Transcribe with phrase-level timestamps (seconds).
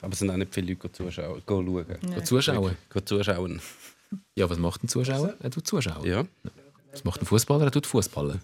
[0.00, 1.86] Aber es sind auch nicht viele Leute zuschauen, schauen.
[2.02, 2.22] Nee.
[2.24, 2.76] Zuschauen?
[2.90, 3.60] Gehen zuschauen.
[4.34, 5.34] Ja, was macht ein Zuschauer?
[5.40, 6.06] Er tut Zuschauer.
[6.06, 6.24] Ja.
[6.92, 7.64] Was macht ein Fußballer?
[7.64, 8.40] Er tut Fußballen.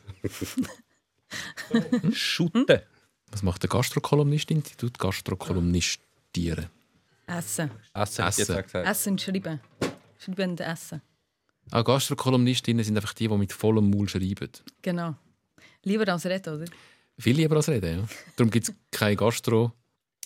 [1.71, 2.13] hm?
[2.13, 2.67] Shooten.
[3.31, 4.63] Was macht der Gastrokolumnistin?
[4.63, 6.67] Die tut Gastrokolumnistieren.
[7.27, 7.71] Essen.
[7.95, 8.25] Essen.
[8.27, 8.57] Essen.
[8.75, 9.61] Essen schreiben.
[10.19, 11.01] Schreiben und essen.
[11.71, 14.51] Ah, Gastrokolumnistinnen sind einfach die, die mit vollem Maul schreiben.
[14.83, 15.15] Genau.
[15.83, 16.71] Lieber als reden, oder?
[17.19, 18.09] Viel lieber als reden, ja.
[18.37, 19.17] Darum gibt es keine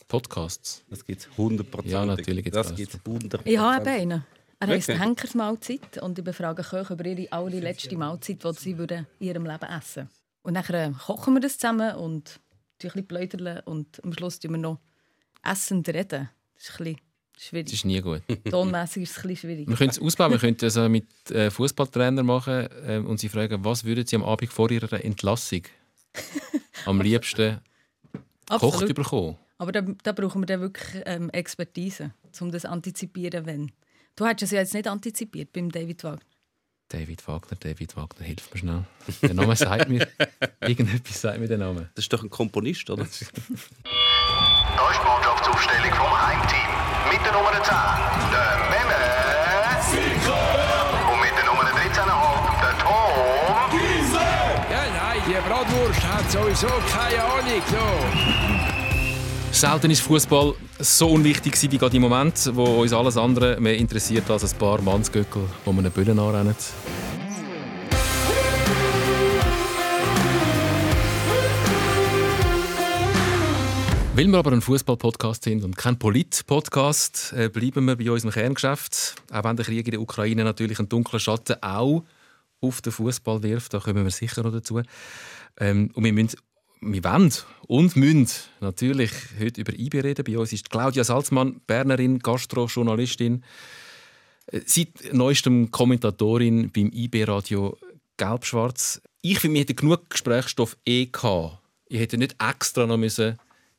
[0.08, 0.84] Gastro-Podcasts.
[0.88, 1.86] Das gibt es 100%.
[1.86, 2.68] Ja, natürlich das.
[2.68, 2.76] das.
[2.76, 3.40] gibt es 100%.
[3.44, 4.24] Ich habe einen.
[4.60, 5.06] Er heisst Wirklich?
[5.06, 9.66] Henkersmahlzeit und ich befrage Köche über ihre allerletzte Mahlzeit, die sie würden in ihrem Leben
[9.70, 10.08] essen
[10.42, 14.52] Und dann äh, kochen wir das zusammen und ein bisschen pläudern und am Schluss tun
[14.52, 14.80] wir noch
[15.44, 16.28] essend reden.
[16.56, 17.00] Das ist ein bisschen
[17.34, 17.72] Das schwierig.
[17.72, 18.22] ist nie gut.
[18.50, 19.68] Tonmässig ist es ein bisschen schwierig.
[19.68, 20.32] Wir können es ausbauen.
[20.32, 24.16] Wir könnten es also mit äh, Fußballtrainern machen äh, und sie fragen, was würden sie
[24.16, 25.62] am Abend vor ihrer Entlassung
[26.84, 27.60] am liebsten
[28.48, 28.92] Absolut.
[28.92, 29.36] bekommen?
[29.58, 33.72] Aber da, da brauchen wir dann wirklich ähm, Expertise, um das antizipieren, wenn.
[34.14, 36.22] Du hättest es ja jetzt nicht antizipiert beim David Wagner.
[36.88, 38.84] David Wagner, David Wagner, hilf mir schnell.
[39.20, 40.08] Der Name sagt mir,
[40.60, 41.90] irgendetwas sagt mir der Name.
[41.94, 43.02] Das ist doch ein Komponist, oder?
[43.02, 43.36] Da ist die
[45.04, 46.70] Mannschaftsaufstellung vom Heimteam.
[47.12, 47.74] Mit der Nummer 10,
[48.32, 49.00] der Memme.
[51.12, 53.74] Und mit der Nummer 13,5, der Tom.
[54.70, 57.62] Ja, nein, die Bratwurst hat sowieso keine Ahnung.
[57.70, 58.87] So.
[59.58, 64.30] Selten ist Fußball so unwichtig wie gerade im Moment, wo uns alles andere mehr interessiert
[64.30, 66.54] als ein paar Mannsgöckel, die man eine Bühne anrennen.
[74.14, 79.16] Weil wir aber ein Fußball-Podcast sind und kein Polit-Podcast, äh, bleiben wir bei unserem Kerngeschäft.
[79.32, 82.04] Auch wenn der Krieg in der Ukraine natürlich einen dunklen Schatten auch
[82.60, 84.82] auf den Fußball wirft, da kommen wir sicher noch dazu.
[85.58, 86.38] Ähm, und wir müssen
[86.80, 87.32] wir wollen
[87.66, 88.28] und müssen
[88.60, 90.24] natürlich heute über IB reden.
[90.24, 93.44] Bei uns ist Claudia Salzmann, Bernerin, Gastrojournalistin,
[94.46, 97.76] äh, seit neuestem Kommentatorin beim IB-Radio
[98.16, 99.00] Gelb-Schwarz.
[99.20, 101.58] Ich finde, wir hätten genug Gesprächsstoff eh gehabt.
[101.88, 103.38] Ich hätte nicht extra noch müssen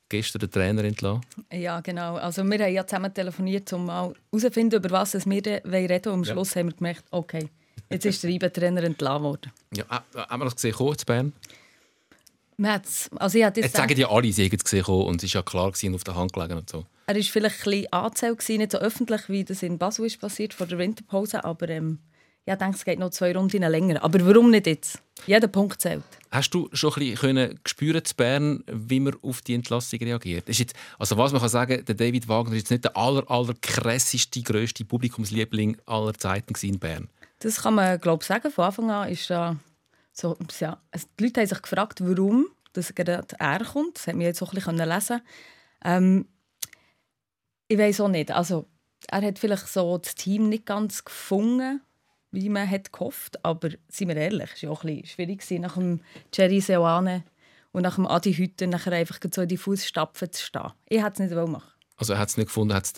[0.09, 1.23] gestern den Trainer entlassen.
[1.51, 2.15] Ja, genau.
[2.15, 6.01] Also wir haben ja zusammen telefoniert, um mal herauszufinden, über was wir reden wollen.
[6.05, 7.47] Und am Schluss haben wir gemerkt, okay,
[7.89, 9.51] jetzt ist der IB-Trainer entlassen worden.
[9.75, 11.33] Ja, äh, haben wir das gesehen, in Bern?
[12.59, 15.23] Man hat's- Also ich hatte Jetzt sagen ja alle, sie hätten es gesehen und es
[15.23, 16.85] ist ja klar gewesen, auf der Hand gelegen und so.
[17.07, 20.53] Er war vielleicht ein bisschen angezählt, nicht so öffentlich, wie das in Basel ist passiert
[20.53, 21.43] vor der Winterpause.
[21.45, 21.99] Aber ähm,
[22.45, 24.03] ich denke, es geht noch zwei Runden länger.
[24.03, 25.01] Aber warum nicht jetzt?
[25.25, 26.03] Jeder Punkt zählt.
[26.31, 30.49] Hast du schon ein bisschen spüren zu Bern, wie man auf die Entlassung reagiert?
[30.49, 33.23] Ist jetzt, also was man kann sagen, der David Wagner ist jetzt nicht der aller,
[33.31, 37.07] aller krasseste, grösste Publikumsliebling aller Zeiten in Bern.
[37.39, 38.51] Das kann man glaube ich, sagen.
[38.51, 39.55] Von Anfang an ist da
[40.19, 43.97] so, ja, also die Leute haben sich gefragt, warum dass gerade er kommt.
[43.97, 45.22] Das hat man jetzt auch ein bisschen lesen
[45.84, 46.28] ähm,
[47.68, 48.31] Ich weiß auch nicht.
[48.31, 48.68] Also,
[49.07, 51.81] er hat vielleicht so das Team nicht ganz gefunden,
[52.31, 53.44] wie man hat gehofft.
[53.44, 56.02] Aber seien wir ehrlich, es war auch ein bisschen schwierig nach dem
[56.34, 57.24] Jerry Seoane
[57.72, 60.72] und nach dem Adi Hütter einfach so in die Fußstapfen zu stehen.
[60.88, 62.94] Ich hätte es nicht machen Also er hat es nicht gefunden, hat es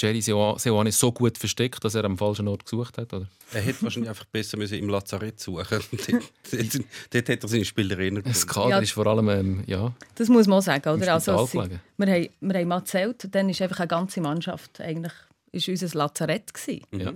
[0.00, 3.26] Jerry Seo- Seoane so gut versteckt, dass er am falschen Ort gesucht hat, oder?
[3.52, 6.12] Er hätte wahrscheinlich einfach besser müssen im Lazarett suchen müssen.
[6.50, 8.78] dort, dort, dort hätte er seine Spieler Das Kader Ja.
[8.78, 10.88] ist vor allem, ähm, ja, Das muss man auch sagen.
[10.88, 11.14] Oder?
[11.14, 11.62] Also, es wir,
[12.06, 15.12] haben, wir haben mal gezählt, dann ist einfach eine ganze Mannschaft eigentlich
[15.52, 16.54] ist unser Lazarett.
[16.54, 16.82] Gewesen.
[16.92, 17.12] ja.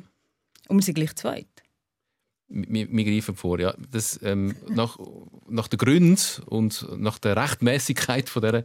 [0.68, 1.46] Und wir sind gleich zweit.
[2.48, 3.58] Wir, wir greifen vor.
[3.58, 3.74] Ja.
[3.90, 4.98] Das, ähm, nach,
[5.48, 8.62] nach den Gründen und nach der Rechtmäßigkeit von dieser,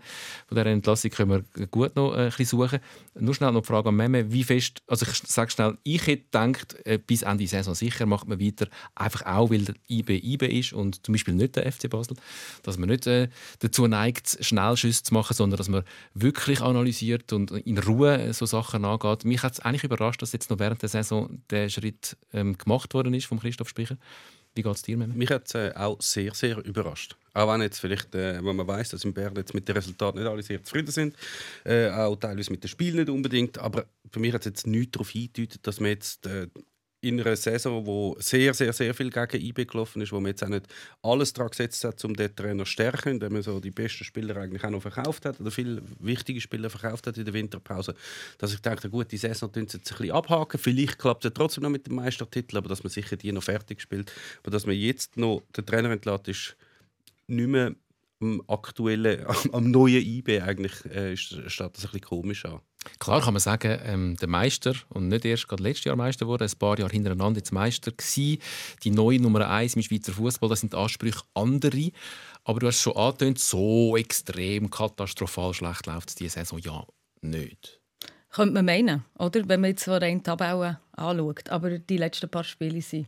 [0.47, 2.79] von dieser Entlassung können wir gut noch äh, ein bisschen suchen.
[3.19, 6.23] Nur schnell noch die Frage an Meme, wie fest, also ich sage schnell, ich hätte
[6.23, 10.45] gedacht, äh, bis Ende Saison sicher macht man weiter, einfach auch, weil der IB IB
[10.59, 12.15] ist und zum Beispiel nicht der FC Basel,
[12.63, 13.29] dass man nicht äh,
[13.59, 18.45] dazu neigt, Schnellschüsse zu machen, sondern dass man wirklich analysiert und in Ruhe äh, so
[18.45, 19.25] Sachen angeht.
[19.25, 22.93] Mich hat es eigentlich überrascht, dass jetzt noch während der Saison der Schritt ähm, gemacht
[22.93, 23.97] worden ist von Christoph Spicher.
[24.55, 25.13] Wie geht es dir, Meme?
[25.13, 27.15] Mich hat es äh, auch sehr, sehr überrascht.
[27.33, 30.17] Auch wenn jetzt vielleicht, äh, wenn man weiß, dass in Bern jetzt mit den Resultaten
[30.17, 31.15] nicht alle sehr zufrieden sind,
[31.63, 34.91] äh, auch teilweise mit dem Spiel nicht unbedingt, aber für mich hat es jetzt nichts
[34.91, 36.47] darauf hingedeutet, dass man jetzt äh,
[37.01, 40.43] in einer Saison, wo sehr, sehr, sehr viel gegen IB gelaufen ist, wo man jetzt
[40.43, 40.67] auch nicht
[41.01, 44.35] alles daran gesetzt hat, um den Trainer zu stärken, indem man so die besten Spieler
[44.35, 47.95] eigentlich auch noch verkauft hat oder viele wichtige Spieler verkauft hat in der Winterpause,
[48.37, 51.33] dass ich dachte, gut, die Saison tun sie jetzt ein bisschen abhaken, vielleicht klappt es
[51.33, 54.11] trotzdem noch mit dem Meistertitel, aber dass man sicher die noch fertig spielt,
[54.41, 56.57] aber dass man jetzt noch den Trainer entlässt, ist
[57.27, 57.75] nicht mehr
[58.19, 62.59] am aktuellen, am, neuen IB eigentlich, äh, steht das ein bisschen komisch an.
[62.99, 66.45] Klar kann man sagen, ähm, der Meister und nicht erst gerade letztes Jahr Meister wurde,
[66.45, 68.39] ein paar Jahre hintereinander jetzt Meister gsi.
[68.83, 71.91] Die neue Nummer eins im Schweizer Fußball, das sind die Ansprüche andere.
[72.45, 76.85] Aber du hast schon angetönt, so extrem katastrophal schlecht läuft es diese Saison ja
[77.21, 77.81] nicht.
[78.31, 79.47] Könnte man meinen, oder?
[79.47, 81.49] wenn man jetzt so rein Tabellen anschaut.
[81.49, 83.07] Aber die letzten paar Spiele waren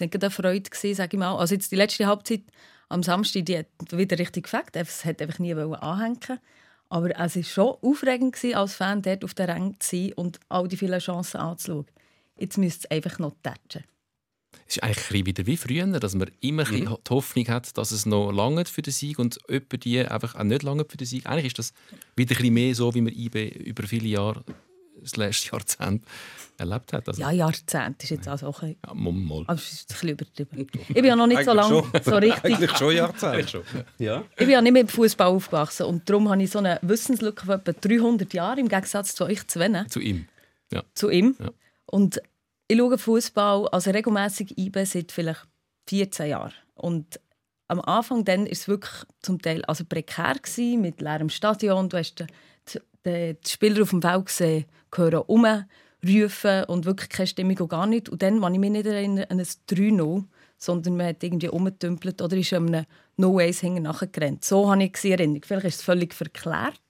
[0.00, 1.36] nicht eine Freude, gewesen, sage ich mal.
[1.36, 2.42] Also jetzt die letzte Halbzeit
[2.88, 4.74] am Samstag, die hat wieder richtig gefällt.
[4.74, 6.40] Es hat einfach nie anhängen
[6.88, 10.40] Aber es war schon aufregend, gewesen, als Fan dort auf der Rang zu sein und
[10.48, 11.86] all die vielen Chancen anzuschauen.
[12.38, 13.84] Jetzt müsste es einfach noch tätschen.
[14.66, 16.96] Es ist eigentlich wieder wie früher, dass man immer mhm.
[17.06, 20.44] die Hoffnung hat, dass es noch lange für den Sieg und jemand die einfach auch
[20.44, 21.26] nicht lange für den Sieg.
[21.26, 21.72] Eigentlich ist das
[22.16, 24.44] wieder ein mehr so, wie man IB über viele Jahre
[25.00, 26.04] das letzte Jahrzehnt
[26.58, 27.08] erlebt hat.
[27.08, 29.44] Also, ja, Jahrzehnt ist jetzt auch so ein ja, mal.
[29.46, 30.66] Aber es ist ein bisschen übertrieben.
[30.88, 32.44] Ich bin ja noch nicht so lange so richtig...
[32.44, 33.50] Eigentlich schon Jahrzehnt.
[33.50, 33.62] Schon.
[33.98, 34.24] Ja.
[34.30, 37.54] Ich bin ja nicht mit Fußball aufgewachsen und darum habe ich so eine Wissenslücke von
[37.60, 39.84] etwa 300 Jahren im Gegensatz zu euch zwei.
[39.84, 40.26] Zu ihm.
[40.72, 40.82] Ja.
[40.94, 41.36] Zu ihm.
[41.38, 41.50] Ja.
[41.86, 42.20] Und
[42.68, 45.46] ich schaue Fußball also regelmäßig IB seit vielleicht
[45.88, 46.52] 14 Jahren.
[46.74, 47.18] Und
[47.68, 51.88] am Anfang dann ist es wirklich zum Teil also prekär gewesen, mit leerem Stadion.
[51.88, 54.64] Du hast die, die, die Spieler auf dem Feld gesehen,
[54.94, 55.46] hören um,
[56.06, 58.08] rufen und wirklich keine Stimmung und gar nicht.
[58.08, 60.24] Und dann kann ich mich nicht erinnern an ein 3-0,
[60.56, 62.84] sondern man hat irgendwie umgetümpelt oder ist einem
[63.16, 64.44] No-Ways hinten nachgerannt.
[64.44, 65.42] So habe ich die Erinnerung.
[65.44, 66.80] Vielleicht ist es völlig verklärt.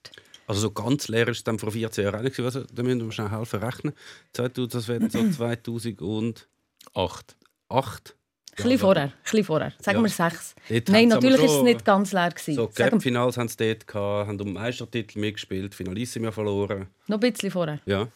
[0.47, 3.13] Also so ganz leer ist dann vor 14 Jahren auch nicht also, Da müssen wir
[3.13, 3.93] schnell helfen rechnen.
[4.33, 7.37] Das wäre so 2008.
[7.69, 8.17] 8
[8.63, 10.05] bisschen ja, vorher, bisschen vorher, sagen ja.
[10.05, 10.55] wir sechs.
[10.69, 12.55] Dort Nein, natürlich war es nicht ganz leer gewesen.
[12.55, 16.89] So Cup-Finals haben sie dort gehabt, haben um Meistertitel mitgespielt, Finalissima verloren.
[17.07, 17.81] Noch ein bisschen vorher.
[17.87, 18.09] Ja.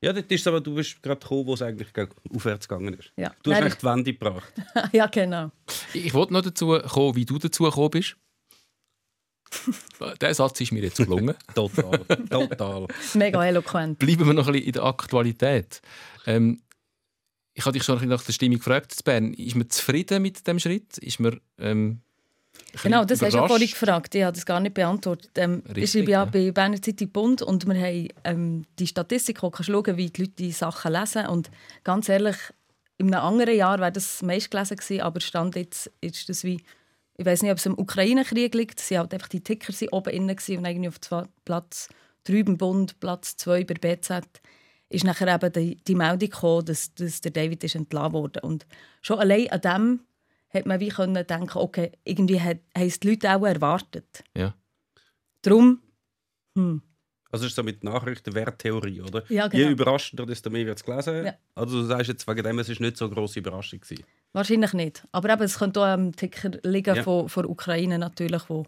[0.00, 1.88] Ja, das ist aber du bist gerade gekommen, wo es eigentlich
[2.34, 3.10] aufwärts gegangen ist.
[3.16, 3.32] Ja.
[3.42, 4.52] Du hast Nein, echt die Wende gebracht.
[4.92, 5.50] ja, genau.
[5.92, 8.16] Ich wollte noch dazu kommen, wie du dazu gekommen bist.
[10.20, 11.34] der Satz ist mir jetzt gelungen.
[11.54, 11.98] total,
[12.30, 12.86] total.
[13.14, 13.98] Mega eloquent.
[13.98, 15.82] Bleiben wir noch ein bisschen in der Aktualität.
[16.26, 16.60] Ähm,
[17.58, 19.34] ich habe dich schon nach der Stimmung gefragt, Bern.
[19.34, 20.96] Ist man zufrieden mit dem Schritt?
[20.98, 22.00] Ist man ähm,
[22.84, 24.14] Genau, das hast du ja vorhin gefragt.
[24.14, 25.32] Ich habe das gar nicht beantwortet.
[25.36, 26.30] Ähm, Richtig, ich schreibe ja, ja.
[26.30, 30.20] bei Berner Zeitung Bund und wir haben ähm, die Statistik, wo du schauen wie die
[30.22, 31.26] Leute die Sachen lesen.
[31.26, 31.50] Und
[31.82, 32.36] ganz ehrlich,
[32.96, 36.62] in einem anderen Jahr wäre das meist gelesen gewesen, aber Stand jetzt ist das wie
[37.16, 38.78] ich weiß nicht, ob es im Ukraine-Krieg liegt.
[38.78, 41.00] Sie halt einfach die Ticker sind oben innen und irgendwie auf
[41.44, 41.88] Platz
[42.22, 44.22] 3 beim Bund, Platz 2 bei BZ
[44.88, 48.40] ist nachher eben die, die Meldung gekommen, dass, dass der David ist entlassen wurde.
[48.40, 48.66] Und
[49.02, 50.00] schon allein an dem
[50.50, 54.24] hat man wie können denken, okay, irgendwie haben es die Leute auch erwartet.
[54.34, 54.54] Ja.
[55.42, 55.80] Darum,
[56.56, 56.82] hm.
[57.30, 59.22] Also ist so mit Nachrichtenwerttheorie, oder?
[59.30, 59.62] Ja, genau.
[59.62, 61.26] Je überraschender, desto mehr wird es gelesen.
[61.26, 61.34] Ja.
[61.54, 64.04] Also du sagst jetzt wegen dem, es ist nicht so eine grosse Überraschung gewesen.
[64.32, 65.06] Wahrscheinlich nicht.
[65.12, 67.02] Aber eben, es könnte auch am Ticker liegen ja.
[67.02, 68.64] von, von Ukraine natürlich, wo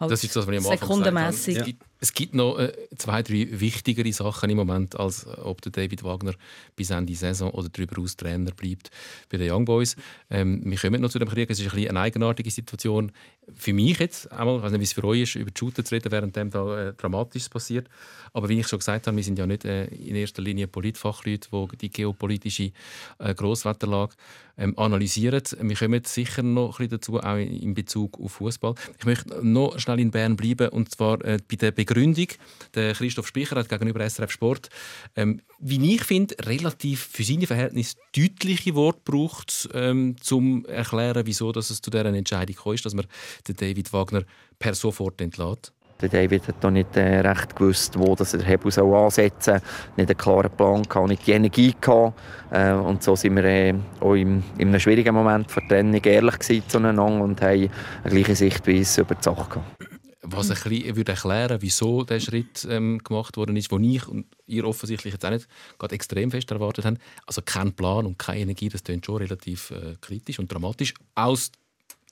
[0.00, 1.56] halt das ist das, was ich am sekundenmässig.
[1.56, 1.66] Ja.
[2.02, 6.02] Es gibt noch äh, zwei, drei wichtigere Sachen im Moment, als äh, ob der David
[6.02, 6.32] Wagner
[6.74, 8.90] bis Ende Saison oder darüber hinaus Trainer bleibt
[9.30, 9.96] bei den Young Boys.
[10.30, 11.50] Ähm, wir kommen noch zu dem Krieg.
[11.50, 13.12] Es ist ein eine eigenartige Situation
[13.54, 14.32] für mich jetzt.
[14.32, 16.36] Einmal, ich weiß nicht, wie es für euch ist, über die Shooter zu reden, während
[16.36, 17.88] dem da äh, Dramatisches passiert.
[18.32, 21.48] Aber wie ich schon gesagt habe, wir sind ja nicht äh, in erster Linie Politfachleute,
[21.52, 22.72] die die geopolitische
[23.18, 24.14] äh, Grosswetterlage
[24.56, 25.42] ähm, analysieren.
[25.60, 28.74] Wir kommen sicher noch ein bisschen dazu, auch in Bezug auf Fußball.
[28.98, 32.28] Ich möchte noch schnell in Bern bleiben und zwar äh, bei der Begründung.
[32.74, 34.68] Der Christoph Spicher hat gegenüber SRF Sport,
[35.16, 41.26] ähm, wie ich finde, relativ für seine Verhältnisse deutliche Worte braucht, ähm, um zu erklären,
[41.26, 43.06] wieso dass es zu dieser Entscheidung ist, dass man
[43.48, 44.22] den David Wagner
[44.58, 45.72] per sofort entlässt.
[46.00, 49.60] Der David hat noch nicht äh, recht gewusst, wo das er Hebel soll ansetzen soll.
[49.96, 52.18] Nicht einen klaren Plan gehabt, nicht die Energie gehabt.
[52.50, 56.68] Äh, und so sind wir äh, auch im, in einem schwierigen Moment für Trennung ehrlich
[56.68, 57.68] zueinander und haben
[58.04, 59.99] eine gleiche Sichtweise über die Sache gehabt
[60.32, 64.26] was ein bisschen würde erklären wieso der Schritt ähm, gemacht worden ist, den ich und
[64.46, 66.98] ihr offensichtlich jetzt auch nicht gerade extrem fest erwartet haben.
[67.26, 71.52] Also kein Plan und keine Energie, das klingt schon relativ äh, kritisch und dramatisch aus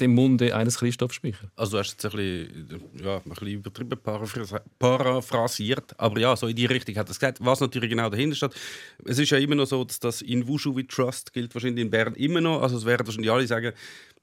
[0.01, 1.51] dem Munde eines Christoph Speicher.
[1.57, 3.99] Also du hast jetzt ein bisschen, ja, ein bisschen übertrieben
[4.79, 7.39] paraphrasiert, aber ja, so in die Richtung hat er es gesagt.
[7.41, 8.55] Was natürlich genau dahinter steht,
[9.05, 11.91] es ist ja immer noch so, dass das in Wushu wie Trust gilt wahrscheinlich in
[11.91, 12.63] Bern immer noch.
[12.63, 13.73] Also es werden wahrscheinlich alle sagen,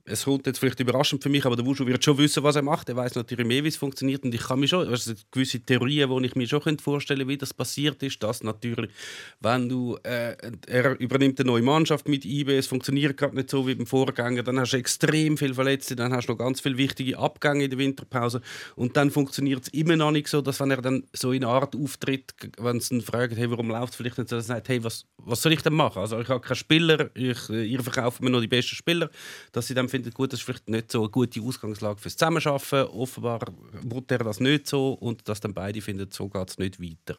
[0.07, 2.61] es kommt jetzt vielleicht überraschend für mich, aber der Wushu wird schon wissen, was er
[2.61, 2.89] macht.
[2.89, 4.23] Er weiß natürlich mehr, wie es funktioniert.
[4.23, 7.37] Und ich kann mir schon, also gewisse Theorien, wo ich mir schon vorstellen könnte, wie
[7.37, 8.91] das passiert ist, dass natürlich,
[9.39, 10.35] wenn du, äh,
[10.67, 14.43] er übernimmt eine neue Mannschaft mit IB, es funktioniert gerade nicht so wie beim Vorgänger,
[14.43, 17.69] dann hast du extrem viele Verletzte, dann hast du noch ganz viele wichtige Abgänge in
[17.71, 18.41] der Winterpause
[18.75, 21.53] und dann funktioniert es immer noch nicht so, dass wenn er dann so in einer
[21.53, 24.55] Art auftritt, wenn sie ihn fragen, hey, warum läuft es vielleicht nicht, so, dass er
[24.55, 25.99] sagt, hey, was, was soll ich denn machen?
[25.99, 29.09] Also ich habe keinen Spieler, ich, äh, ihr verkauft mir noch die besten Spieler,
[29.51, 32.89] dass sie dann findet, gut, das ist vielleicht nicht so eine gute Ausgangslage fürs Zusammenarbeiten.
[32.89, 33.41] Offenbar
[33.81, 37.17] wird er das nicht so und dass dann beide finden, so geht es nicht weiter.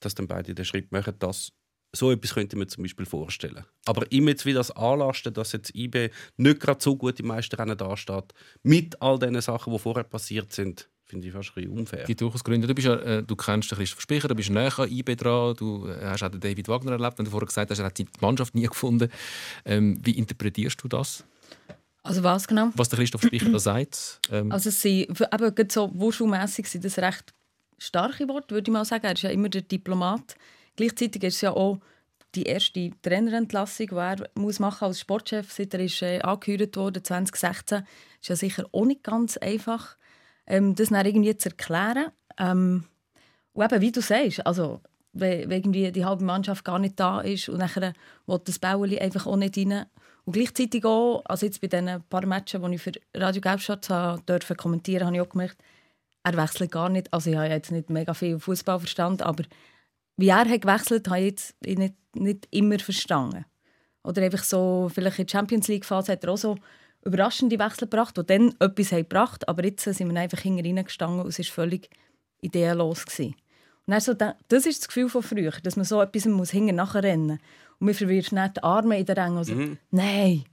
[0.00, 1.52] Dass dann beide den Schritt machen, dass
[1.94, 3.64] so etwas könnte man zum Beispiel vorstellen.
[3.86, 7.78] Aber immer jetzt wieder das Anlasten, dass jetzt IB nicht gerade so gut im Meisterrennen
[7.78, 12.04] dasteht, mit all den Sachen, die vorher passiert sind, finde ich fast ein unfair.
[12.04, 12.66] gibt durchaus Gründe.
[12.66, 16.04] Du, bist äh, du kennst Christoph Spicher, du bist näher an IB dran, du äh,
[16.04, 18.54] hast auch den David Wagner erlebt, wenn du vorher gesagt hast, er hat die Mannschaft
[18.54, 19.10] nie gefunden.
[19.64, 21.24] Ähm, wie interpretierst du das,
[22.08, 22.70] Also was genau?
[22.74, 24.20] was der Christoph Spicher da sagt?
[24.30, 25.18] Ähm, Also sie, eben
[25.54, 27.34] gerade so wuschelmässig sind das recht
[27.78, 29.04] starke Worte, würde ich mal sagen.
[29.04, 30.36] Er ist ja immer der Diplomat.
[30.76, 31.78] Gleichzeitig ist es ja auch
[32.34, 37.02] die erste Trainerentlassung, die er muss machen als Sportchef, seit er ist, äh, angeheuert wurde
[37.02, 37.84] 2016.
[38.20, 39.96] Ist ja sicher auch nicht ganz einfach,
[40.46, 42.08] ähm, das dann irgendwie zu erklären.
[42.38, 42.84] Ähm,
[43.52, 44.80] und eben, wie du sagst, also
[45.12, 47.92] wenn, wenn irgendwie die halbe Mannschaft gar nicht da ist und nachher
[48.26, 49.86] will das Bäuerli einfach auch nicht rein.
[50.28, 54.20] Und gleichzeitig auch, also jetzt bei diesen paar Matchen, die ich für Radio Gelbstadt habe
[54.24, 55.56] dürfen kommentieren, habe ich auch gemerkt,
[56.22, 57.10] er wechselt gar nicht.
[57.14, 59.44] Also ich habe jetzt nicht mega viel Fußball verstanden, aber
[60.18, 63.46] wie er hat gewechselt, habe ich jetzt nicht, nicht immer verstanden.
[64.04, 66.56] Oder einfach so, vielleicht in der Champions League Phase hat er auch so
[67.06, 71.20] überraschende Wechsel gebracht, die dann etwas haben gebracht aber jetzt sind wir einfach hinten gestanden
[71.20, 71.88] und es war völlig
[72.42, 73.06] ideenlos.
[73.16, 77.02] Und dann das ist das Gefühl von früher, dass man so etwas muss hinten nachher
[77.02, 77.40] rennen
[77.80, 79.38] und man verwirrt nicht die Arme in den Rängen.
[79.38, 79.54] Also,
[79.90, 80.44] Nein,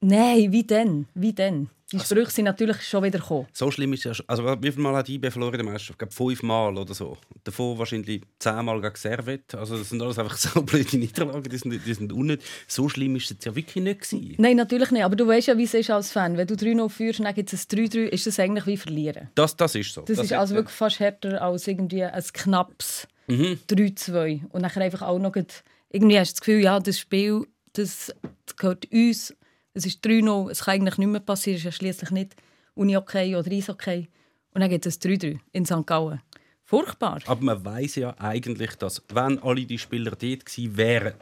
[0.00, 1.06] nein, wie denn?
[1.14, 1.68] Wie denn?
[1.92, 3.46] Die Sprüche sind natürlich schon wieder gekommen.
[3.52, 4.28] So schlimm ist es ja schon.
[4.28, 5.90] Also, wie viele Mal hat IB verloren in der Meisterschaft?
[5.90, 7.18] Ich glaube, fünfmal oder so.
[7.44, 9.54] Davon wahrscheinlich zehnmal gegen Servet.
[9.54, 11.42] Also, das sind alles einfach so blöde Niederlagen.
[11.42, 12.46] Die sind, die sind unnötig.
[12.66, 14.00] So schlimm ist es ja wirklich nicht.
[14.00, 14.36] Gewesen.
[14.38, 15.04] Nein, natürlich nicht.
[15.04, 16.38] Aber du weißt ja, wie es ist als Fan.
[16.38, 19.28] Wenn du 3-0 führst und dann gibt es ein 3-3, ist das eigentlich wie verlieren.
[19.34, 20.00] Das, das ist so.
[20.02, 24.48] Das, ist also wirklich fast härter als irgendwie ein knappes 3-2.
[24.48, 25.32] Und dann einfach auch noch
[25.92, 28.14] irgendwie hast du das Gefühl, ja, das Spiel das,
[28.46, 29.34] das gehört uns.
[29.74, 31.56] Es ist 3-0, es kann eigentlich nicht mehr passieren.
[31.56, 32.36] Es ist ja schliesslich nicht
[32.74, 34.08] Uni-Okay oder Eis-Okay.
[34.54, 35.86] Und dann gibt es 3-3 in St.
[35.86, 36.20] Gallen.
[36.64, 37.20] Furchtbar.
[37.26, 41.14] Aber man weiß ja eigentlich, dass, wenn alle die Spieler dort gewesen wären,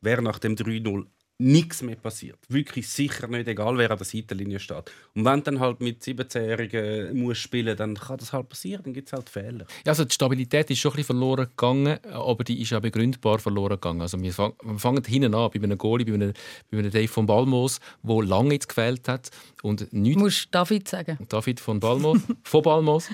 [0.00, 1.06] wäre nach dem 3-0
[1.40, 2.38] nichts mehr passiert.
[2.48, 4.90] Wirklich sicher nicht, egal wer an der Seitenlinie steht.
[5.14, 8.92] Und wenn du dann halt mit 17-Jährigen musst spielen dann kann das halt passieren, dann
[8.92, 9.66] gibt es halt Fehler.
[9.84, 13.38] Ja, also die Stabilität ist schon ein bisschen verloren gegangen, aber die ist ja begründbar
[13.38, 14.02] verloren gegangen.
[14.02, 16.32] Also wir, fang, wir fangen hinten an, bei einem Goalie, bei einem,
[16.70, 19.30] bei einem Dave von Balmos, der lange jetzt gefehlt hat
[19.62, 21.18] und Du nichts musst David sagen.
[21.28, 23.08] David von Balmos, von Balmos,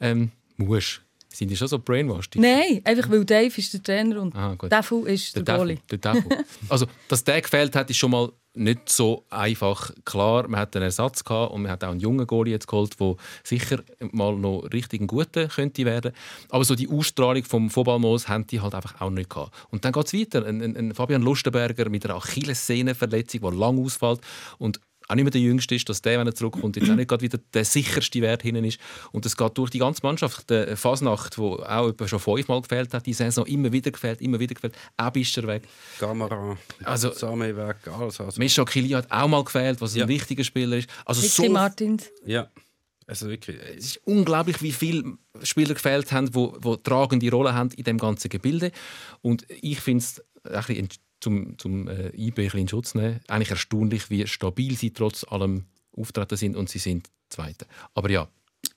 [0.00, 1.02] ähm, musst.
[1.30, 2.36] Sind die schon so brainwashed?
[2.36, 4.56] Nein, einfach weil Dave ist der Trainer und Aha.
[4.68, 5.78] Defu ist der, Goalie.
[5.90, 6.24] Der Devil.
[6.68, 10.48] Also, dass der gefehlt hat, ist schon mal nicht so einfach klar.
[10.48, 13.14] Man hat einen Ersatz gehabt und man hat auch einen jungen Goalie jetzt geholt, der
[13.44, 16.12] sicher mal noch richtig ein guter könnte werden.
[16.48, 19.54] Aber so die Ausstrahlung vom Fobalmos haben die halt einfach auch nicht gehabt.
[19.70, 20.44] Und dann geht es weiter.
[20.44, 24.20] Ein, ein, ein Fabian Lustenberger mit einer Achillessehnenverletzung, die lang ausfällt
[24.58, 27.08] und auch nicht mehr der Jüngste ist, dass der, wenn er zurückkommt, jetzt auch nicht
[27.08, 28.78] gerade wieder der sicherste Wert hinten ist.
[29.10, 30.48] Und das geht durch die ganze Mannschaft.
[30.50, 34.38] Der Fasnacht, wo auch etwa schon fünfmal gefällt hat, die Saison immer wieder gefällt, immer
[34.38, 34.76] wieder gefällt.
[34.98, 35.62] Auch Bischer weg.
[35.98, 38.20] Kamera, Also- Same weg, alles.
[38.20, 40.04] Also, Mischa Kili hat auch mal gefehlt, was Ja.
[40.04, 40.88] ein wichtiger Spieler ist.
[41.06, 42.10] Also Ricky so, Martins.
[42.26, 42.48] ja,
[43.06, 43.56] also wirklich.
[43.78, 47.84] es ist unglaublich, wie viele Spieler gefehlt haben, die wo, wo tragende Rolle haben in
[47.84, 48.72] dem ganzen Gebilde.
[49.22, 50.88] Und ich finde es ein bisschen
[51.20, 55.24] zum, zum äh, IB ein bisschen in Schutz nehmen, eigentlich erstaunlich, wie stabil sie trotz
[55.24, 55.64] allem
[55.96, 57.66] auftreten sind und sie sind Zweite.
[57.94, 58.28] Aber ja,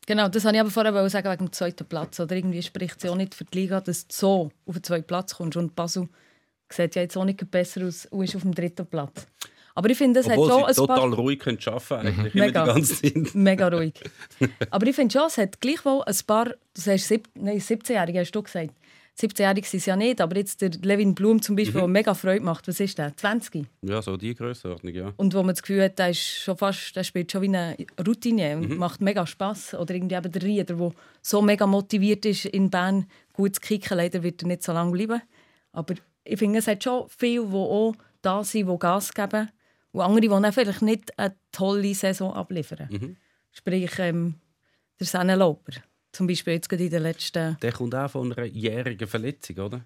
[0.08, 2.20] Genau, das wollte ich aber vorher sagen wegen dem zweiten Platz.
[2.20, 4.84] Oder irgendwie spricht es ja auch nicht für die Liga, dass du so auf den
[4.84, 5.58] zweiten Platz kommst.
[5.58, 6.10] Und Basel
[6.70, 9.28] sieht ja jetzt auch nicht besser aus und ist auf dem dritten Platz.
[9.74, 11.14] Aber ich finde, es hat schon ein total paar...
[11.14, 12.36] ruhig können arbeiten eigentlich.
[12.36, 12.66] Immer die Mega.
[12.66, 13.16] ganze Zeit.
[13.36, 13.94] Mega ruhig.
[14.70, 16.46] Aber ich finde schon, es hat gleichwohl ein paar...
[16.46, 18.74] Du sagst sieb, nein, 17-Jährige, hast du gesagt.
[19.20, 22.44] 17-Jährige sind es ja nicht, aber jetzt der Levin Blum zum Beispiel, der mega Freude
[22.44, 22.68] macht.
[22.68, 23.16] Was ist der?
[23.16, 23.68] 20?
[23.82, 25.14] Ja, so die Größenordnung, ja.
[25.18, 27.76] Und wo man das Gefühl hat, der, ist schon fast, der spielt schon wie eine
[28.06, 29.74] Routine und macht mega Spass.
[29.74, 30.92] Oder irgendwie eben der Rieder, der
[31.22, 33.98] so mega motiviert ist, in Bern gut zu kicken.
[33.98, 35.22] Leider wird er nicht so lange bleiben.
[35.72, 39.50] Aber ich finde, es hat schon viele, die auch da sind, die Gas geben.
[39.92, 43.18] Und andere, die dann vielleicht nicht eine tolle Saison abliefern.
[43.52, 44.36] Sprich, ähm,
[45.00, 45.74] der Senne Lauper.
[46.12, 47.58] Zum Beispiel jetzt gerade in den letzten...
[47.62, 49.82] Der kommt auch von einer jährigen Verletzung, oder?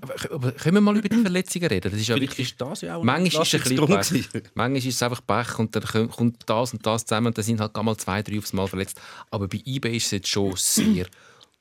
[0.00, 1.90] aber, aber können wir mal über die Verletzungen reden?
[1.90, 4.28] Das ist ja Vielleicht wirklich ist das ja auch Manchmal ist es ein Pech.
[4.54, 7.60] Manchmal ist es einfach Pech und dann kommt- das und das zusammen und dann sind
[7.60, 8.98] halt mal zwei, drei aufs Mal verletzt.
[9.30, 11.06] Aber bei IB ist es jetzt schon sehr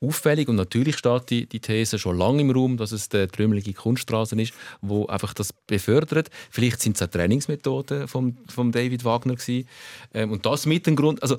[0.02, 3.74] auffällig und natürlich steht die, die These schon lange im Raum, dass es der trümmelige
[3.74, 6.30] Kunststraße ist, wo einfach das befördert.
[6.52, 9.68] Vielleicht sind es auch Trainingsmethoden von vom David Wagner gewesen.
[10.14, 11.38] Ähm, und das mit dem Grund, also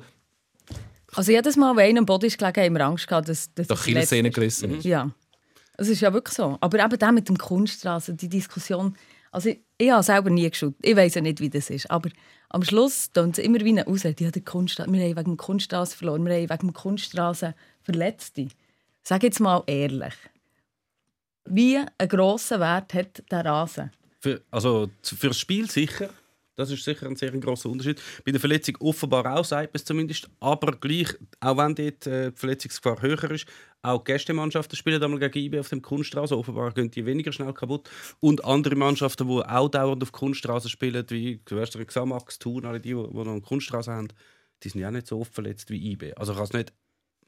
[1.17, 3.67] Also jedes Mal, wenn einer am Boden ist gelegen, haben wir Angst gehabt, dass, dass
[3.67, 4.35] der verletzt Achillessehne ist.
[4.35, 4.85] gerissen ist.
[4.85, 5.09] Ja,
[5.77, 6.57] es ist ja wirklich so.
[6.61, 8.95] Aber eben der mit dem Kunststraße, die Diskussion.
[9.31, 10.75] Also ich, ich habe selber nie geschaut.
[10.81, 11.89] Ich weiß ja nicht, wie das ist.
[11.89, 12.09] Aber
[12.49, 14.01] am Schluss tun sie immer wieder raus.
[14.03, 16.23] Die hat der Kunststraße, wir haben wegen dem Kunststraße verloren.
[16.25, 18.47] Wir haben wegen dem Kunststraße Verletzte.
[19.03, 20.13] Sag jetzt mal ehrlich.
[21.45, 23.91] Wie einen grossen Wert hat der Rasen?
[24.19, 26.09] Für, also z- fürs Spiel sicher.
[26.57, 28.01] Das ist sicher ein sehr grosser Unterschied.
[28.25, 30.27] Bei der Verletzung offenbar auch, sagt man es zumindest.
[30.39, 33.45] Aber gleich, auch wenn dort äh, die Verletzungsgefahr höher ist,
[33.83, 36.35] auch Gästemannschaften spielen einmal gegen IB auf dem Kunststraße.
[36.35, 37.87] Offenbar gehen die weniger schnell kaputt.
[38.21, 42.89] Und andere Mannschaften, die auch dauernd auf Kunststraße spielen, wie weißt, Xamax, Thun, alle die,
[42.89, 44.07] die noch eine Kunststraße haben,
[44.63, 46.15] die sind ja auch nicht so oft verletzt wie IB.
[46.15, 46.73] Also kann es nicht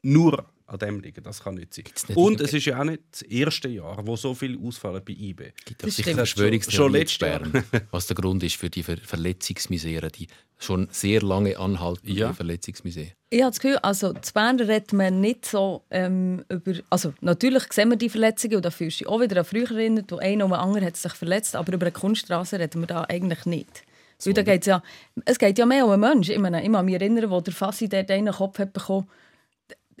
[0.02, 1.22] nur an dem liegen.
[1.24, 1.84] Das kann nicht sein.
[2.08, 5.12] nicht Und es ist ja auch nicht das erste Jahr, wo so viel ausfallen bei
[5.12, 5.52] IB.
[5.64, 6.18] gibt Das sicher stimmt.
[6.18, 7.86] Verschwörungstheorien Schon in letztes Jahr.
[7.90, 10.28] Was der Grund ist für die Ver Verletzungsmisere, die
[10.58, 12.32] schon sehr lange anhaltende Ja.
[12.32, 13.12] Verletzungsmisere.
[13.30, 16.74] Ich habe das Gefühl, also zu Bern redet man nicht so ähm, über...
[16.88, 19.70] Also natürlich sehen wir die Verletzungen und da fühlst du dich auch wieder an früher
[19.72, 23.06] erinnert, wo einer oder andere hat sich verletzt, aber über eine Kunststraße reden wir da
[23.08, 23.82] eigentlich nicht.
[24.24, 24.82] Weil da geht's ja,
[25.24, 26.32] es geht ja mehr um einen Menschen.
[26.32, 29.08] Ich, meine, ich kann mich erinnern, wo der Fassi dort einen Kopf hat bekommen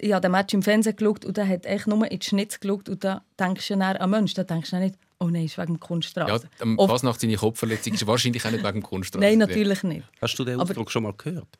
[0.00, 2.58] ich habe den Match im Fernsehen geschaut und der hat echt nur in die Schnitz
[2.60, 4.36] geschaut und da denkst du dann an Menschen.
[4.36, 6.44] Da denkst du dann nicht, oh nein, ist wegen der Kunststraße.
[6.46, 9.20] Ja, am Oft- Fasnacht seine Kopfverletzung ist wahrscheinlich auch nicht wegen dem Kunststraße.
[9.24, 10.04] Nein, natürlich nicht.
[10.20, 11.58] Hast du den Aber- Ausdruck schon mal gehört?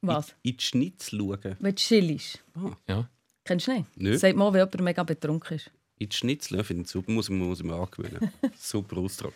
[0.00, 0.34] Was?
[0.42, 1.38] In die Schnitz schauen.
[1.58, 2.42] Wenn du chillst.
[2.88, 3.08] Ja.
[3.44, 3.86] Kennst du nicht?
[3.96, 4.16] Nö.
[4.18, 5.70] Sagt mal, wenn jemand mega betrunken ist.
[5.98, 8.30] In die Schnitzel finde ich super, muss ich, muss ich mir angewöhnen.
[8.58, 9.32] super Ausdruck.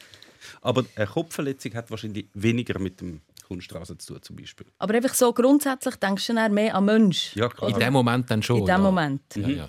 [0.60, 4.66] Aber eine Kopfverletzung hat wahrscheinlich weniger mit dem Kunststraße zu tun, zum Beispiel.
[4.78, 7.38] Aber einfach so grundsätzlich denkst du dann mehr an Menschen.
[7.38, 7.70] Ja, klar.
[7.70, 8.58] In dem Moment dann schon.
[8.58, 8.78] In dem ja.
[8.78, 9.22] Moment.
[9.36, 9.68] Ja, ja.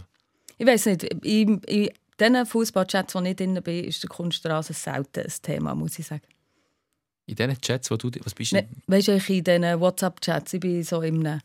[0.58, 5.22] Ich weiß nicht, in, in diesen Fußballchats, wo ich drin bin, ist der Kunststraße selten
[5.22, 6.28] ein Thema, muss ich sagen.
[7.26, 8.10] In diesen Chats, wo du.
[8.24, 8.58] Was bist du?
[8.58, 11.42] Ne, weißt du, ich in diesen WhatsApp-Chats, ich bin so in einem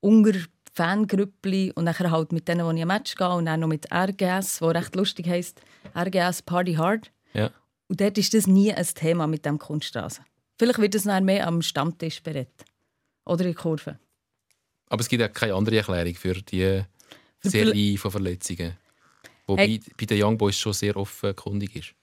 [0.00, 0.34] Unger
[0.74, 3.92] Fangrüppli und nachher halt mit denen, wo ich ein Match gehe und dann noch mit
[3.92, 5.60] RGS, wo recht lustig heisst,
[5.96, 7.10] RGS Party Hard.
[7.34, 7.50] Ja.
[7.88, 10.22] Und dort ist das nie ein Thema mit dem Kunststraße.
[10.58, 12.48] Vielleicht wird es dann mehr am Stammtisch berät.
[13.24, 13.98] Oder in Kurven.
[14.88, 16.82] Aber es gibt ja keine andere Erklärung für die
[17.40, 18.76] Für Serie von Verletzungen.
[19.46, 19.80] Wobei Hey.
[19.98, 21.94] bei den Young Boys schon sehr offenkundig ist.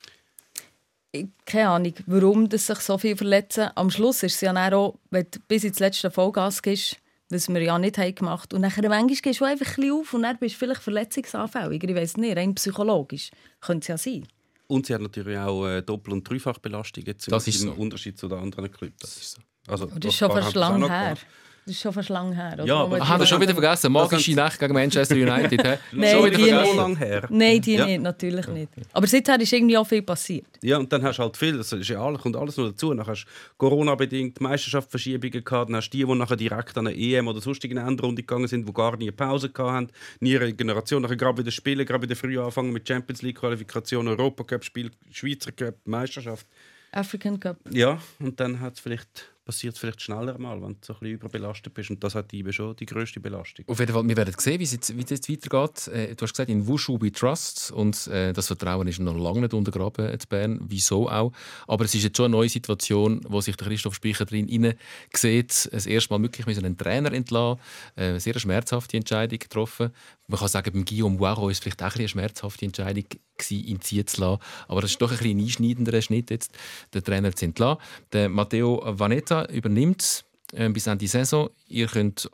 [1.12, 3.70] Ich- keine Ahnung, warum das sich so viel verletzen.
[3.76, 6.98] Am Schluss ist es ja dann auch, wenn du bis ins letzte Vollgas gehst,
[7.30, 10.14] was wir ja nicht haben gemacht Und nachher manchmal gehst du einfach ein bisschen auf
[10.14, 11.90] und dann bist du vielleicht verletzungsanfälliger.
[11.90, 13.32] Ich weiß nicht, rein psychologisch.
[13.62, 14.28] Könnte es ja sein.
[14.68, 17.74] Und sie hat natürlich auch äh, Doppel- und Dreifachbelastung jetzt Das ist im so.
[17.76, 18.98] Unterschied zu den anderen Clubs.
[19.00, 19.42] Das ist so.
[19.68, 21.04] Also, Und das ist schon paar fast haben das auch lang noch her.
[21.16, 21.28] gemacht.
[21.68, 22.52] Das ist schon fast lang her.
[22.54, 22.66] oder?
[22.66, 23.92] Ja, aber- man Ah, wir schon wieder vergessen?
[23.92, 25.64] Magische Nacht gegen Manchester United.
[25.92, 26.50] Nein, schon wieder die So nicht.
[26.54, 26.78] vergessen.
[26.78, 27.28] lang her.
[27.32, 27.86] Nein, die Ja.
[27.88, 28.70] nicht, natürlich nicht.
[28.94, 30.46] Aber seither ist irgendwie auch viel passiert.
[30.62, 32.94] Ja, und dann hast du halt viel, das ist ja alles, kommt alles noch dazu.
[32.94, 36.96] Dann hast du Corona-bedingt Meisterschaftsverschiebungen gehabt, dann hast du die, die nachher direkt an eine
[36.96, 41.02] EM oder sonstige Endrunde gegangen sind, die gar nie eine Pause hatten, nie eine Generation,
[41.02, 46.46] nachher gerade wieder spielen, gerade wieder früh anfangen mit Champions League-Qualifikation, Europacup-Spiel, Schweizer Cup, Meisterschaft.
[46.92, 47.58] African Cup.
[47.72, 51.16] Ja, und dann hat's vielleicht, passiert es vielleicht schneller mal, wenn du so ein bisschen
[51.16, 51.90] überbelastet bist.
[51.92, 53.66] Und das hat IBE schon die grösste Belastung.
[53.68, 55.88] Auf jeden Fall, wir werden sehen, wie es jetzt, es weitergeht.
[55.88, 57.72] Äh, du hast gesagt, in Wushu we trust.
[57.72, 60.60] Und äh, das Vertrauen ist noch lange nicht untergraben in Bern.
[60.68, 61.32] Wieso auch?
[61.68, 64.76] Aber es ist jetzt schon eine neue Situation, wo sich der Christoph Speicher drin hinein
[65.14, 65.70] sieht.
[65.72, 67.62] Das erste Mal wirklich mit einen Trainer entlassen.
[67.96, 69.92] Äh, eine sehr schmerzhafte Entscheidung getroffen.
[70.28, 73.06] Man kann sagen, beim Guillaume Waro ist es vielleicht auch eine schmerzhafte Entscheidung
[73.38, 74.42] gewesen, ihn ziehen zu lassen.
[74.68, 76.52] Aber das ist doch ein ein einschneidenderer Schnitt jetzt,
[76.94, 77.82] den Trainer zu entlassen.
[78.12, 81.50] Der Matteo Vanetta übernimmt äh, bis Ende Saison.
[81.68, 82.30] Ihr könnt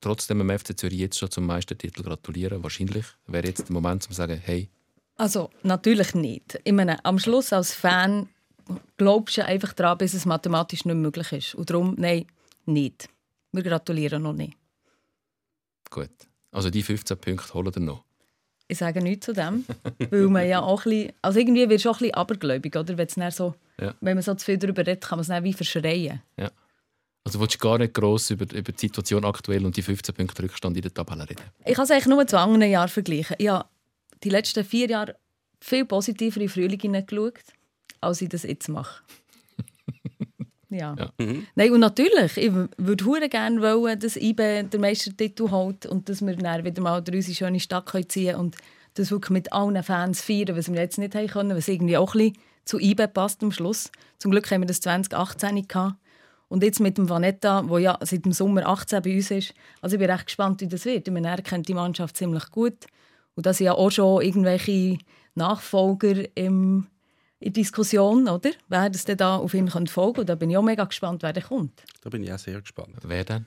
[0.00, 2.62] trotzdem dem FC Zürich jetzt schon zum Meistertitel gratulieren.
[2.62, 4.68] Wahrscheinlich wäre jetzt der Moment, um zu sagen, hey,
[5.16, 6.58] Also, natürlich nicht.
[6.64, 8.28] Ich meine, am Schluss als Fan
[8.96, 11.54] glaubst du einfach daran, bis es mathematisch nicht möglich ist.
[11.54, 12.26] Und darum, nein,
[12.66, 13.08] nicht.
[13.52, 14.56] Wir gratulieren noch nicht.
[15.90, 16.10] gut.
[16.50, 18.04] Also die 15 Punkte holen ihr noch.
[18.68, 19.64] Ich sage nichts zu dem,
[20.10, 22.96] weil man ja auch ein bisschen, also irgendwie wird es auch ein bisschen abergläubig, oder?
[22.96, 23.94] Wenn, dann so, Ja.
[24.00, 26.22] wenn man so zu viel darüber redet, kann man es dann wie verschreien.
[27.24, 30.42] Also willst du gar nicht gross über, über die Situation aktuell und die 15 Punkte
[30.42, 31.42] Rückstand in der Tabelle reden?
[31.64, 33.36] Ich kann es eigentlich nur zu anderen Jahren vergleichen.
[33.38, 33.64] Ich habe
[34.22, 35.16] die letzten vier Jahre
[35.58, 37.40] viel positiver in Frühling hineingeschaut,
[38.02, 39.02] als ich das jetzt mache.
[40.68, 40.94] ja.
[40.98, 41.12] Ja.
[41.54, 46.20] Nein, und natürlich, ich würde hure gerne wollen, dass IBE den Meistertitel holt und dass
[46.20, 48.56] wir dann wieder mal durch unsere schöne Stadt ziehen können und
[48.94, 52.14] das wirklich mit allen Fans feiern, was wir jetzt nicht haben können, was irgendwie auch
[52.14, 53.90] ein bisschen zu IBE passt am Schluss.
[54.18, 55.96] Zum Glück haben wir das 2018 gehabt.
[56.48, 59.54] Und jetzt mit dem Vanetta, der ja seit dem Sommer 18 bei uns ist.
[59.80, 61.08] Also ich bin recht gespannt, wie das wird.
[61.08, 62.86] Ich meine, er kennt die Mannschaft ziemlich gut.
[63.34, 64.98] Und da sind ja auch schon irgendwelche
[65.34, 66.86] Nachfolger im,
[67.40, 68.50] in Diskussion, oder?
[68.68, 70.20] Wer das denn da auf ihn folgen könnte.
[70.20, 71.82] Und da bin ich auch mega gespannt, wer der kommt.
[72.02, 72.94] Da bin ich auch sehr gespannt.
[73.02, 73.46] Wer denn?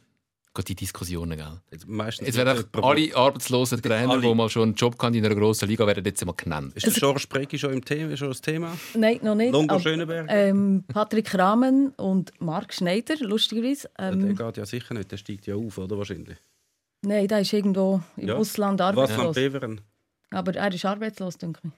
[0.63, 1.61] Die Diskussionen, gell?
[1.71, 5.67] Jetzt, meistens Jetzt werden alle arbeitslosen Trainer, die mal schon einen Job in einer grossen
[5.67, 6.73] Liga, werden jetzt mal genannt.
[6.75, 8.77] Ist der George Precki schon im Thema, schon das Thema?
[8.95, 9.51] Nein, noch nicht.
[9.51, 10.29] Longo aber, Schöneberger?
[10.29, 13.89] Ähm, Patrick Rahmen und Marc Schneider, lustigerweise.
[13.99, 16.37] der Ähm, geht ja sicher nicht, der steigt ja auf, oder wahrscheinlich?
[17.01, 18.35] nein, der ist irgendwo im Ja.
[18.35, 19.35] Ausland arbeitslos.
[19.35, 19.81] Beveren?
[20.31, 21.71] Aber er ist arbeitslos, denke ich.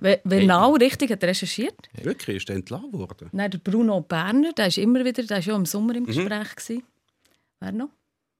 [0.00, 1.76] Wenn, wenn Nau richtig hat recherchiert.
[2.02, 3.28] Wirklich, ist der entlassen worden?
[3.32, 5.98] Nein, der Bruno Berner, der ist immer wieder, der ist ja im Sommer Mhm.
[5.98, 6.82] im Gespräch gewesen.
[7.60, 7.90] Wer noch?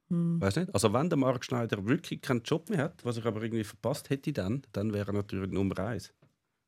[0.08, 0.72] Weiß nicht.
[0.74, 4.10] Also wenn der Marc Schneider wirklich keinen Job mehr hat, was ich aber irgendwie verpasst
[4.10, 6.12] hätte, dann, dann wäre er natürlich Nummer eins.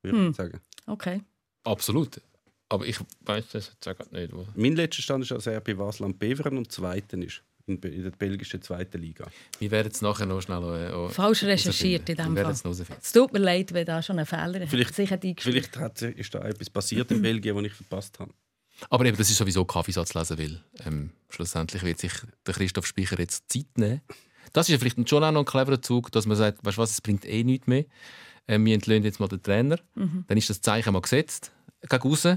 [0.02, 0.60] Würde ich sagen.
[0.86, 1.20] Okay.
[1.64, 2.20] Absolut.
[2.68, 4.32] Aber ich weiß das jetzt auch nicht.
[4.32, 4.46] Wo.
[4.56, 7.42] Mein letzter Stand ist, dass er bei Wasland Beveren und Zweiten ist.
[7.68, 9.26] In, der belgischen zweiten Liga.
[9.58, 12.72] Wir werden es nachher noch schnell äh, auch Falsch recherchiert in dem Wir werden Fall.
[13.00, 16.32] es tut mir leid, wenn da schon ein Fehler Vielleicht- sich hat Vielleicht hat, ist
[16.32, 18.32] da etwas passiert in Belgien, was ich verpasst habe.
[18.90, 20.60] Aber eben, das ist sowieso Kaffeesatz lesen will.
[20.84, 22.12] Ähm, schlussendlich wird sich
[22.46, 24.02] der Christoph Speicher jetzt Zeit nehmen.
[24.52, 26.82] Das ist ja vielleicht schon auch noch ein cleverer Zug, dass man sagt, weißt du
[26.82, 27.84] was, es bringt eh nichts mehr.
[28.48, 29.78] Ähm, wir entlöhnen jetzt mal den Trainer.
[30.28, 32.28] Dann ist das Zeichen mal gesetzt gegen raus.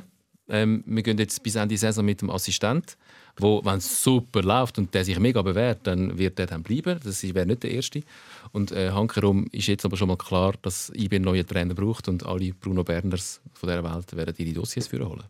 [0.52, 2.98] Ähm, wir gehen jetzt bis Ende Saison mit dem Assistent,
[3.38, 7.00] wo, wenn es super läuft und der sich mega bewährt, dann wird der dann bleiben.
[7.04, 8.02] Das wäre nicht der Erste.
[8.52, 12.08] Und äh, hankerum ist jetzt aber schon mal klar, dass IB einen neuen Trainer braucht
[12.08, 15.24] und alle Bruno Berners von dieser Welt werden ihre Dossiers für holen.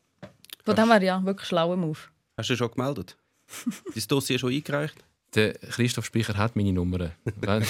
[0.70, 1.98] Von dem her ja, wirklich schlauer Move.
[2.38, 3.18] Hast du schon gemeldet?
[3.96, 4.96] Dein Dossier schon eingereicht?
[5.36, 7.12] Der Christoph Speicher hat meine Nummer.
[7.24, 7.66] Wenn-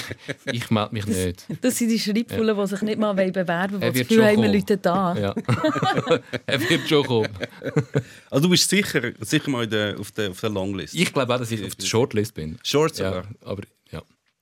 [0.51, 1.45] ich melde mich nicht.
[1.61, 4.51] Das sind die Schreibfullen, die sich nicht mal bewerben wollen, die das haben, wir.
[4.53, 5.15] Leute da.
[5.17, 5.35] Ja.
[6.45, 7.29] er wird schon kommen.
[8.29, 9.63] Also du bist sicher, sicher mal
[9.99, 10.93] auf, der, auf der Longlist.
[10.93, 12.59] Ich glaube auch, dass ich auf der Shortlist bin.
[12.63, 13.69] Short Ja, aber ja.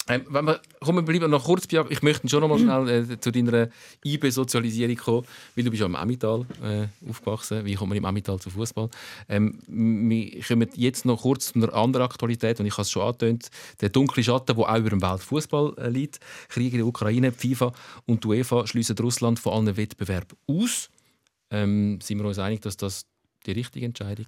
[0.10, 3.12] Ähm, wenn wir, komm, wir bleiben noch kurz bei, ich möchte schon noch mal schnell
[3.12, 3.70] äh, zu deiner
[4.06, 7.66] IB-Sozialisierung kommen, weil du bist ja im Emmental äh, aufgewachsen.
[7.66, 8.90] Wie kommt man im Emmental zu Fußball?
[9.28, 13.02] Ähm, wir kommen jetzt noch kurz zu einer anderen Aktualität und ich habe es schon
[13.02, 13.50] angetönt,
[13.82, 16.20] der dunkle Schatten, der auch über dem Weltfußball äh, liegt.
[16.48, 17.74] Krieg in der Ukraine, die FIFA
[18.06, 20.90] und die UEFA schließen Russland von allen Wettbewerben aus.
[21.50, 23.06] Ähm, sind wir uns einig, dass das
[23.46, 24.28] die richtige Entscheidung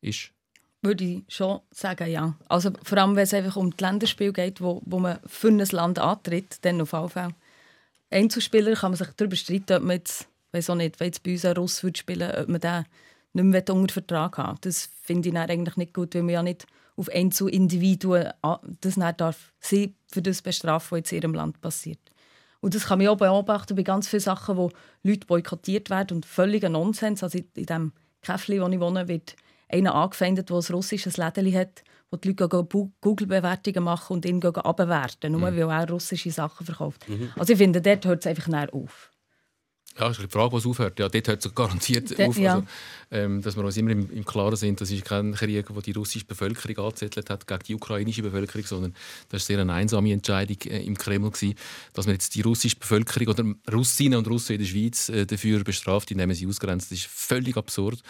[0.00, 0.30] ist?
[0.80, 2.36] Würde ich schon sagen, ja.
[2.48, 5.58] Also vor allem, wenn es einfach um die Länderspiele geht, wo, wo man für ein
[5.58, 7.34] Land antritt, dann auf jeden Fall.
[8.10, 11.32] Einzelspieler kann man sich darüber streiten, ob man jetzt, weiß auch nicht, wenn jetzt bei
[11.32, 12.84] uns ein Russ würde spielen ob man den
[13.34, 16.42] nicht mehr unter Vertrag haben Das finde ich dann eigentlich nicht gut, weil man ja
[16.42, 18.32] nicht auf Einzelindividuen
[18.80, 22.00] das dann darf sie für das bestrafen, was in ihrem Land passiert.
[22.60, 24.70] Und das kann man auch beobachten bei ganz vielen Sachen, wo
[25.04, 27.22] Leute boykottiert werden und völliger Nonsens.
[27.22, 29.36] Also in in dem Käffli, wo ich wohne, wird
[29.68, 32.66] einer angefeindet, der ein russisches Lädeli hat, wo die Leute
[33.00, 37.06] Google-Bewertungen machen und ihn abwerten, nur weil er russische Sachen verkauft.
[37.38, 39.10] Also ich finde, dort hört es einfach näher auf.
[39.98, 40.98] Ja, das ist die Frage, wo es aufhört.
[40.98, 42.38] Ja, dort hört es garantiert De- auf.
[42.38, 42.54] ja.
[42.54, 42.66] Also,
[43.10, 45.92] ähm, dass wir uns immer im, im Klaren sind, das ist kein Krieg, der die
[45.92, 48.94] russische Bevölkerung angezettelt hat gegen die ukrainische Bevölkerung, sondern
[49.30, 51.54] das war sehr eine einsame Entscheidung äh, im Kreml, gewesen,
[51.94, 55.64] dass man jetzt die russische Bevölkerung oder Russinnen und Russen in der Schweiz äh, dafür
[55.64, 56.90] bestraft, indem man sie ausgrenzt.
[56.92, 58.00] Das ist völlig absurd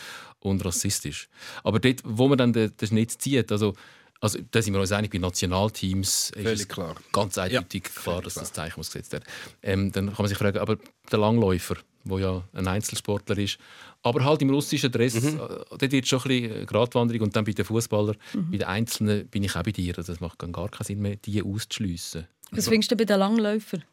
[0.41, 1.29] und rassistisch.
[1.63, 3.75] Aber dort, wo man dann den, den Schnitt zieht, also
[4.21, 6.97] also, da sind wir uns einig, bei Nationalteams ist Völlig es klar.
[7.13, 9.25] ganz eindeutig klar, dass das Zeichen muss gesetzt werden
[9.63, 10.77] ähm, Dann kann man sich fragen, aber
[11.11, 13.59] der Langläufer, der ja ein Einzelsportler ist,
[14.03, 15.39] aber halt im russischen Dress, Mhm.
[15.39, 17.23] äh, dort wird schon ein bisschen Gratwanderung.
[17.23, 18.17] Und dann bei den Fußballern,
[18.51, 19.97] bei den Einzelnen bin ich auch bei dir.
[19.99, 22.27] Also, das macht gar keinen Sinn mehr, die auszuschliessen.
[22.51, 23.85] Was findest du bei den Langläufern?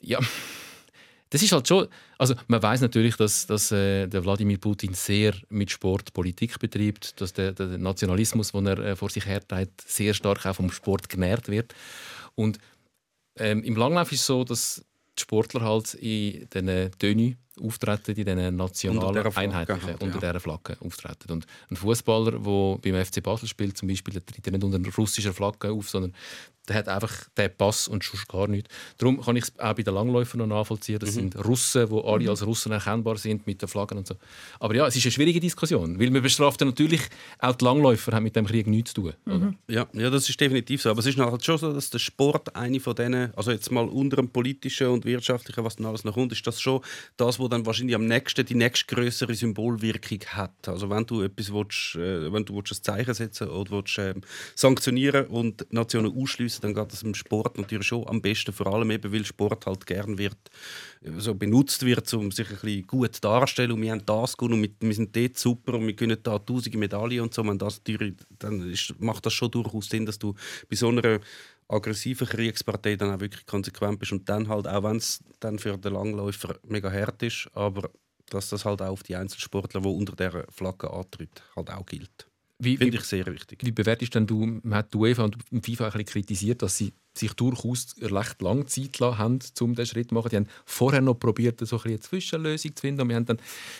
[0.00, 0.18] Ja,
[1.32, 1.88] das ist halt schon.
[2.18, 7.18] Also man weiß natürlich, dass, dass äh, der Wladimir Putin sehr mit Sport Politik betreibt,
[7.22, 11.08] dass der, der Nationalismus, den er äh, vor sich herträgt, sehr stark auch vom Sport
[11.08, 11.74] genährt wird.
[12.34, 12.58] Und
[13.38, 14.84] ähm, im Langlauf ist es so, dass
[15.18, 20.02] die Sportler halt in diesen Tönen auftreten, in diesen Unter nationalen dieser Flagge Einheitlichen, halt,
[20.02, 20.20] unter ja.
[20.20, 21.32] dieser Flagge auftreten.
[21.32, 24.76] Und ein Fußballer, der beim FC Basel spielt, zum Beispiel, der tritt ja nicht unter
[24.76, 26.12] einer russischen Flagge auf, sondern
[26.68, 28.72] der hat einfach den Pass und sonst gar nichts.
[28.98, 30.96] Darum kann ich es auch bei den Langläufern noch nachvollziehen.
[30.96, 31.00] Mhm.
[31.00, 34.14] Das sind Russen, die alle als Russen erkennbar sind mit den Flaggen und so.
[34.60, 37.02] Aber ja, es ist eine schwierige Diskussion, weil man bestraft natürlich
[37.38, 39.12] auch die Langläufer haben mit dem Krieg nichts zu tun.
[39.26, 39.54] Oder?
[39.68, 40.90] Ja, ja, das ist definitiv so.
[40.90, 43.88] Aber es ist halt schon so, dass der Sport eine von denen, also jetzt mal
[43.88, 46.80] unter dem politischen und wirtschaftlichen, was dann alles noch kommt, ist das schon
[47.16, 50.68] das, wo dann wahrscheinlich am nächsten die nächstgrößere Symbolwirkung hat.
[50.68, 54.20] Also wenn du etwas willst, äh, wenn du willst ein Zeichen setzen oder willst, ähm,
[54.54, 58.52] sanktionieren und Nationen ausschließen, dann geht das im Sport natürlich schon am besten.
[58.52, 60.36] Vor allem eben, weil Sport halt gern wird,
[61.02, 63.72] äh, so benutzt wird, um sich ein bisschen gut darzustellen.
[63.72, 66.78] Und wir haben das gut und wir, sind dort super und wir können da tausende
[66.78, 67.44] Medaillen und so.
[67.44, 70.34] Wenn das natürlich, dann ist, macht das schon durchaus Sinn, dass du
[70.68, 71.20] bei so einer
[71.68, 75.78] aggressiven Kriegspartei dann auch wirklich konsequent bist und dann halt, auch wenn es dann für
[75.78, 77.90] den Langläufer mega hart ist, aber
[78.26, 82.26] dass das halt auch auf die Einzelsportler, die unter dieser Flagge antritt, halt auch gilt.
[82.62, 83.58] Wie, Finde ich sehr wichtig.
[83.64, 86.92] wie bewertest denn du, man hat die UEFA und FIFA ein bisschen kritisiert, dass sie
[87.14, 90.30] sich durchaus recht lange Zeit lassen haben, um diesen Schritt zu machen.
[90.30, 93.02] Die haben vorher noch probiert, so ein eine Zwischenlösung zu finden.
[93.02, 93.38] Und wir haben dann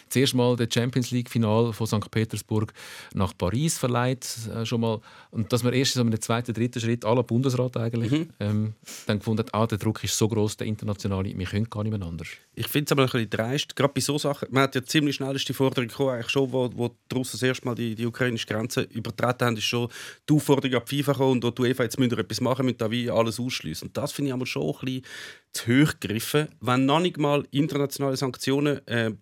[0.09, 2.11] zuerst mal das Champions League-Final von St.
[2.11, 2.73] Petersburg
[3.15, 4.27] nach Paris verleiht.
[4.55, 5.01] Äh, schon mal.
[5.31, 8.29] Und dass wir erst in einem zweiten, dritten Schritt, aller Bundesrat eigentlich, mhm.
[8.41, 8.75] ähm,
[9.07, 12.07] dann gefunden ah, der Druck ist so groß, der internationale, wir können gar nicht mehr
[12.07, 12.29] anders.
[12.55, 14.49] Ich finde es aber ein bisschen dreist, gerade bei so Sachen.
[14.51, 17.43] Man hat ja ziemlich schnell die Forderung gekommen, eigentlich schon, wo, wo die Russen das
[17.43, 19.89] erste Mal die, die ukrainische Grenze übertreten haben, ist schon
[20.29, 22.91] die Aufforderung an die FIFA gekommen und die UEFA jetzt müssen etwas machen, müssen da
[22.91, 23.89] wie alles ausschließen.
[23.89, 25.05] Und das finde ich aber schon ein bisschen
[25.53, 29.13] zu hoch gegriffen, wenn noch nicht mal internationale Sanktionen äh,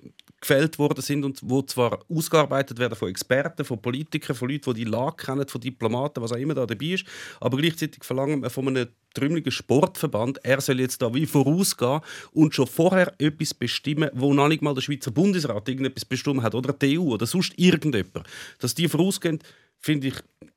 [0.40, 4.84] gefällt worden sind und wo zwar ausgearbeitet werden von Experten, von Politikern, von Leuten, die
[4.84, 7.04] die Lage kennen, von Diplomaten, was auch immer da dabei ist,
[7.40, 12.00] aber gleichzeitig verlangen wir von einem trümmeligen Sportverband, er soll jetzt da wie vorausgehen
[12.32, 16.54] und schon vorher etwas bestimmen, wo noch nicht mal der Schweizer Bundesrat irgendetwas bestimmt hat
[16.54, 18.26] oder die EU oder sonst irgendjemand.
[18.60, 19.40] Dass die vorausgehen,
[19.78, 20.14] finde ich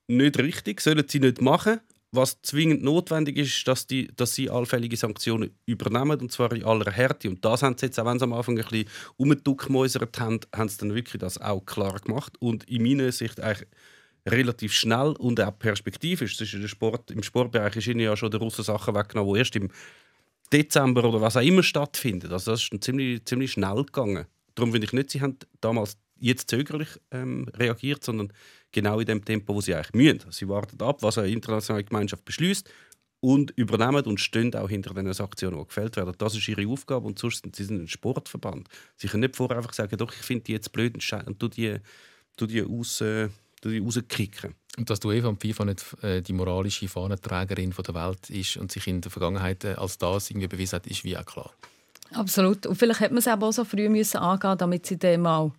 [0.08, 1.80] nicht richtig, sollen sie nicht machen
[2.14, 6.92] was zwingend notwendig ist, dass, die, dass sie allfällige Sanktionen übernehmen, und zwar in aller
[6.92, 7.30] Härte.
[7.30, 10.70] Und das haben sie jetzt, auch wenn sie am Anfang ein bisschen umgeduckmäusert haben, haben
[10.70, 12.34] sie dann wirklich das auch klar gemacht.
[12.40, 13.68] Und in meiner Sicht eigentlich
[14.28, 16.38] relativ schnell und auch perspektivisch.
[16.38, 19.56] Das ist Sport, Im Sportbereich ist ihnen ja schon der Russen Sachen weggenommen, die erst
[19.56, 19.70] im
[20.52, 22.32] Dezember oder was auch immer stattfinden.
[22.32, 24.26] Also das ist ziemlich, ziemlich schnell gegangen.
[24.56, 28.32] Darum finde ich nicht, sie haben damals jetzt zögerlich ähm, reagiert, sondern
[28.74, 30.32] genau in dem Tempo, wo sie eigentlich müssen.
[30.32, 32.70] Sie warten ab, was eine internationale Gemeinschaft beschließt
[33.22, 36.14] und übernehmen und stehen auch hinter den Aktionen, die gefällt werden.
[36.18, 38.68] Das ist ihre Aufgabe und sonst sind sie ein Sportverband.
[38.98, 41.78] Sie können nicht vorher einfach sagen, doch, ich finde die jetzt blöd und tu die,
[42.36, 43.30] tu die aus, äh,
[43.64, 44.56] die rauskicken.
[44.78, 48.74] Und dass du UEFA und FIFA nicht äh, die moralische Fahnenträgerin der Welt ist und
[48.74, 51.54] sich in der Vergangenheit äh, als das irgendwie bewiesen hat, ist wie auch klar.
[52.12, 52.66] Absolut.
[52.66, 55.52] Und vielleicht hätte man es auch so früh müssen angehen damit sie dann mal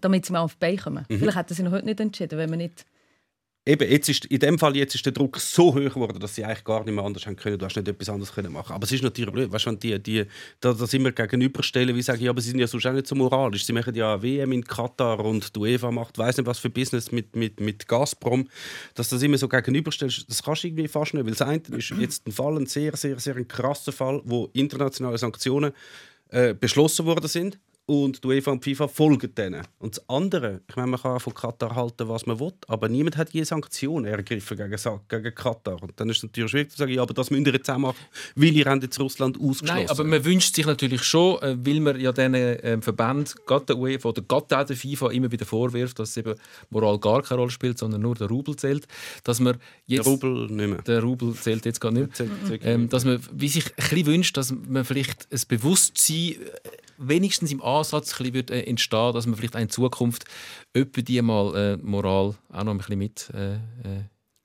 [0.00, 1.06] damit sie mal auf die Beine kommen.
[1.08, 1.18] Mhm.
[1.18, 2.84] Vielleicht hätten sie noch heute nicht entschieden, wenn man nicht
[3.66, 6.44] Eben, jetzt ist, in dem Fall jetzt ist der Druck so hoch geworden, dass sie
[6.44, 7.56] eigentlich gar nicht mehr anders haben können.
[7.56, 8.74] Du hast nicht etwas anderes können machen.
[8.74, 10.26] Aber es ist natürlich blöd, weißt, wenn die, die
[10.60, 13.14] da, das immer gegenüberstellen, wie sagen, ja, aber sie sind ja sonst auch nicht so
[13.14, 13.64] moralisch.
[13.64, 17.10] Sie machen ja WM in Katar und die UEFA macht, weiß nicht was für Business
[17.10, 18.50] mit, mit, mit Gazprom,
[18.92, 21.90] dass das immer so gegenüberstellst, das kannst du irgendwie fast nicht, weil das eine ist
[21.98, 25.72] jetzt ein Fall, ein sehr, sehr, sehr krasser Fall, wo internationale Sanktionen
[26.28, 29.62] äh, beschlossen worden sind und die UEFA und FIFA folgen denen.
[29.78, 33.16] Und das andere, ich meine, man kann von Katar halten, was man will, aber niemand
[33.18, 34.76] hat je Sanktionen ergriffen gegen,
[35.08, 35.82] gegen Katar.
[35.82, 37.76] Und dann ist es natürlich schwierig zu sagen, ja, aber das müsst ihr jetzt auch
[37.76, 37.96] machen,
[38.36, 39.84] weil ihr jetzt Russland ausgeschlossen.
[39.84, 43.66] Nein, aber man wünscht sich natürlich schon, äh, weil man ja diesen äh, Verband, gerade
[43.66, 46.34] der UEFA oder gerade auch der FIFA, immer wieder vorwirft, dass eben
[46.70, 48.88] Moral gar keine Rolle spielt, sondern nur der Rubel zählt,
[49.24, 50.06] dass man jetzt...
[50.06, 50.82] Der Rubel nicht mehr.
[50.82, 52.28] Der Rubel zählt jetzt gar nicht mehr.
[52.62, 56.36] Ähm, dass man wie sich ein bisschen wünscht, dass man vielleicht ein Bewusstsein äh,
[56.98, 60.24] wenigstens im Ansatz ein wird, äh, entstehen, dass man vielleicht in Zukunft
[60.74, 63.58] öppe die mal äh, Moral auch noch ein bisschen mit, äh, äh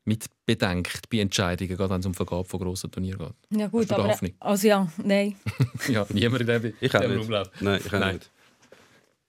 [0.06, 3.60] mit bedenkt bei Entscheidungen, gerade wenn es um Vergabe von grossen Turnieren geht.
[3.60, 5.36] Ja gut, aber also ja, nein.
[5.88, 8.14] ja, niemand in dem, ich in dem Nein, ich nein.
[8.16, 8.32] nicht.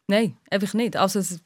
[0.08, 0.96] Nein, einfach nicht.
[0.96, 1.40] Also es,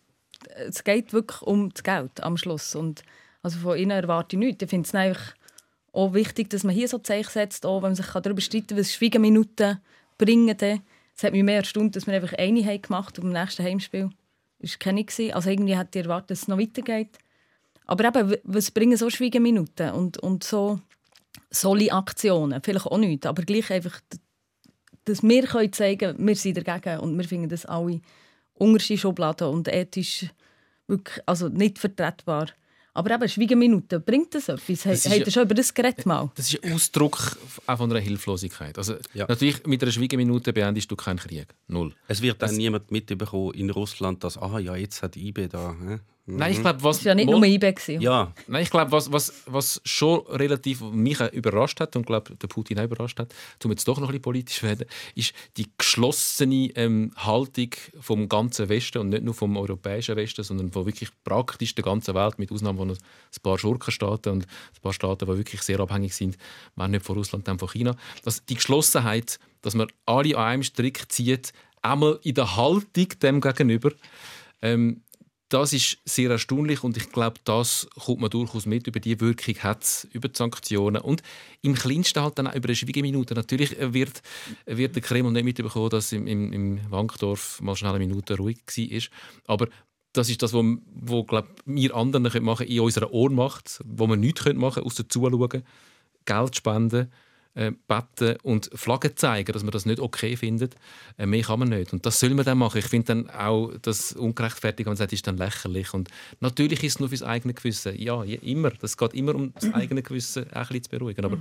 [0.57, 3.03] es geht wirklich um das Geld am Schluss und
[3.43, 4.63] also von ihnen erwarte ich nichts.
[4.63, 5.35] Ich finde es einfach
[5.93, 8.79] auch wichtig, dass man hier so Zeichen setzt, auch wenn man sich darüber streiten kann,
[8.79, 9.81] was Schweigeminuten
[10.17, 10.57] bringen.
[10.57, 10.81] Dann
[11.17, 14.11] es hat mich mehr erstaunt, dass wir einfach eine haben gemacht und im nächsten Heimspiel
[14.59, 15.05] war keine.
[15.35, 17.19] Also irgendwie hätte ich erwartet, dass es noch weitergeht.
[17.87, 20.81] Aber eben, was bringen so Schweigeminuten und, und so
[21.51, 22.63] solche Aktionen?
[22.63, 24.01] Vielleicht auch nicht, aber gleich einfach,
[25.05, 28.01] dass wir können zeigen können, wir sind dagegen und wir finden das alle
[28.55, 30.27] unterste Schubladen und ethisch
[30.87, 32.49] wirklich, also nicht vertretbar.
[32.97, 34.83] Aber eben, Schweigeminuten, bringt das etwas?
[34.83, 36.31] Das Habt ihr schon über das geredet mal?
[36.37, 38.79] Das ist ein Ausdruck auch von einer Hilflosigkeit.
[38.79, 39.27] Also, ja.
[39.29, 41.49] Natürlich, mit einer Schweigeminute beendest du keinen Krieg.
[41.67, 41.93] Null.
[42.07, 45.75] Es wird dann niemand mitbekommen in Russland, dass, ah ja, jetzt hat IB da...
[46.27, 46.37] Mhm.
[46.37, 46.99] Nein, ich glaube, was.
[46.99, 47.75] Das war ja nicht nur IB.
[48.01, 48.33] Ja.
[48.47, 52.79] Nein, ich glaube, was, was, was schon relativ mich überrascht hat und glaube, der Putin
[52.79, 57.13] auch überrascht hat, um jetzt doch noch ein bisschen politisch werden, ist die geschlossene ähm,
[57.17, 61.85] Haltung vom ganzen Westen und nicht nur vom europäischen Westen, sondern von wirklich praktisch der
[61.85, 62.99] ganzen Welt, mit Ausnahme von ein
[63.43, 66.39] paar Schurkenstaaten und ein paar Staaten, die wirklich sehr abhängig sind,
[66.77, 67.97] wenn nicht von Russland, dann von China.
[68.23, 73.43] Dass die Geschlossenheit, dass man alle an einem Strick zieht, einmal in der Haltung dem
[73.43, 73.91] gegenüber,
[74.63, 75.03] ähm,
[75.49, 78.87] das ist sehr erstaunlich und ich glaube, das kommt man durchaus mit.
[78.87, 81.23] Über die Wirkung hat es, über die Sanktionen und
[81.63, 83.35] im kleinsten halt dann auch über eine Schweigeminute.
[83.35, 84.23] Natürlich wird,
[84.67, 88.59] wird der Kreml nicht mitbekommen, dass im, im, im Wankdorf mal schnell eine Minute ruhig
[88.67, 89.55] war.
[89.55, 89.69] Aber
[90.13, 94.45] das ist das, was wo, glaub, wir anderen machen in unserer Ohnmacht, wo wir nichts
[94.47, 95.63] machen können, außer zuschauen,
[96.25, 97.13] Geld spenden
[97.55, 100.77] äh, beten und Flaggen zeigen, dass man das nicht okay findet.
[101.17, 101.93] Äh, mehr kann man nicht.
[101.93, 102.79] Und das soll man dann machen.
[102.79, 105.95] Ich finde dann auch das ungerechtfertigt, wenn man sagt, ist dann lächerlich.
[105.95, 106.09] Und
[106.41, 107.99] natürlich ist es nur fürs eigene Gewissen.
[108.01, 108.71] Ja, immer.
[108.71, 111.25] Das geht immer um das eigene Gewissen auch ein bisschen zu beruhigen.
[111.25, 111.39] Aber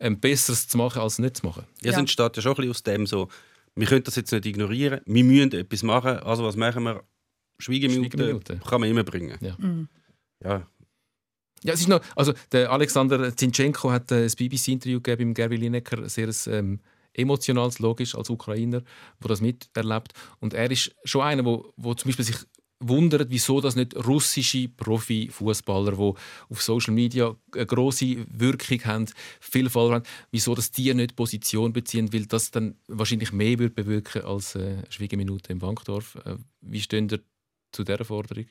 [0.00, 1.64] ähm, Besseres zu machen, als nicht zu machen.
[1.82, 3.28] Ja, es entsteht ja schon ein bisschen aus dem so,
[3.74, 7.04] wir können das jetzt nicht ignorieren, wir müssen etwas machen, also was machen wir?
[7.58, 8.60] Schweigeminute, Schweigeminute.
[8.66, 9.38] kann man immer bringen.
[9.40, 9.56] Ja.
[10.44, 10.66] Ja,
[11.64, 15.56] Ja, es ist noch, also der Alexander Zinchenko hat äh, ein BBC-Interview gegeben im Gerbi
[15.56, 16.80] Lineker, sehr ähm,
[17.14, 18.82] emotionales, logisch, als Ukrainer,
[19.20, 20.12] der das miterlebt.
[20.40, 22.36] Und er ist schon einer, wo, wo zum Beispiel sich
[22.78, 26.14] wundert, wieso das nicht russische Profifußballer, die
[26.50, 29.06] auf Social Media eine große Wirkung haben,
[29.40, 33.74] viel Follower haben, wieso das die nicht Position beziehen, weil das dann wahrscheinlich mehr würde
[33.74, 36.16] bewirken als äh, Schwiegeminute im Bankdorf.
[36.26, 37.20] Äh, wie stehen ihr
[37.72, 38.46] zu dieser Forderung?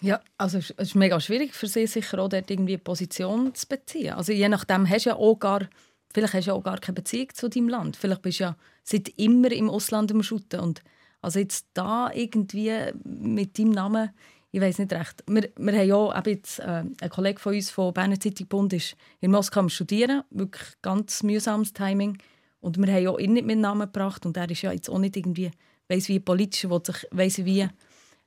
[0.00, 3.66] Ja, also es ist mega schwierig für sie sicher auch dort irgendwie eine Position zu
[3.66, 4.14] beziehen.
[4.14, 5.68] Also je nachdem hast du ja auch gar,
[6.14, 7.96] vielleicht hast du ja auch gar keine Beziehung zu deinem Land.
[7.96, 10.82] Vielleicht bist du ja seit immer im Ausland am Shooten und
[11.20, 14.10] also jetzt da irgendwie mit deinem Namen,
[14.52, 15.24] ich weiß nicht recht.
[15.26, 18.72] Wir, wir haben ja eben jetzt, äh, ein Kollege von uns von Berner Zeitung Bund
[18.72, 22.18] ist in Moskau am studieren, wirklich ganz mühsames Timing
[22.60, 24.98] und wir haben ja ihn nicht mit Namen gebracht und er ist ja jetzt auch
[24.98, 25.50] nicht irgendwie,
[25.88, 27.68] weiss wie politisch, will sich, weiss wie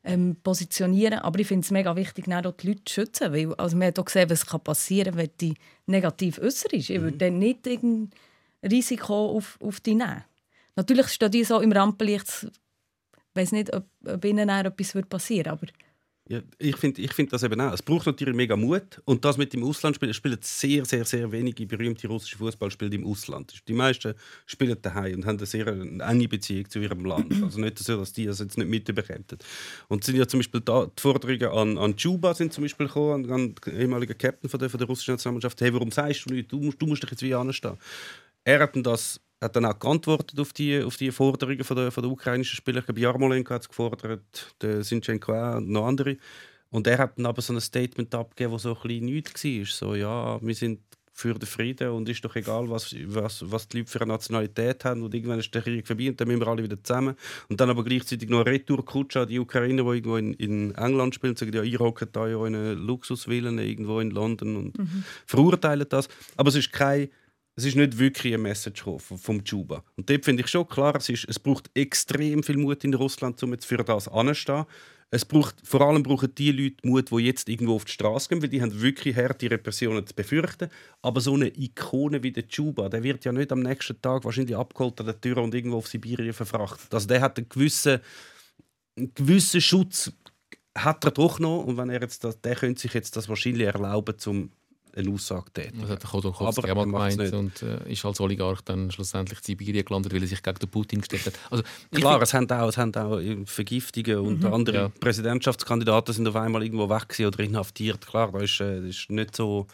[0.03, 1.19] ähm, positionieren.
[1.19, 3.33] Aber ich finde es mega wichtig, auch die Leute zu schützen.
[3.33, 5.53] Weil, also man hat auch gesehen, was kann passieren kann, wenn dich
[5.85, 6.73] negativ äußerst.
[6.73, 8.11] Ich würde dann nicht irgendein
[8.63, 10.23] Risiko auf, auf dich nehmen.
[10.75, 12.47] Natürlich stehen die so im Rampenlicht.
[12.47, 15.67] Ich weiß nicht, ob, ob ihnen etwas passieren aber
[16.31, 17.73] Ja, ich finde ich find das eben auch.
[17.73, 19.01] Es braucht natürlich mega Mut.
[19.03, 23.05] Und das mit dem Auslandspielen, es spielen sehr, sehr, sehr wenige berühmte russische Fußballspieler im
[23.05, 23.67] Ausland.
[23.67, 24.13] Die meisten
[24.45, 27.33] spielen daheim und haben eine sehr enge Beziehung zu ihrem Land.
[27.41, 29.25] Also nicht so, dass die das jetzt nicht mitbekommen.
[29.89, 33.29] Und sind ja zum Beispiel da, die Forderungen an, an Juba sind zum Beispiel gekommen,
[33.29, 35.59] an, den ehemaligen Captain von der, von der russischen Nationalmannschaft.
[35.59, 36.49] Hey, warum sagst du nicht?
[36.49, 37.77] Du musst, du musst dich jetzt wie anstehen.
[38.45, 42.03] Er hat das hat dann auch geantwortet auf die, auf die Forderungen von der, von
[42.03, 42.79] der ukrainischen Spieler.
[42.79, 46.17] Ich glaube, Jarmolenko hat es gefordert, der Sinchenko auch und noch andere.
[46.69, 49.65] Und er hat dann aber so ein Statement abgegeben, das so ein bisschen nichts war.
[49.65, 50.79] So, ja, wir sind
[51.13, 54.85] für den Frieden und ist doch egal, was, was, was die Leute für eine Nationalität
[54.85, 55.03] haben.
[55.03, 57.15] Und irgendwann ist der Krieg vorbei und dann müssen wir alle wieder zusammen.
[57.49, 61.35] Und dann aber gleichzeitig noch Retour-Kutsche an die Ukrainer, die irgendwo in, in England spielen,
[61.35, 64.77] sagen, ja, ihr hockt da ja in einer Luxusvillen irgendwo in London und
[65.25, 66.07] verurteilen das.
[66.37, 67.09] Aber es ist kein
[67.55, 69.83] es ist nicht wirklich eine Message vom Juba.
[69.97, 73.41] Und dort finde ich schon klar, es, ist, es braucht extrem viel Mut in Russland,
[73.43, 74.65] um jetzt für das anzustehen.
[75.13, 78.41] Es braucht, vor allem brauchen die Leute Mut, die jetzt irgendwo auf die Straße gehen,
[78.41, 80.69] weil die haben wirklich harte Repressionen zu befürchten.
[81.01, 84.55] Aber so eine Ikone wie der Juba, der wird ja nicht am nächsten Tag wahrscheinlich
[84.55, 86.93] abgeholt an der Tür und irgendwo auf Sibirien verfrachtet.
[86.93, 87.99] Also der hat einen gewissen,
[88.95, 90.13] einen gewissen Schutz
[90.77, 93.67] hat er doch noch und wenn er jetzt das, der könnte sich jetzt das wahrscheinlich
[93.67, 94.51] erlauben, zum
[94.95, 95.81] eine Aussage tätigen.
[95.81, 99.43] Das hat Chodorkowski Aber auch mal gemeint und äh, ist als Oligarch dann schlussendlich in
[99.45, 101.33] Sibirien gelandet, weil er sich gegen den Putin gestellt hat.
[101.49, 104.91] Also, Klar, es haben auch, es haben auch Vergiftungen und andere Ja.
[104.99, 108.05] Präsidentschaftskandidaten sind auf einmal irgendwo weg oder inhaftiert.
[108.05, 109.67] Klar, da ist, äh, das ist nicht so.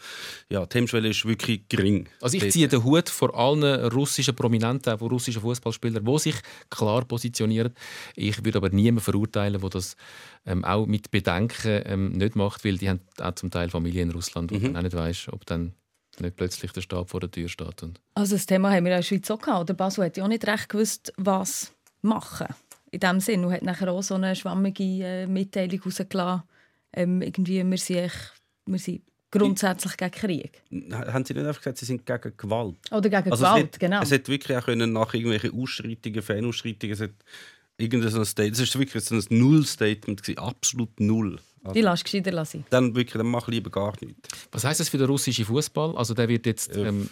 [0.48, 2.08] Ja, die Hemmschwelle ist wirklich gering.
[2.20, 6.36] Also ich ziehe den Hut vor allen russischen Prominenten, auch vor russischen Fußballspielern, die sich
[6.70, 7.74] klar positionieren.
[8.14, 9.96] Ich würde aber niemanden verurteilen, der das
[10.46, 14.10] ähm, auch mit Bedenken ähm, nicht macht, weil die haben auch zum Teil Familie in
[14.12, 14.76] Russland, wo Mhm.
[14.76, 15.74] auch nicht weiß, ob dann
[16.20, 17.82] nicht plötzlich der Stab vor der Tür steht.
[17.82, 19.68] Und Also das Thema haben wir in der Schweiz auch gehabt.
[19.68, 22.48] Der Basel hat ja auch nicht recht gewusst, was machen.
[22.90, 23.44] In dem Sinn.
[23.44, 26.42] Und hat nachher auch so eine schwammige äh, Mitteilung rausgelassen.
[26.92, 28.32] Ähm, irgendwie, wir sind, echt,
[28.66, 30.62] wir sind grundsätzlich gegen Krieg.
[30.92, 32.76] Haben Sie nicht einfach gesagt, Sie sind gegen Gewalt?
[32.90, 34.02] Oder gegen Also Gewalt, es, hat, genau.
[34.02, 37.10] es hat wirklich auch können nach irgendwelchen Ausschreitungen, Fanausschreitungen, es hat
[37.76, 41.38] irgendein so ein Statement, es ist wirklich so ein Null-Statement absolut null.
[41.64, 42.64] Also, Die lass gescheiter lassen.
[42.70, 44.28] dann wirklich, dann mach lieber gar nichts.
[44.52, 45.96] was heißt das für den russischen Fußball?
[45.96, 46.86] Also der wird jetzt Ja.
[46.86, 47.08] ähm,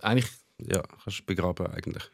[0.00, 0.26] eigentlich,
[0.58, 2.04] Ja, kannst du begraben eigentlich.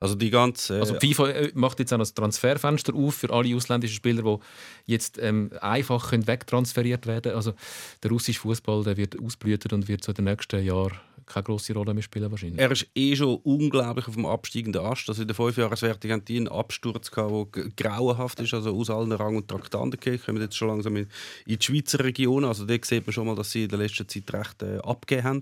[0.00, 0.78] Also die ganze...
[0.78, 4.92] Äh, also FIFA äh, macht jetzt auch das Transferfenster auf für alle ausländischen Spieler, die
[4.92, 7.34] jetzt ähm, einfach können wegtransferiert werden.
[7.36, 7.54] Also
[8.02, 10.92] der russische Fußball, der wird ausblüten und wird so in den nächsten Jahren
[11.26, 12.60] keine große Rolle mehr spielen wahrscheinlich.
[12.60, 15.08] Er ist eh schon unglaublich auf dem absteigenden Ast.
[15.08, 19.36] Also in der Fünfjahreswertung haben die einen Absturz der grauenhaft ist, also aus allen Rang
[19.36, 20.24] und Traktanten geht.
[20.24, 21.06] Kommen jetzt schon langsam in,
[21.46, 22.44] die Schweizer Region.
[22.44, 25.24] Also dort sieht man schon mal, dass sie in der letzten Zeit recht äh, abgegeben
[25.24, 25.40] haben.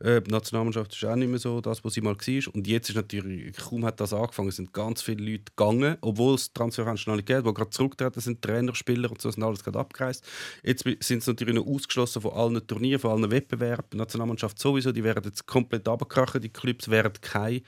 [0.00, 2.54] Äh, die Nationalmannschaft ist auch nicht mehr so das, was sie mal war.
[2.54, 6.52] Und jetzt ist natürlich, kaum hat das angefangen, sind ganz viele Leute gegangen, obwohl es
[6.52, 9.78] Transferfenster noch nicht geht, die gerade zurücktreten sind, Trainer, Spieler und so sind alles gerade
[9.78, 10.24] abgereist.
[10.62, 13.86] Jetzt sind sie natürlich noch ausgeschlossen von allen Turnieren, von allen Wettbewerben.
[13.92, 16.40] Die Nationalmannschaft sowieso, die werden jetzt komplett abgekrachen.
[16.42, 17.62] Die Clubs werden keine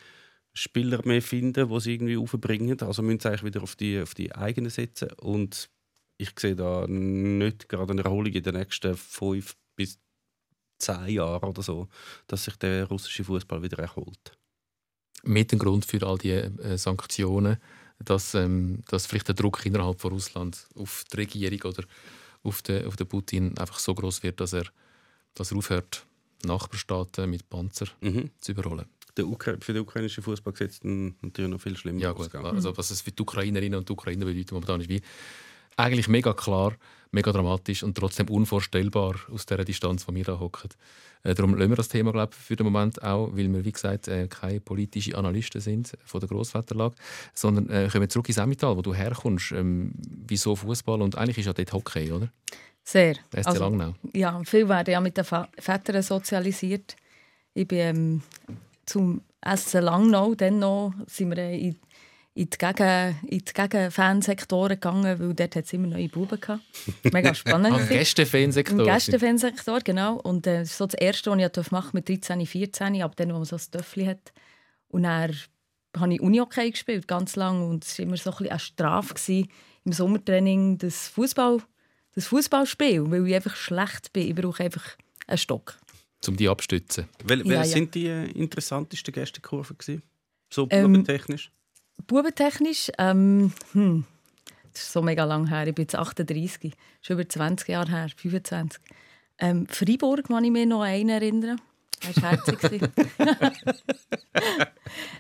[0.55, 2.81] Spieler mehr finden, die sie irgendwie aufbringen.
[2.83, 5.11] Also müssen sie eigentlich wieder auf die, auf die eigenen setzen.
[5.21, 5.71] Und
[6.19, 9.99] ich sehe da nicht gerade eine Erholung in den nächsten fünf bis
[10.79, 11.89] zehn Jahren oder so,
[12.27, 14.39] dass sich der russische Fußball wieder erholt.
[15.25, 17.59] mit dem Grund für all die äh, Sanktionen,
[17.99, 21.85] dass, ähm, dass vielleicht der Druck innerhalb von Russland auf die Regierung oder
[22.45, 24.67] auf den, auf den Putin einfach so groß wird, dass er,
[25.35, 26.07] dass er aufhört,
[26.45, 28.31] Nachbarstaaten mit Panzer Mhm.
[28.39, 28.87] zu überrollen.
[29.17, 32.31] Für den ukrainischen Fußball sieht es natürlich noch viel schlimmer Ja aus.
[32.31, 35.01] gut, also was es für die Ukrainerinnen und Ukrainer bedeutet momentan ist wie
[35.77, 36.75] eigentlich mega klar,
[37.13, 40.71] mega dramatisch und trotzdem unvorstellbar aus der Distanz, wo wir da hocken.
[41.25, 44.07] Äh, darum lassen wir das Thema glaub, für den Moment auch, weil wir wie gesagt
[44.09, 46.95] äh, keine politischen Analysten sind von der Grosswetterlage,
[47.35, 49.53] sondern äh, kommen zurück ins Emmental, wo du herkommst.
[49.53, 52.33] Ähm, wieso Fußball und eigentlich ist ja dort Hockey, oder?
[52.89, 53.17] Sehr.
[53.17, 53.95] SC Also, Langnau.
[54.15, 56.97] ja, viele werden ja mit den Vätern sozialisiert.
[57.53, 58.23] Ich bin ähm,
[58.87, 61.77] zum SC Langnau, dann noch sind wir äh, in,
[62.33, 66.63] in die Gegen, in die Gegenfansektoren gegangen, weil dort hat es immer neue Buben gehabt.
[67.13, 67.75] Mega spannend.
[67.79, 68.79] Am Gäste-Fansektor.
[68.79, 70.15] Im Gästefansektor, genau.
[70.15, 73.29] Und äh, das ist so das Erste, was ich machen mit 13, 14, ab dann,
[73.29, 74.33] wo man so ein Töffel hat.
[74.89, 75.37] Und dann
[75.95, 77.67] habe ich Unihockey gespielt, ganz lange.
[77.67, 79.49] Und es war immer so ein bisschen eine Strafe gewesen,
[79.85, 81.59] im Sommertraining, das Fußball,
[82.19, 84.29] das Fußballspiel, weil ich einfach schlecht bin.
[84.29, 84.85] Ich brauche einfach
[85.27, 85.77] einen Stock.
[86.27, 87.09] Um die abstützen.
[87.25, 87.65] Wel Ja, welche ja.
[87.65, 90.03] sind die äh, interessantesten Gästekurven gewesen?
[90.51, 91.53] So Ähm, bubentechnisch?
[92.09, 94.05] Bubentechnisch, ähm, hm,
[94.73, 95.67] das ist so mega lang her.
[95.69, 98.81] Ich bin jetzt 38, schon über 20 Jahre her, 25.
[99.39, 101.61] Ähm, Freiburg kann ich mich noch an einen erinnern.
[102.01, 102.81] Das war herzig.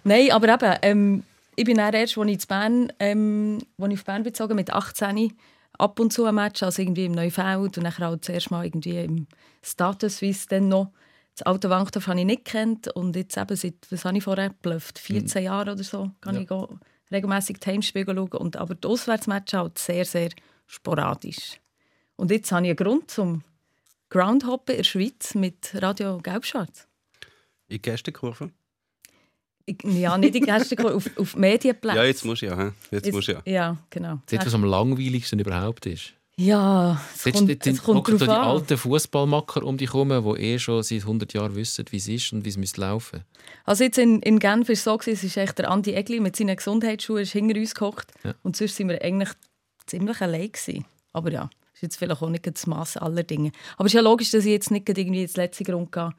[0.05, 1.25] Nein, aber eben, ähm,
[1.55, 4.71] ich bin dann erst, als ich, in Bern, ähm, als ich auf Bern bezogen mit
[4.73, 5.33] 18
[5.79, 8.99] ab und zu ein Match, also irgendwie im Neufeld und dann auch zuerst mal irgendwie
[8.99, 9.27] im
[9.63, 10.93] Status Suisse dann noch.
[11.35, 14.49] Das alte Wankdorf habe ich nicht gekannt und jetzt eben seit, was habe ich vorher
[14.49, 16.41] geblufft, 14 Jahren oder so, kann Ja.
[16.43, 16.79] ich go,
[17.13, 18.29] regelmässig die Heimspiele schauen.
[18.33, 20.31] Und, aber die Auswärtsmatches halt sehr, sehr
[20.67, 21.61] sporadisch.
[22.17, 23.45] Und jetzt habe ich einen Grund zum
[24.11, 26.89] Groundhoppen in der Schweiz mit Radio Gelbschwarz.
[27.69, 28.49] In Gästekurven?
[28.49, 28.58] Ich-
[29.85, 31.97] Ja, nicht in Gästen, auf, auf Medienplätzen.
[31.97, 32.57] Ja, jetzt musst du ja.
[32.57, 32.71] hä?
[32.91, 33.43] Jetzt musst du ja.
[33.45, 34.21] Ja, genau.
[34.27, 36.15] Das was am langweiligsten überhaupt ist.
[36.41, 38.45] Ja, es Jetzt kommt, dort es kommt drauf die an.
[38.45, 42.33] alten Fußballmacher um dich herum, die eh schon seit 100 Jahren wissen, wie es ist
[42.33, 43.25] und wie es müsste laufen.
[43.65, 46.37] Also jetzt in, in Genf war es so, es ist echt der Andi Egli mit
[46.37, 48.13] seinen Gesundheitsschuhen ist hinter uns gehockt.
[48.23, 48.35] Ja.
[48.45, 49.31] Und sonst sind wir eigentlich
[49.87, 50.85] ziemlich allein gewesen.
[51.13, 53.51] Aber ja, ist jetzt vielleicht auch nicht das Mass aller Dinge.
[53.77, 56.11] Aber es ist ja logisch, dass ich jetzt nicht irgendwie ins letzte Grund gehe,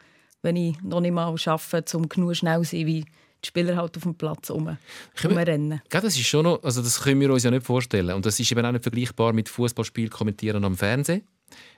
[0.42, 3.06] wenn ich noch nicht mal arbeite, um genug schnell zu sein, wie
[3.44, 4.78] die Spieler halt auf dem Platz rum,
[5.24, 5.82] rumrennen.
[5.90, 8.16] Gell, das ist schon noch, also das können wir uns ja nicht vorstellen.
[8.16, 11.28] Und das ist eben auch nicht vergleichbar mit Fußballspiel kommentieren am Fernsehen,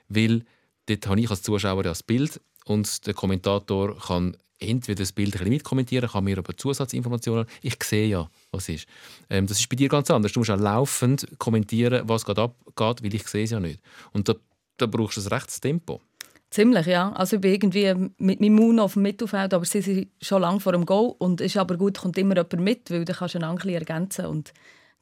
[0.08, 0.44] weil
[0.86, 5.28] dort habe ich als Zuschauer ja das Bild und der Kommentator kann entweder das Bild
[5.28, 7.46] ein bisschen mitkommentieren, kann mir aber Zusatzinformationen.
[7.62, 8.86] Ich sehe ja, was ist.
[9.28, 10.32] Ähm, das ist bei dir ganz anders.
[10.32, 13.80] Du musst auch laufend kommentieren, was gerade abgeht, weil ich sehe es ja nicht.
[14.12, 14.34] Und da,
[14.76, 16.00] da brauchst du ein rechtes Tempo.
[16.52, 17.10] Ziemlich, ja.
[17.12, 20.60] Also ich bin irgendwie mit meinem Mund auf dem Mittelfeld, aber sie sind schon lange
[20.60, 21.14] vor dem Goal.
[21.16, 23.88] Und ist aber gut, kommt immer jemand mit, weil dann kannst du einander ein bisschen
[23.88, 24.26] ergänzen.
[24.26, 24.52] Und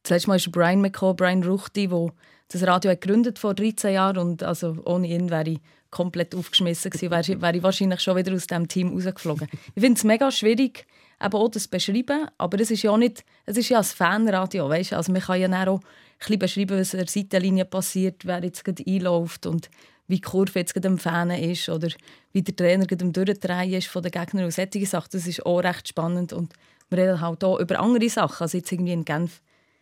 [0.04, 2.12] das letzte Mal ist Brian mitgekommen, Brian Ruchti, der
[2.52, 7.10] das Radio gegründet vor 13 Jahren und also ohne ihn wäre ich komplett aufgeschmissen gewesen,
[7.10, 9.48] wäre, wäre ich wahrscheinlich schon wieder aus dem Team rausgeflogen.
[9.74, 10.86] Ich finde es mega schwierig,
[11.20, 13.84] eben auch das zu beschreiben, aber es ist ja auch nicht, es ist ja ein
[13.84, 14.92] Fanradio, weißt?
[14.92, 15.84] Also man kann ja auch ein
[16.18, 19.68] bisschen beschreiben, was an der Seitenlinie passiert, wer jetzt gerade einläuft und
[20.10, 21.88] wie die Kurve jetzt am Fähnen ist oder
[22.32, 25.08] wie der Trainer am Durchdrehen ist von den Gegnern und solche Sachen.
[25.12, 26.52] Das ist auch recht spannend und
[26.90, 28.42] wir reden halt auch über andere Sachen.
[28.42, 29.40] Also jetzt irgendwie in Genf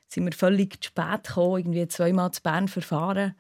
[0.09, 3.35] sind wir völlig zu spät gekommen, irgendwie zweimal zu Bern verfahren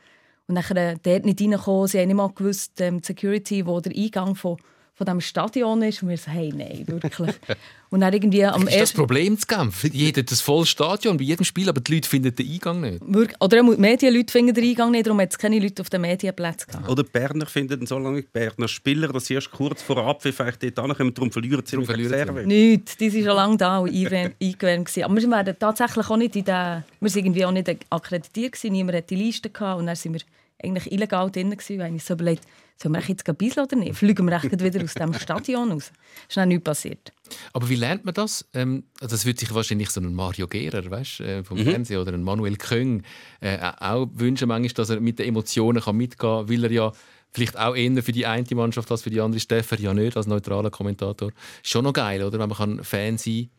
[0.47, 1.87] und nachher dort nicht reingekommen.
[1.87, 4.57] Sie haben nicht mal gewusst, ähm, die Security, wo der Eingang von,
[4.99, 6.03] von diesem Stadion ist.
[6.03, 7.31] Und wir so, hey, nein, wirklich.
[7.91, 8.93] und dann irgendwie am Das ist das.
[8.93, 9.85] Problem zu Genf.
[9.85, 13.01] Jeder hat ein volles Stadion bei jedem Spiel, aber die Leute finden den Eingang nicht.
[13.07, 16.01] Wirk- Oder die Medienleute finden den Eingang nicht, darum hat es keine Leute auf den
[16.01, 16.89] Medienplätzen gehabt.
[16.89, 20.41] Oder die Berner finden so lange die Berner Spieler, dass sie erst kurz vor Abpfiff
[20.41, 22.45] eigentlich dort ankommen, darum verlieren sie verlieren Reserve.
[22.45, 23.91] Nichts, die waren schon lange da und
[24.43, 24.99] eingewärmt.
[25.05, 28.73] Aber wir waren tatsächlich auch nicht in der, wir sind irgendwie auch nicht akkreditiert gewesen.
[28.73, 30.21] niemand hatte die Liste gehabt und dann sind wir
[30.63, 31.81] eigentlich illegal drin gewesen.
[31.81, 32.45] Und ich so überlegt,
[32.81, 33.97] sollen wir jetzt gehen bisseln oder nicht?
[33.97, 35.93] Fliegen wir echt wieder aus dem Stadion raus?
[36.29, 37.13] Ist dann nichts passiert.
[37.53, 38.49] Aber wie lernt man das?
[38.55, 42.23] Ähm, das würde sich wahrscheinlich so ein Mario Gehrer weißt, äh, vom Fernsehen oder ein
[42.23, 43.03] Manuel Köng
[43.41, 46.93] äh, auch wünschen, manchmal, dass er mit den Emotionen kann mitgehen kann, weil er ja
[47.31, 50.27] vielleicht auch eher für die eine Mannschaft als für die andere Stefan ja nicht als
[50.27, 51.31] neutraler Kommentator.
[51.63, 52.39] Schon noch geil, oder?
[52.39, 53.51] Wenn man kann Fan sein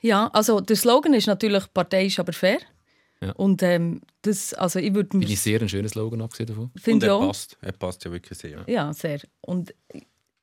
[0.00, 2.58] Ja, also der Slogan ist natürlich «Partei ist aber fair».
[3.22, 3.32] Ja.
[3.32, 6.70] Und ähm, das, also ich würde Finde ich sehr ein schönes Slogan, abgesehen davon.
[6.86, 7.26] Und er auch.
[7.28, 7.56] passt.
[7.62, 8.62] Er passt ja wirklich sehr.
[8.66, 9.20] Ja, sehr.
[9.40, 9.74] Und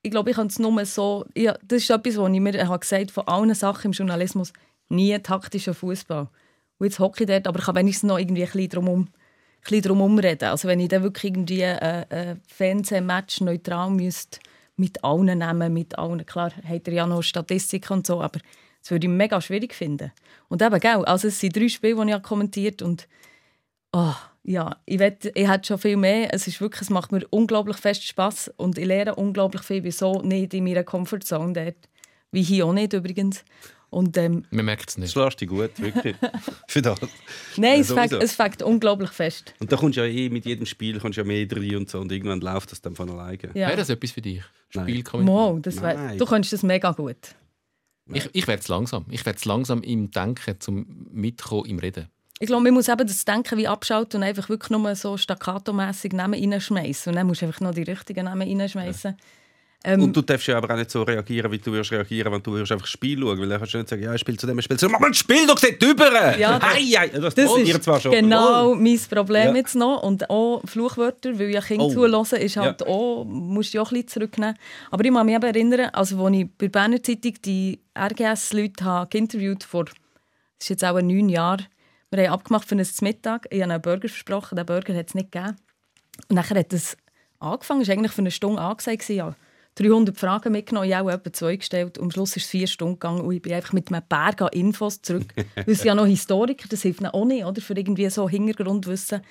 [0.02, 1.24] ich- glaube, ich kann es nur so.
[1.36, 4.52] Ja, das ist etwas, was ich mir habe gesagt von allen Sachen im Journalismus.
[4.88, 6.28] Nie taktischer Fußball.
[6.78, 9.10] Und jetzt hocke ich dort, aber ich kann wenigstens noch irgendwie ein bisschen drumherum, ein
[9.62, 10.48] bisschen drumherum reden.
[10.48, 14.40] Also wenn ich dann wirklich irgendwie ein äh, Fernsehmatch neutral müsste,
[14.76, 16.26] mit allen nehmen, mit allen.
[16.26, 18.40] Klar, hat er ja noch Statistiken und so, aber
[18.84, 20.12] Das würde ich mega schwierig finden.
[20.48, 23.08] Und eben, gell, also es sind drei Spiele, die ich kommentiert habe und
[23.92, 24.12] oh,
[24.42, 26.34] ja, ich, wett, ich hätte schon viel mehr.
[26.34, 30.20] Es, ist wirklich, es macht mir unglaublich fest Spass und ich lerne unglaublich viel, wieso
[30.20, 31.88] nicht in meiner Comfortzone dort.
[32.30, 33.42] Wie hier auch nicht übrigens.
[33.88, 35.12] Und, ähm, Man merkt es Das nicht.
[35.12, 36.16] schlägst du gut, wirklich.
[36.68, 36.98] Für das.
[37.56, 39.54] nein, es fängt, es fängt unglaublich fest.
[39.60, 41.88] Und da kommst du ja eh mit jedem Spiel kommst du ja mehr rein und
[41.88, 43.38] so und irgendwann läuft das dann von alleine.
[43.54, 43.68] Ja.
[43.68, 44.42] Wäre das etwas für dich?
[44.74, 45.04] Nein.
[45.12, 46.18] Wow, das wär, Nein.
[46.18, 47.16] du könntest das mega gut.
[48.12, 49.06] Ich, ich werde es langsam.
[49.10, 52.08] Ich werde es langsam im Denken, zum Mitkommen im Reden.
[52.40, 56.12] Ich glaube, man muss eben das Denken wie abschalten und einfach wirklich nur so staccato-mässig
[56.12, 57.10] Namen reinschmeißen.
[57.10, 59.16] Und dann musst du einfach noch die richtigen Namen reinschmeißen.
[59.86, 62.42] Ähm, Und du darfst ja aber auch nicht so reagieren, wie du würdest reagieren, wenn
[62.42, 64.38] du würdest einfach das Spiel schauen Weil dann kannst du nicht sagen, ja, ich spiele
[64.38, 64.92] zu dem, ich spiele zu dem.
[64.92, 66.38] Mach mal das Spiel doch nicht über!
[66.38, 67.08] Ja, das- Hei, hei.
[67.08, 68.12] Das, Das ist zwar schon.
[68.12, 68.74] genau Oh.
[68.74, 69.54] mein Problem Ja.
[69.56, 70.02] jetzt noch.
[70.02, 71.92] Und auch Fluchwörter, weil ja Kinder Oh.
[71.92, 74.56] zulassen, ist halt auch, musst du auch ein bisschen zurücknehmen.
[74.90, 79.06] Aber ich kann mich eben erinnern, also als ich bei der Berner Zeitung die RGS-Leute
[79.12, 79.94] interviewt vor, das
[80.60, 81.66] ist jetzt auch neun Jahren,
[82.10, 83.46] wir haben abgemacht für einen Mittag.
[83.50, 85.56] Ich habe einen Burger versprochen, den Burger hat es nicht gegeben.
[86.30, 86.96] Und nachher hat es
[87.38, 89.08] angefangen, es war eigentlich für eine Stunde angesagt.
[89.10, 89.34] Ja.
[89.76, 91.98] 300 Fragen mitgenommen, ich auch etwa zwei gestellt.
[91.98, 94.42] Und am Schluss ist es vier Stunden gegangen und ich bin einfach mit einem Berg
[94.42, 95.34] an Infos zurück.
[95.54, 97.60] Weil es ja noch Historiker, das hilft auch nicht, oder?
[97.60, 99.22] für irgendwie so Hintergrundwissen.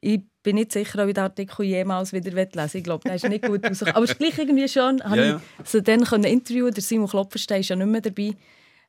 [0.00, 2.78] Ich bin nicht sicher, ob ich den Artikel jemals wieder lesen will.
[2.78, 3.96] Ich glaube, der ist nicht gut rausgekommen.
[3.96, 4.98] Aber es ist gleich irgendwie schön.
[4.98, 5.40] Ja, ja.
[5.62, 8.34] Ich sie dann können interviewen Der Simon Klopferstein ist ja nicht mehr dabei.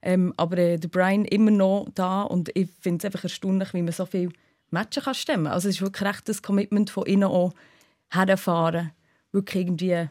[0.01, 2.21] Ähm, aber äh, der Brian immer noch da.
[2.21, 4.31] Und ich finde es einfach erstaunlich, wie man so viele
[4.69, 5.53] Matches kann stemmen kann.
[5.53, 7.53] Also es ist wirklich recht das Commitment von ihnen auch
[8.11, 8.91] herfahren.
[9.31, 10.09] Wirklich irgendwie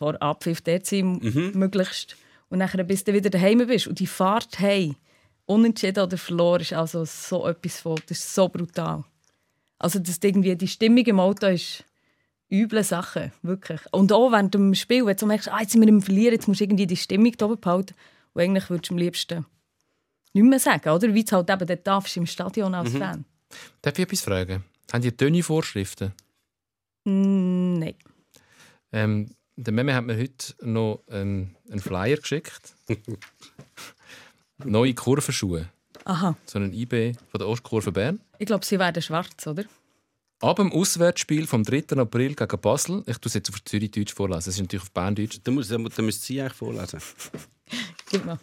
[0.00, 1.20] vor Abpfiff dort sein,
[1.52, 2.16] möglichst.
[2.48, 3.86] Und nachher, bis du wieder daheim bist.
[3.86, 4.96] Und die Fahrt hey,
[5.44, 9.04] unentschieden oder verloren, ist also so etwas von, das ist so brutal.
[9.78, 11.84] Also dass irgendwie die Stimmung im Auto ist
[12.50, 13.80] üble Sache, wirklich.
[13.92, 16.48] Und auch während dem Spiel, wenn du merkst, ah, jetzt sind wir im Verlieren, jetzt
[16.48, 17.94] musst du irgendwie die Stimmung da oben behalten.
[18.32, 19.46] Und eigentlich würdest du am liebsten
[20.32, 21.12] nicht mehr sagen, oder?
[21.12, 23.26] Wie du halt eben dort darfst im Stadion als Fan.
[23.82, 24.64] Darf ich etwas fragen?
[24.90, 26.14] Haben die Töne-Vorschriften?
[27.04, 27.94] Mm, Nein.
[28.92, 29.30] Ähm,
[29.60, 32.74] der Meme hat mir heute noch ähm, einen Flyer geschickt.
[34.64, 35.68] Neue Kurvenschuhe.
[36.04, 36.36] Aha.
[36.46, 38.20] So einen IB von der Ostkurve Bern.
[38.38, 39.64] Ich glaube, sie werden schwarz, oder?
[40.40, 41.96] Ab dem Auswärtsspiel vom 3.
[41.98, 43.02] April gegen Basel.
[43.06, 44.48] Ich tue es jetzt auf Zürich-Deutsch vorlesen.
[44.48, 45.38] Es ist natürlich auf Berndeutsch.
[45.44, 47.00] Da muss, da müsste sie eigentlich vorlesen.
[48.10, 48.38] Gib mal.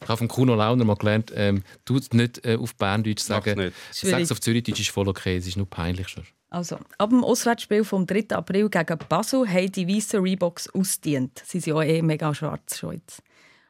[0.00, 3.58] Ich habe von Kuno Launer mal gelernt, ähm, tu es nicht äh, auf Berndeutsch sagen.
[3.58, 3.74] nicht.
[3.90, 5.36] Sag es auf Zürich-Deutsch ist voll okay.
[5.36, 6.24] Es ist nur peinlich schon.
[6.50, 8.30] Also, ab dem Auswärtsspiel vom 3.
[8.30, 11.42] April gegen Basel haben die weißen Reeboks ausgedient.
[11.44, 13.22] Sie sind ja eh mega schwarz schon jetzt.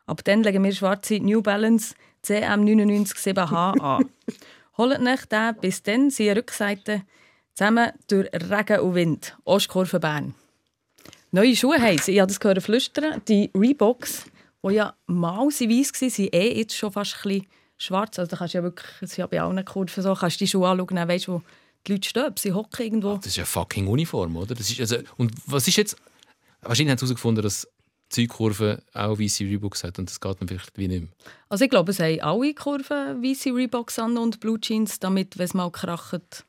[0.07, 4.09] Ab dann legen wir schwarze New Balance CM 997H an.
[4.79, 7.03] Holt nicht den, bis dann sind Rückseiten
[7.55, 9.37] zusammen durch Regen und Wind.
[9.45, 10.35] Ostkurve Bern.
[11.33, 12.13] Neue Schuhe sie.
[12.13, 13.21] Ich habe das gehört flüstern.
[13.27, 14.27] Die Reeboks,
[14.63, 18.19] die ja mal sie weiss waren, sind eh jetzt schon fast ein bisschen schwarz.
[18.19, 20.45] Also da kannst du ja wirklich, es ist ja bei allen Kurven so, kannst du
[20.45, 21.43] die Schuhe anschauen, weisst du,
[21.89, 23.17] die Leute stehen, sie hocken irgendwo.
[23.17, 24.55] Das ist ja fucking Uniform, oder?
[24.55, 25.97] Das ist also, und was ist jetzt...
[26.61, 27.69] Wahrscheinlich haben sie herausgefunden, dass
[28.11, 31.11] die Zeugkurve auch weiße Reeboks hat und das geht dann vielleicht wie nicht mehr.
[31.49, 35.45] Also ich glaube, es haben alle Kurven weiße Reeboks an und Blue Jeans, damit, wenn
[35.45, 36.45] es mal kracht,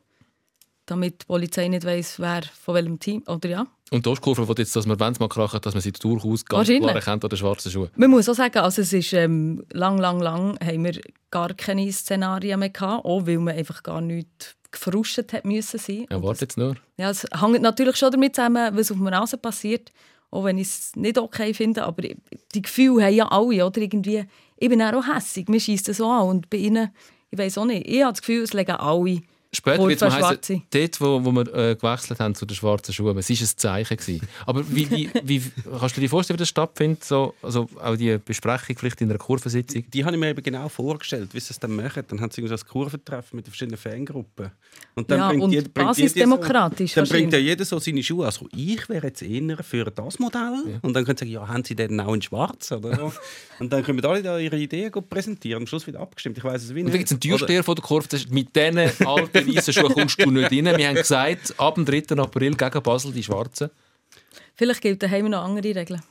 [0.86, 3.68] damit die Polizei nicht weiss, wer von welchem Team, oder ja.
[3.92, 6.46] Und die Ostkurve will jetzt, dass man, wenn es mal kracht, dass man sie durchaus
[6.46, 7.90] ganz klar erkennt an den schwarzen Schuhen.
[7.96, 11.92] Man muss auch sagen, also es ist ähm, lang, lang, lang haben wir gar keine
[11.92, 16.06] Szenarien mehr gehabt, auch weil man einfach gar nicht verruscht hat müssen sein.
[16.10, 16.76] Ja, warte jetzt nur.
[16.98, 19.92] Ja, es hängt natürlich schon damit zusammen, was auf dem Rasen passiert.
[20.32, 21.84] Auch wenn ich es nicht okay finde.
[21.84, 23.66] Aber die Gefühle haben ja alle.
[23.66, 23.82] Oder?
[23.82, 24.26] Irgendwie,
[24.58, 25.50] ich bin auch hässig.
[25.50, 26.28] Mir schießt das so an.
[26.28, 26.90] Und bei ihnen,
[27.32, 27.88] ich weiß auch nicht.
[27.88, 29.22] Ich habe das Gefühl, es legen alle.
[29.52, 30.62] Später wird es heißen, schwarze.
[30.70, 33.98] dort, wo, wo wir äh, gewechselt haben zu den schwarzen Schuhen, es war ein Zeichen.
[33.98, 34.28] Gewesen.
[34.46, 35.42] Aber wie, wie, wie,
[35.80, 37.04] kannst du dir vorstellen, wie das stattfindet?
[37.04, 39.86] So, also auch die Besprechung vielleicht in einer Kurvensitzung?
[39.92, 42.04] Die habe ich mir eben genau vorgestellt, wie sie es dann machen.
[42.08, 44.52] Dann haben sie irgendwie so ein Kurventreffen mit den verschiedenen Fangruppen.
[44.94, 48.26] Und dann Ja, und jeder- jeder basisdemokratisch So, dann bringt ja jeder so seine Schuhe.
[48.28, 50.80] Also ich wäre jetzt eher für das Modell.
[50.84, 52.72] Und dann können sie sagen, ja, haben sie den auch in schwarz?
[52.72, 53.14] Oder so.
[53.60, 55.64] Und dann können wir alle da ihre Ideen gut präsentieren.
[55.64, 56.38] Am Schluss wird abgestimmt.
[56.38, 58.78] Ich weiß es wie Und da gibt es einen Türsteher von der Kurve, mit diesen
[59.08, 60.78] alten weißen Schuhen kommst du nicht rein.
[60.78, 62.16] Wir haben gesagt, ab dem 3.
[62.18, 63.70] April gegen Basel die schwarzen.
[64.56, 66.02] Vielleicht gibt es daheim noch andere Regeln.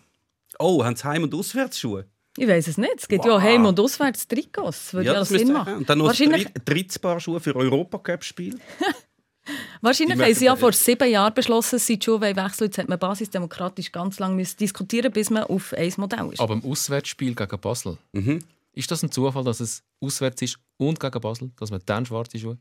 [0.58, 2.06] Oh, haben sie Heim- und Auswärtsschuhe?
[2.36, 2.94] Ich weiß es nicht.
[2.98, 4.84] Es gibt ja auch Heim- und Auswärts Trikots.
[4.84, 5.78] Das würde ja, das Sinn machen.
[5.78, 8.58] Und dann noch ein wahrscheinlich dritt- drittes Paar Schuhe für Europacup-Spiel.
[9.80, 12.66] wahrscheinlich haben sie ja vor sieben Jahren beschlossen, dass sie die Schuhe wechseln.
[12.66, 16.40] Jetzt hat man basisdemokratisch ganz lange diskutieren bis man auf ein Modell ist.
[16.40, 17.98] Aber im Auswärtsspiel gegen Basel.
[18.12, 18.40] Mhm.
[18.72, 22.38] Ist das ein Zufall, dass es auswärts ist und gegen Basel, dass man dann schwarze
[22.38, 22.58] Schuhe?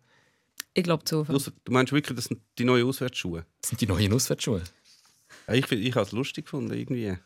[0.74, 1.38] Ich glaube Zufall.
[1.38, 3.45] Du du meinst wirklich, das sind die neuen Auswärtsschuhe?
[3.62, 4.62] Das sind die neuen Auswärtsschuhe.
[5.47, 7.18] Ja, ich ich habe es lustig gefunden, irgendwie.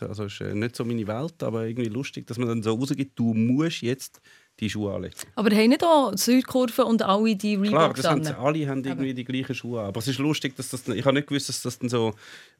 [0.00, 3.12] Also ist äh, nicht so meine Welt, aber irgendwie lustig, dass man dann so rausgeht,
[3.16, 4.20] du musst jetzt
[4.60, 5.14] die Schuhe anlegen.
[5.34, 9.14] Aber haben nicht auch Südkurve und alle die Klar, Reeboks das haben alle haben irgendwie
[9.14, 9.86] die gleichen Schuhe an.
[9.86, 12.14] Aber es ist lustig, dass das, ich habe nicht gewusst, dass das dann so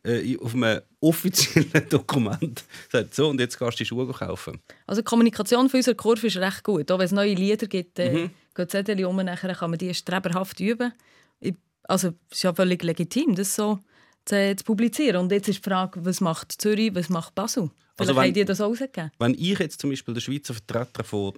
[0.05, 4.61] äh, auf einem offiziellen Dokument sagt, so und jetzt kannst du die Schuhe kaufen.
[4.86, 6.90] Also die Kommunikation von unserer Kurve ist recht gut.
[6.90, 8.30] Auch wenn es neue Lieder gibt, äh, Mhm.
[8.55, 10.92] geht Zettel um, nachher kann man die streberhaft üben.
[11.40, 13.78] Ich, also es ist ja völlig legitim, das so
[14.24, 15.16] zu, zu publizieren.
[15.22, 17.70] Und jetzt ist die Frage, was macht Zürich, was macht Basel?
[17.96, 19.11] Vielleicht Also wenn- haben die das auch rausgegeben.
[19.18, 21.34] Wenn ich jetzt zum Beispiel der Schweizer Vertreter von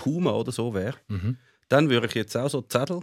[0.00, 1.36] Puma oder so wäre, Mhm.
[1.68, 3.00] dann würde ich jetzt auch so Zettel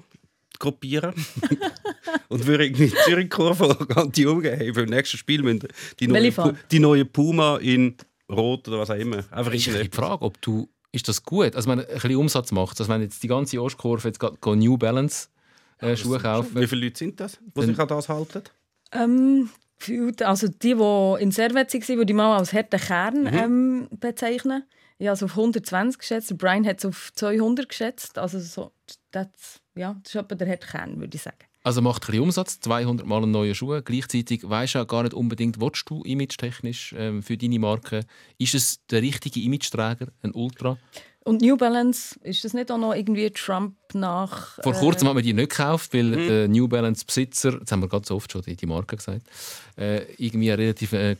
[0.59, 1.13] gruppieren
[2.29, 4.57] und würde irgendwie die Zürich-Kurve an die umgehen.
[4.57, 5.67] Hey, beim nächsten Spiel müssen
[5.99, 6.33] die neue,
[6.71, 7.95] die neue Puma in
[8.29, 9.23] Rot oder was auch immer.
[9.31, 9.89] Einfach ist die.
[9.93, 11.55] Frage, ob du, ist das gut?
[11.55, 14.37] Also wenn man ein bisschen Umsatz macht, also wenn jetzt die ganze Ostkurve jetzt gerade
[14.57, 15.27] New Balance
[15.79, 18.41] äh, Schuhe kaufen, Wie viele Leute sind das, die sich an das halten?
[18.91, 19.49] Ähm,
[20.23, 23.27] also die, die in Servet waren, würde ich mal als harten Kern Mhm.
[23.37, 24.63] ähm, bezeichnen.
[24.99, 28.17] Ich habe es auf 120 geschätzt, Brian hat es auf 200 geschätzt.
[28.17, 28.71] Also so,
[29.11, 29.27] das,
[29.75, 31.37] ja, das ist etwa der harte Kern, würde ich sagen.
[31.63, 33.79] also macht ein bisschen Umsatz, 200 Mal einen neuen Schuh.
[33.83, 38.05] Gleichzeitig weisst du ja gar nicht unbedingt, willst du image-technisch ähm, für deine Marke,
[38.39, 40.77] ist es der richtige Imageträger, ein Ultra?
[41.25, 44.57] Und New Balance, ist das nicht auch noch irgendwie Trump nach...
[44.63, 46.27] Vor äh, kurzem hat man die nicht gekauft, weil Mhm.
[46.27, 49.27] der New Balance Besitzer, jetzt haben wir ganz oft schon die, die Marke gesagt,
[49.77, 51.17] äh, irgendwie relativ äh,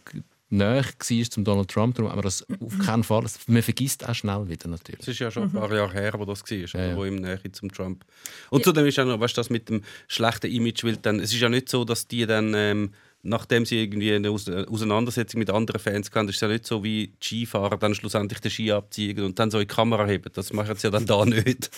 [0.50, 1.95] nahe war zum Donald Trump.
[1.95, 3.26] Darum haben wir das auf keinen Fall.
[3.48, 5.00] Man vergisst auch schnell wieder natürlich.
[5.00, 6.95] Das ist ja schon ein paar Jahre her, wo das war, Ja, ja.
[6.95, 8.06] wo im Nähe zum Trump.
[8.50, 11.34] Und zudem ist auch noch, weißt du, das mit dem schlechten Image, weil dann, es
[11.34, 12.93] ist ja nicht so, dass die dann, ähm,
[13.24, 16.82] nachdem sie irgendwie eine Aus Auseinandersetzung mit anderen Fans hatten, ist es ja nicht so
[16.84, 20.32] wie die Skifahrer dann schlussendlich den Ski abziehen und dann so in die Kamera heben.
[20.34, 21.70] Das machen sie ja dann da nicht.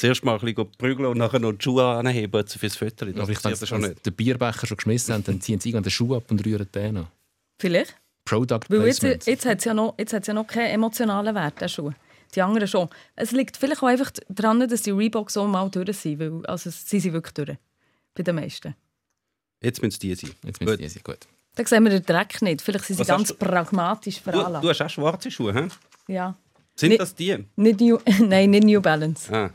[0.00, 3.04] Zuerst mal ein bisschen prügeln und nachher noch die Schuhe anheben fürs Foto.
[3.04, 4.06] Das Aber ich ja schon sie nicht.
[4.06, 6.96] den Bierbecher schon geschmissen haben, dann ziehen sie irgendwann den Schuh ab und rühren den
[6.98, 7.06] an.
[7.60, 7.96] Vielleicht.
[8.26, 11.60] Product Weil jetzt, jetzt hat es ja, noch- jetzt hat's ja noch keinen emotionalen Wert,
[11.62, 11.92] der Schuh.
[12.34, 12.90] Die anderen schon.
[13.14, 16.18] Es liegt vielleicht auch einfach daran, dass die Reeboks so mal durch sind.
[16.18, 17.56] Weil, also sie sind wirklich durch.
[18.14, 18.74] Bei den meisten.
[19.62, 20.32] Jetzt müssen es die sein.
[20.44, 21.02] Jetzt müssen die sein.
[21.04, 21.18] Gut.
[21.54, 22.60] Da sehen wir den Dreck nicht.
[22.60, 24.64] Vielleicht sind sie Was ganz pragmatisch Du, veranlagt.
[24.64, 25.68] du hast auch schwarze Schuhe, hä?
[26.08, 26.36] Ja.
[26.74, 26.98] Sind Nee.
[26.98, 27.46] das die?
[27.56, 29.32] Nicht New, nein, nicht New Balance.
[29.34, 29.50] Ah.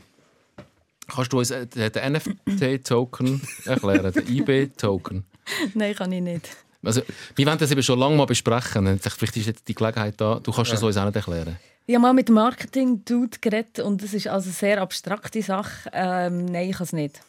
[1.06, 5.24] Kannst du uns äh, den NFT-Token erklären, den eBay-Token?
[5.74, 6.48] nein, kann ich nicht.
[6.84, 7.02] Also,
[7.36, 8.98] wir wollen das eben schon lange mal besprechen.
[8.98, 10.40] Vielleicht ist jetzt die Gelegenheit da.
[10.40, 11.56] Du kannst das uns auch nicht erklären.
[11.86, 15.90] Ich habe mal mit Marketing-Dude geredet und das ist also eine sehr abstrakte Sache.
[15.92, 17.20] Ähm, nein, ich kann es nicht.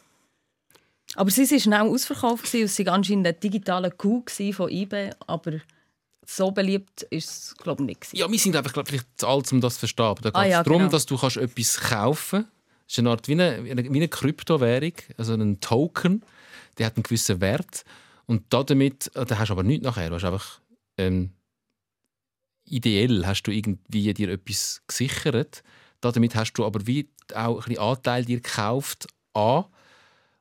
[1.16, 5.52] Aber sie war schnell ausverkauft es war anscheinend ein digitaler Coup von eBay, aber
[6.26, 8.14] so beliebt ist es, glaube ich, nicht.
[8.14, 10.06] Ja, wir sind einfach glaub, vielleicht zu alt, um das zu verstehen.
[10.06, 10.90] Aber da geht Ah, es ja, darum, genau.
[10.90, 12.48] dass du kannst etwas kaufen kannst.
[12.86, 16.22] Das ist eine Art wie eine, wie eine, wie eine Kryptowährung, also ein Token.
[16.78, 17.84] Der hat einen gewissen Wert.
[18.26, 20.08] Und damit, äh, da hast du aber nichts nachher.
[20.08, 20.60] Du hast einfach
[20.98, 21.32] ähm,
[22.64, 25.62] ideell hast du irgendwie dir etwas gesichert.
[26.00, 29.64] Damit hast du aber wie auch ein Anteil dir gekauft an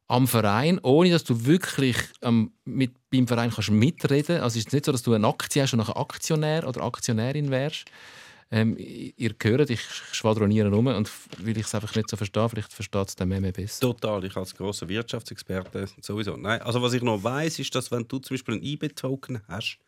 [0.08, 4.44] am Verein, ohne dass du wirklich ähm, mit, beim Verein kannst mitreden kannst.
[4.44, 7.50] Also es ist nicht so, dass du eine Aktie hast und nachher Aktionär oder Aktionärin
[7.50, 7.86] wärst.
[8.56, 9.82] Ähm, ihr hört, ich
[10.12, 13.52] schwadroniere rum und weil ich es einfach nicht so verstehe, vielleicht versteht es der Meme
[13.52, 13.82] besser.
[13.82, 16.38] Total, ich als großer Wirtschaftsexperte sowieso.
[16.38, 19.80] Nein, also was ich noch weiß, ist, dass wenn du zum Beispiel einen eBay-Token hast,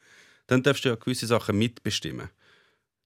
[0.47, 2.29] dann darfst du ja gewisse Sachen mitbestimmen.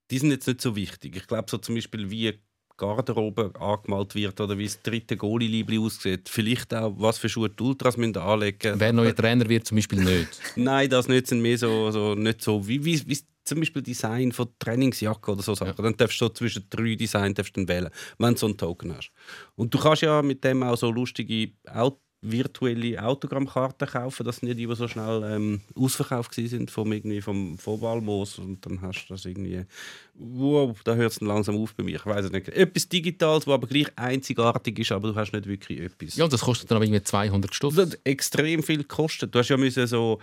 [0.09, 1.17] Die sind jetzt nicht so wichtig.
[1.17, 2.39] Ich glaube so zum Beispiel wie
[2.77, 6.29] Garderobe angemalt wird oder wie das dritte Goalie-Liebli aussieht.
[6.29, 9.99] Vielleicht auch, was für Schuhe die Ultras müssen anlegen Wer neuer Trainer wird, zum Beispiel
[9.99, 10.39] nicht.
[10.55, 13.17] Nein, das nicht, sind mehr so, so, nicht so wie, wie, wie
[13.49, 15.83] zum Beispiel Design von Trainingsjacke oder so Sachen.
[15.83, 18.57] Dann darfst du so zwischen drei Design darfst du dann wählen, wenn du so einen
[18.57, 19.11] Token hast.
[19.55, 24.25] Und du kannst ja mit dem auch so lustige Au virtuelle Autogrammkarten kaufen.
[24.25, 28.39] Das sind ja die, die so schnell ähm, ausverkauft waren sind vom, irgendwie vom Vorwahlmoos.
[28.39, 29.65] Und dann hast du das irgendwie...
[30.15, 31.95] Wow, da hört es dann langsam auf bei mir.
[31.95, 32.49] Ich weiß es nicht.
[32.49, 36.17] Etwas Digitales, was aber gleich einzigartig ist, aber du hast nicht wirklich etwas.
[36.17, 37.75] Ja, und das kostet dann aber irgendwie 200 Stutz.
[37.75, 39.33] Das hat extrem viel gekostet.
[39.33, 40.19] Du hast ja müssen so,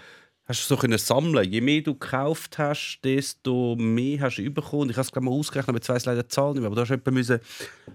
[0.46, 1.50] hast so können sammeln.
[1.50, 4.90] Je mehr du gekauft hast, desto mehr hast du bekommen.
[4.90, 6.66] Ich habe es mal ausgerechnet, aber jetzt weiss leider die Zahl nicht mehr.
[6.66, 7.40] Aber du hast etwa müssen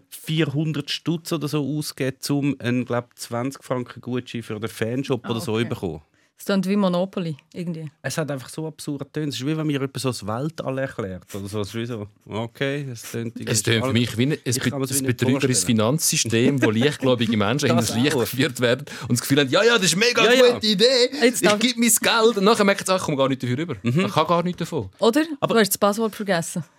[0.10, 5.32] 400 Stutz oder so ausgeben, um einen glaub, 20 Franken Gutschein für den Fanshop Ah,
[5.32, 5.64] oder so okay.
[5.64, 6.02] zu bekommen.
[6.42, 7.38] Es klingt wie Monopoly.
[7.54, 7.92] Irgendwie.
[8.02, 9.28] Es hat einfach so absurd tönt.
[9.32, 11.24] Es ist wie wenn mir jemand so das Weltall erklärt.
[11.36, 11.62] Oder so.
[11.62, 15.00] Es ist wie so, okay, es tönt Es klingt für mich wie ein, kann mir's
[15.00, 15.66] ein betrügerisches.
[15.66, 19.76] Finanzsystem, wo leichtgläubige Menschen in Das Licht geführt werden und das Gefühl haben, ja, ja,
[19.76, 20.54] das ist eine mega Ja, ja.
[20.56, 20.86] gute Idee,
[21.22, 22.38] Jetzt ich gebe mein Geld.
[22.38, 23.76] Und nachher merken sie, ich komme gar nicht dafür rüber.
[23.84, 24.06] Mhm.
[24.08, 24.89] Ich kann gar nichts davon.
[24.98, 25.24] Oder?
[25.39, 26.64] Aber- du hast das Passwort vergessen.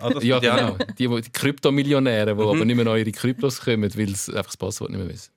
[0.00, 0.76] Ah, ja genau.
[0.98, 2.48] Die, die Kryptomillionäre, die Mhm.
[2.48, 5.30] aber nicht mehr an ihre Kryptos kommen, weil sie einfach das Passwort nicht mehr wissen.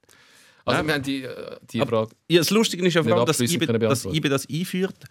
[0.66, 0.88] Also, Ja.
[0.88, 2.11] wir haben die, äh, die Frage.
[2.30, 5.05] Ja, das Lustige ist ja vor allem, dass können dass eBay das einführt.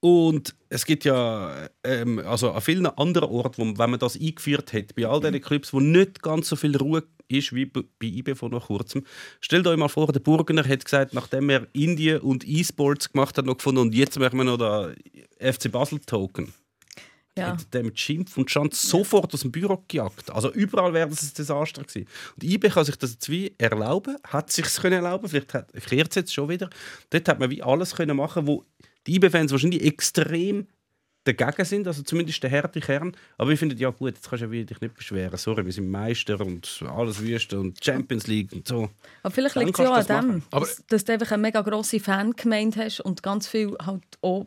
[0.00, 4.72] Und es gibt ja ähm, also an vielen anderen Orten, wo, wenn man das eingeführt
[4.74, 8.34] hat, bei all diesen Clubs, wo nicht ganz so viel Ruhe ist wie bei IB
[8.34, 9.04] vor noch kurzem.
[9.40, 13.46] Stellt euch mal vor, der Burgener hat gesagt, nachdem er Indien und E-Sports gemacht hat,
[13.46, 14.94] noch gefunden, und jetzt machen wir noch den
[15.40, 16.52] FC Basel-Token.
[17.36, 17.48] Ja.
[17.48, 20.30] Hat der mit Schimpf und Schand sofort aus dem Büro gejagt.
[20.30, 22.06] Also überall wäre das ein Desaster gewesen.
[22.36, 25.72] Und IB kann sich das jetzt wie erlauben, hat sich es können erlauben, vielleicht hat-
[25.72, 26.70] kehrt es jetzt schon wieder.
[27.10, 28.64] Dort hat man wie alles können machen, wo
[29.06, 30.68] die IB-Fans wahrscheinlich extrem
[31.24, 33.16] dagegen sind, also zumindest der harte Kern.
[33.38, 35.36] Aber ich finde, ja gut, jetzt kannst du dich nicht beschweren.
[35.36, 38.90] Sorry, wir sind Meister und alles Wüste und Champions League und so.
[39.22, 42.84] Aber vielleicht liegt es ja an dem, dass, dass du einfach eine mega grosse Fangemeinde
[42.84, 44.46] hast und ganz viele halt auch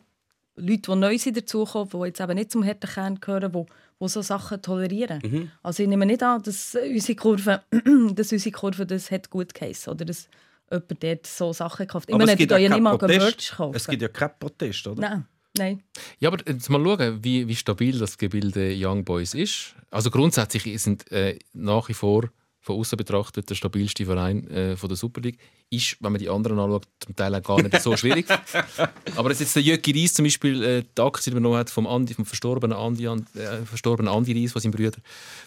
[0.58, 3.64] Leute, die neu sind dazukommen, die jetzt eben nicht zum harten Kern gehören, die,
[4.00, 5.20] die so Sachen tolerieren.
[5.24, 5.50] Mhm.
[5.62, 7.62] Also ich nehme nicht an, dass unsere Kurve,
[8.14, 10.28] dass unsere Kurve das hat gut geheißen oder dass
[10.70, 12.08] jemand dort so Sachen kauft.
[12.08, 13.20] Ich Aber meine, es gibt ja ja nicht keinen mal Protest.
[13.20, 13.76] Merch kaufen.
[13.76, 15.00] Es gibt ja keinen Protest, oder?
[15.00, 15.24] Nein,
[15.56, 15.82] nein.
[16.18, 19.74] Ja, aber jetzt mal schauen, wie, wie stabil das Gebilde Young Boys ist.
[19.90, 22.28] Also grundsätzlich sind äh, nach wie vor
[22.68, 25.38] von außen betrachtet der stabilste Verein äh, von der Super League.
[25.70, 28.26] Ist, wenn man die anderen anschaut, zum Teil auch gar nicht so schwierig.
[29.16, 32.12] aber dass jetzt der Jöcki Reis zum Beispiel äh, die Aktie übernommen hat vom, Andi,
[32.12, 34.98] vom verstorbenen Andi, äh, verstorbenen Andi Reis, von seinem Bruder,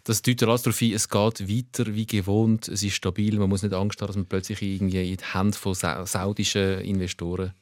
[0.03, 3.61] das deutet alles darauf hin, es geht weiter wie gewohnt, es ist stabil, man muss
[3.61, 7.53] nicht Angst haben, dass man plötzlich irgendwie in die Hände von sa saudischen Investoren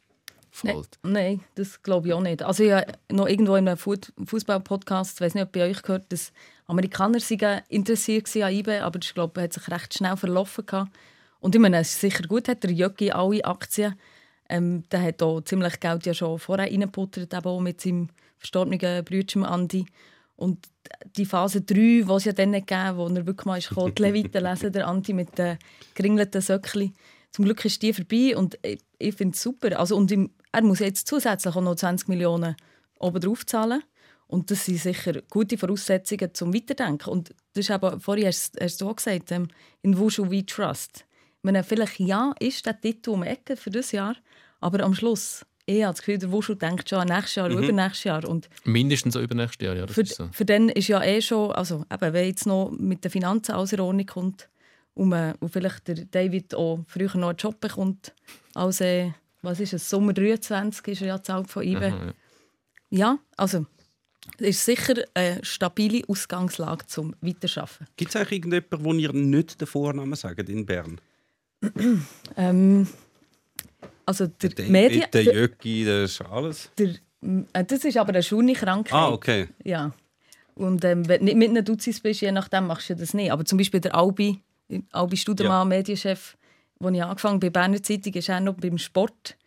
[0.51, 0.99] fällt.
[1.03, 2.43] Nein, das glaube ich auch nicht.
[2.43, 6.12] Also ich habe noch irgendwo in einem Fußball-Podcast, ich weiß nicht, ob bei euch gehört,
[6.14, 6.32] dass
[6.70, 10.66] Amerikaner seien interessiert waren an IBE, aber ich glaube, hat sich recht schnell verlaufen.
[11.40, 13.96] Und ich meine, es ist sicher gut, hat der Jöcki alle Aktien.
[14.48, 19.04] Ähm, der hat auch ziemlich Geld ja schon vorher reingebuttert, eben auch mit seinem verstorbenen
[19.04, 19.86] Brüdchen Andi.
[20.36, 20.70] Und
[21.18, 24.44] die Phase 3, die es ja dann gegeben wo er wirklich mal ist die Leviten
[24.44, 25.58] lesen, der Andi mit den
[25.96, 26.94] geringelten Söckchen.
[27.32, 29.80] Zum Glück ist die vorbei und ich, ich finde es super.
[29.80, 32.56] Also, und im, er muss jetzt zusätzlich auch noch 20 Millionen
[33.00, 33.84] oben drauf zahlen.
[34.30, 37.10] Und das sind sicher gute Voraussetzungen zum Weiterdenken.
[37.10, 39.48] Und das ist eben, vorhin hast, hast du auch gesagt, ähm,
[39.82, 41.04] in Wushu We Trust.
[41.40, 44.16] Ich meine, vielleicht ja, ist der Titel um die Ecke für das Jahr,
[44.60, 47.64] aber am Schluss, ich habe das Gefühl, der Wushu denkt schon an nächstes Jahr, mhm.
[47.64, 48.28] übernächstes Jahr.
[48.30, 50.30] Und Mindestens auch übernächstes Jahr, ja, das für, ist so.
[50.32, 53.74] für den ist ja eh schon, also eben, wenn jetzt noch mit den Finanzen alles
[53.74, 54.48] in Ordnung kommt
[54.94, 58.14] und, man, und vielleicht der David auch früher noch einen Job bekommt,
[58.54, 59.10] als, äh,
[59.42, 61.88] was ist es, Sommer 23 ist er ja zahlt von IBE.
[61.88, 62.14] Aha, ja.
[62.92, 63.66] Ja, also
[64.38, 67.88] es ist sicher eine stabile Ausgangslage zum Weiterarbeiten.
[67.98, 71.00] Gibt es eigentlich irgendjemanden, wo ihr nicht den Vornamen sagt in Bern?
[72.38, 72.88] Ähm,
[74.06, 75.06] also der, Der Medien...
[75.12, 76.72] Der der, Jöcki, das ist alles.
[76.78, 76.96] der,
[77.54, 78.94] äh, das ist aber eine Schulkrankheit.
[78.94, 79.48] Ah, okay.
[79.64, 79.92] Ja.
[80.56, 83.32] Und ähm, wenn du nicht mit einem Duzis bist, je nachdem machst du das nicht.
[83.32, 84.40] Aber zum Beispiel der Albi,
[84.92, 86.38] Albi Studermann, Medienchef,
[86.80, 89.38] als ich angefangen habe bei Berner Zeitung, war er noch beim Sport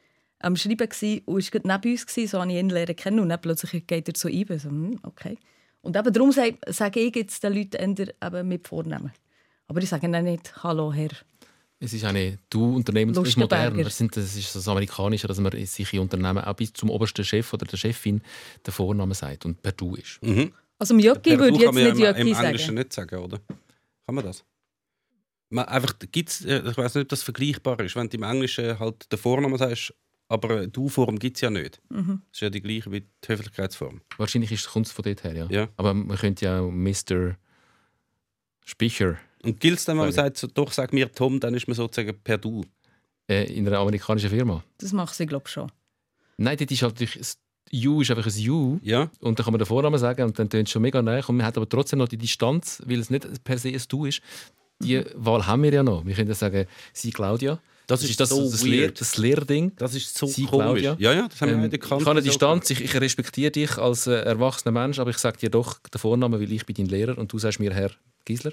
[0.42, 3.20] am Schreiben gewesen und war gerade neben uns, gewesen, so habe ich ihn lernen kennen
[3.20, 4.58] und dann plötzlich geht er zu IBE.
[4.58, 5.38] So, hm, okay.
[5.80, 9.12] Und eben darum sage, sage ich jetzt den Leuten eher eben mit Vornamen.
[9.66, 11.10] Aber ich sage ihnen nicht «Hallo, Herr».
[11.80, 13.76] Es ist eine du Unternehmen das ist modern.
[13.82, 17.24] Das, sind, das ist das Amerikanische, dass man sich in Unternehmen auch bis zum obersten
[17.24, 18.22] Chef oder der Chefin
[18.64, 20.20] den Vornamen sagt und per Du ist.
[20.78, 22.74] Also im Jöcki würde ich jetzt man nicht Jöcki im Englischen sagen.
[22.74, 23.38] nicht sagen, oder?
[24.06, 24.44] Kann man das?
[25.50, 28.78] Man, einfach, gibt's, äh, ich weiß nicht, ob das vergleichbar ist, wenn du im Englischen
[28.78, 29.92] halt den Vornamen sagst,
[30.32, 31.80] aber eine Du-Form gibt es ja nicht.
[31.90, 32.22] Mhm.
[32.30, 34.00] Das ist ja die gleiche wie die Höflichkeitsform.
[34.16, 35.46] Wahrscheinlich kommt es von dort her, ja.
[35.50, 35.68] Ja.
[35.76, 37.36] Aber man könnte ja auch Mr.
[38.64, 41.66] Spicher Und gilt es dann, wenn man sagt, so, doch, sag mir Tom, dann ist
[41.66, 42.64] man sozusagen per Du.
[43.28, 44.62] äh, in einer amerikanischen Firma.
[44.78, 45.70] Das macht sie, glaube ich, schon.
[46.36, 47.38] Nein, dort ist halt natürlich, das
[47.86, 49.10] U ist einfach ein U Ja?
[49.20, 51.36] und dann kann man den Vornamen sagen und dann tönt es schon mega nah und
[51.36, 54.20] man hat aber trotzdem noch die Distanz, weil es nicht per se ein Du ist.
[54.80, 55.04] Die Mhm.
[55.14, 56.04] Wahl haben wir ja noch.
[56.04, 57.60] Wir können ja sagen, sie Claudia.
[57.92, 59.00] Das ist das, so das, Lehr, weird.
[59.00, 59.72] das Lehrding.
[59.76, 60.82] Das ist so Sie, komisch.
[60.82, 60.96] Claudia.
[60.98, 63.50] Ja, ja, das haben wir Ähm, in der ich habe eine Distanz, ich, ich respektiere
[63.50, 66.76] dich als äh, erwachsener Mensch, aber ich sage dir doch den Vornamen, weil ich bin
[66.76, 67.90] dein Lehrer und du sagst mir Herr
[68.24, 68.52] Gisler.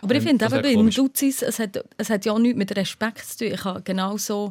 [0.00, 0.90] Aber ich Ähm, finde das eben wäre bei.
[0.90, 3.54] Duzis, es hat, es hat ja auch nichts mit Respekt zu tun.
[3.54, 4.50] Ich kann genauso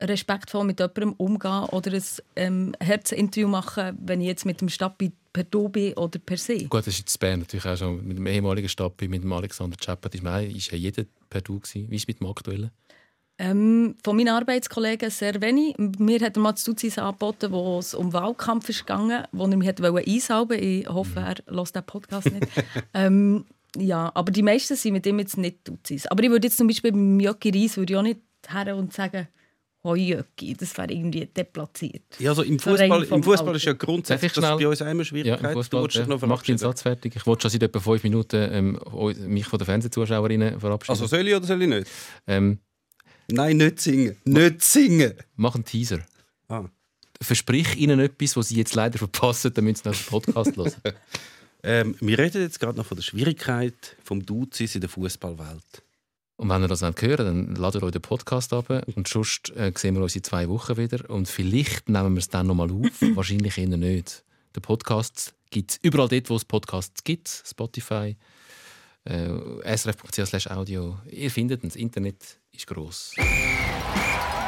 [0.00, 2.02] respektvoll mit jemandem umgehen oder ein
[2.36, 6.58] ähm, Herzinterview machen, wenn ich jetzt mit dem Stappi per Du bin oder per se.
[6.64, 9.76] Gut, das ist jetzt Bern natürlich auch schon mit dem ehemaligen Stappi, mit dem Alexander
[9.78, 11.90] Chappert, ist, ist ja jeder per Du gewesen.
[11.90, 12.70] Wie ist es mit dem aktuellen?
[13.44, 15.74] Ähm, von meinen Arbeitskollegen sehr wenig.
[15.98, 19.56] Mir hat er mal das Duzis angeboten, wo es um Wahlkampf ist gegangen, wo er
[19.56, 22.46] mich hat wollte einsalben Ich hoffe, er hört den Podcast nicht.
[22.94, 23.44] ähm,
[23.76, 26.06] ja, aber die meisten sind mit ihm jetzt nicht Duzis.
[26.06, 28.92] Aber ich würde jetzt zum Beispiel beim Jöcki Reis würde ich auch nicht her und
[28.92, 29.26] sagen
[29.82, 32.02] «Hoi Jöcki», das wäre irgendwie deplatziert.
[32.20, 34.94] Ja, also im Fußball, im Fußball ist ja grundsätzlich ich das schnell- bei uns immer
[35.00, 35.40] Ja, Schwierigkeit.
[35.40, 35.88] im du Fußball.
[35.90, 36.58] Ja, noch mach deinen.
[36.58, 37.16] Satz fertig.
[37.16, 38.78] Ich wollte schon seit etwa fünf Minuten ähm,
[39.26, 40.92] mich von den Fernsehzuschauerinnen verabschieden.
[40.92, 41.88] Also soll ich oder soll ich nicht?
[42.28, 42.60] ähm,
[43.28, 44.16] Nein, nicht singen.
[44.24, 45.14] Nicht singen.
[45.36, 46.00] mach einen Teaser.
[46.48, 46.64] Ah.
[47.20, 50.72] versprich ihnen etwas, was sie jetzt leider verpassen, dann müssen sie noch den Podcast hören.
[51.64, 55.84] Ähm, wir reden jetzt gerade noch von der Schwierigkeit vom Duzis in der Fußballwelt.
[56.36, 59.72] Und wenn ihr das hören wollt, dann ladet euch den Podcast ab und sonst äh,
[59.76, 61.08] sehen wir uns in zwei Wochen wieder.
[61.08, 64.24] Und vielleicht nehmen wir es dann nochmal auf, wahrscheinlich eher nicht.
[64.56, 68.16] Der Podcast gibt es überall dort, wo es Podcasts gibt, Spotify,
[69.04, 70.98] äh, srf.ch audio.
[71.10, 73.12] Ihr findet das Internet ist gross.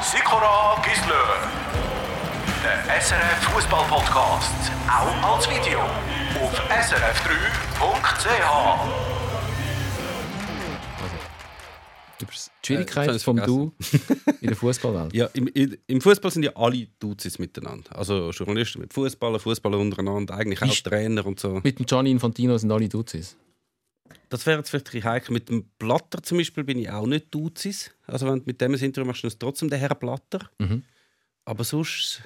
[0.03, 1.51] Sikora Gisler.
[2.63, 4.71] Der SRF Fußball Podcast.
[4.89, 5.81] Auch als Video.
[5.81, 8.25] Auf srf3.ch.
[12.21, 13.73] Über die Schwierigkeit Äh, das vom Du
[14.41, 15.13] in der Fußballwelt.
[15.15, 17.95] Ja, im, im im Fußball sind ja alle Duzis miteinander.
[17.97, 21.61] Also Journalisten mit Fußballer, Fußballer untereinander, eigentlich auch Ist- Trainer und so.
[21.63, 23.37] Mit dem Gianni Infantino sind alle Duzis.
[24.35, 25.33] Das wäre jetzt vielleicht ein bisschen heikel.
[25.33, 27.93] Mit dem Blatter zum Beispiel bin ich auch nicht Duzis.
[28.05, 30.51] Also wenn du mit dem ein Interview machst, dann ist es trotzdem der Herr Blatter.
[30.59, 30.83] Mhm.
[31.45, 32.21] Aber sonst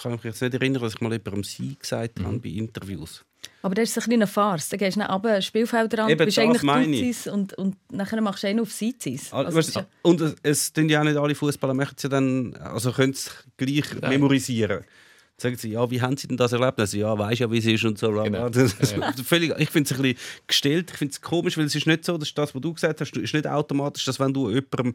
[0.00, 3.24] kann ich mich jetzt nicht erinnern, dass ich mal über Sie gesagt habe bei Interviews.
[3.62, 4.68] Aber das ist ein bisschen eine Farce.
[4.68, 7.00] Dann gehst du dann runter, Spielfeldrand, Eben, bist eigentlich.
[7.00, 9.32] Duzis und, und nachher machst du einen auf Sizis.
[9.32, 12.08] Also, weißt ja- und es, es tun ja auch nicht alle Fußballer machen es ja
[12.08, 14.84] dann, also können es gleich memorisieren.
[15.40, 16.80] Sagen sie, ja, wie haben sie denn das erlebt?
[16.80, 18.10] Also, ja, weiß ja, wie es ist und so.
[18.10, 18.48] Genau.
[18.58, 20.18] Das ist völlig, ich finde es ein bisschen
[20.48, 22.74] gestellt, ich finde es komisch, weil es ist nicht so, das ist das, was du
[22.74, 24.94] gesagt hast, ist nicht automatisch, dass wenn du jemandem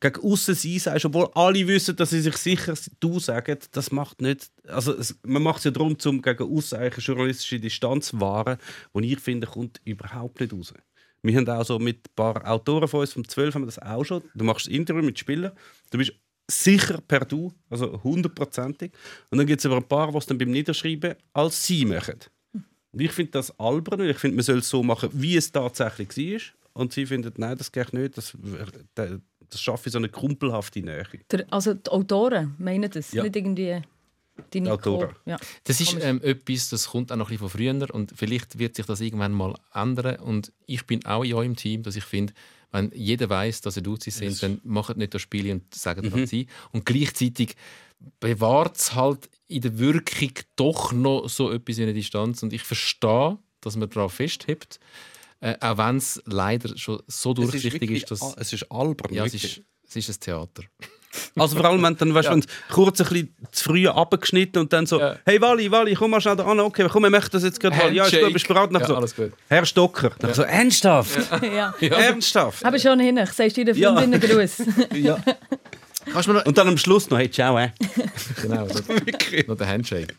[0.00, 4.20] gegen außen sie sagst, obwohl alle wissen, dass sie sich sicher du sagen, das macht
[4.20, 8.08] nicht, also es, man macht es ja darum, um gegen außen eigentlich eine journalistische Distanz
[8.08, 8.58] zu wahren,
[8.92, 10.74] die ich finde, kommt überhaupt nicht raus.
[11.22, 13.80] Wir haben auch so mit ein paar Autoren von uns vom 12 haben wir das
[13.80, 14.22] auch schon.
[14.34, 15.52] Du machst ein Interview mit Spielern,
[15.90, 16.12] du bist
[16.50, 18.92] sicher per Du, also hundertprozentig.
[19.30, 22.20] Und dann gibt es aber ein paar, die es dann beim Niederschreiben als sie machen.
[22.92, 25.52] Und ich finde das albern, weil ich finde, man soll es so machen, wie es
[25.52, 26.80] tatsächlich war.
[26.82, 28.36] Und sie finden, nein, das geht nicht, das,
[28.94, 31.04] das schaffe ich so eine kumpelhafte Nähe.
[31.30, 33.22] Der, also die Autoren meinen das, Ja.
[33.22, 33.82] nicht irgendwie
[34.52, 34.74] die Nico.
[34.74, 35.16] Autoren.
[35.24, 35.38] Ja.
[35.64, 38.76] Das ist ähm, etwas, das kommt auch noch ein bisschen von früher und vielleicht wird
[38.76, 40.16] sich das irgendwann mal ändern.
[40.16, 42.34] Und ich bin auch in eurem Team, dass ich finde,
[42.72, 46.10] wenn jeder weiß, dass ihr Duzis sind, dann macht nicht das Spiel und sagt Mhm.
[46.10, 46.46] das sie.
[46.72, 47.54] Und gleichzeitig
[48.20, 52.42] bewahrt es halt in der Wirkung doch noch so etwas wie eine Distanz.
[52.42, 54.78] Und ich verstehe, dass man darauf festhebt,
[55.40, 59.12] äh, auch wenn es leider schon so ist, durchsichtig wirklich, ist, dass es ist albern.
[59.14, 60.64] ja, es ist, es ist ein Theater.
[61.36, 62.36] Also vor allem, wenn dann, weißt, Ja.
[62.70, 65.16] kurz ein bisschen zu früh abgeschnitten und dann so, Ja.
[65.24, 67.76] hey Wally, Wally, komm mal schnell da an, okay, komm, wir möchten das jetzt gerade
[67.76, 67.92] mal.
[67.94, 68.70] Ja, ist gut, bist du bereit?
[68.72, 69.32] Nach Ja, so, alles gut.
[69.48, 70.10] Herr Stocker.
[70.18, 71.18] Dann so, ernsthaft?
[71.42, 71.74] ja.
[71.80, 72.64] Ernsthaft?
[72.64, 73.94] Aber schon hin, ich deiner Ja.
[73.94, 74.62] Freundin Gruß.
[74.94, 75.18] Ja.
[76.14, 77.70] Noch, Und dann am Schluss noch, hey, ciao, äh.
[78.42, 78.80] genau, so,
[79.48, 80.14] noch der Handshake.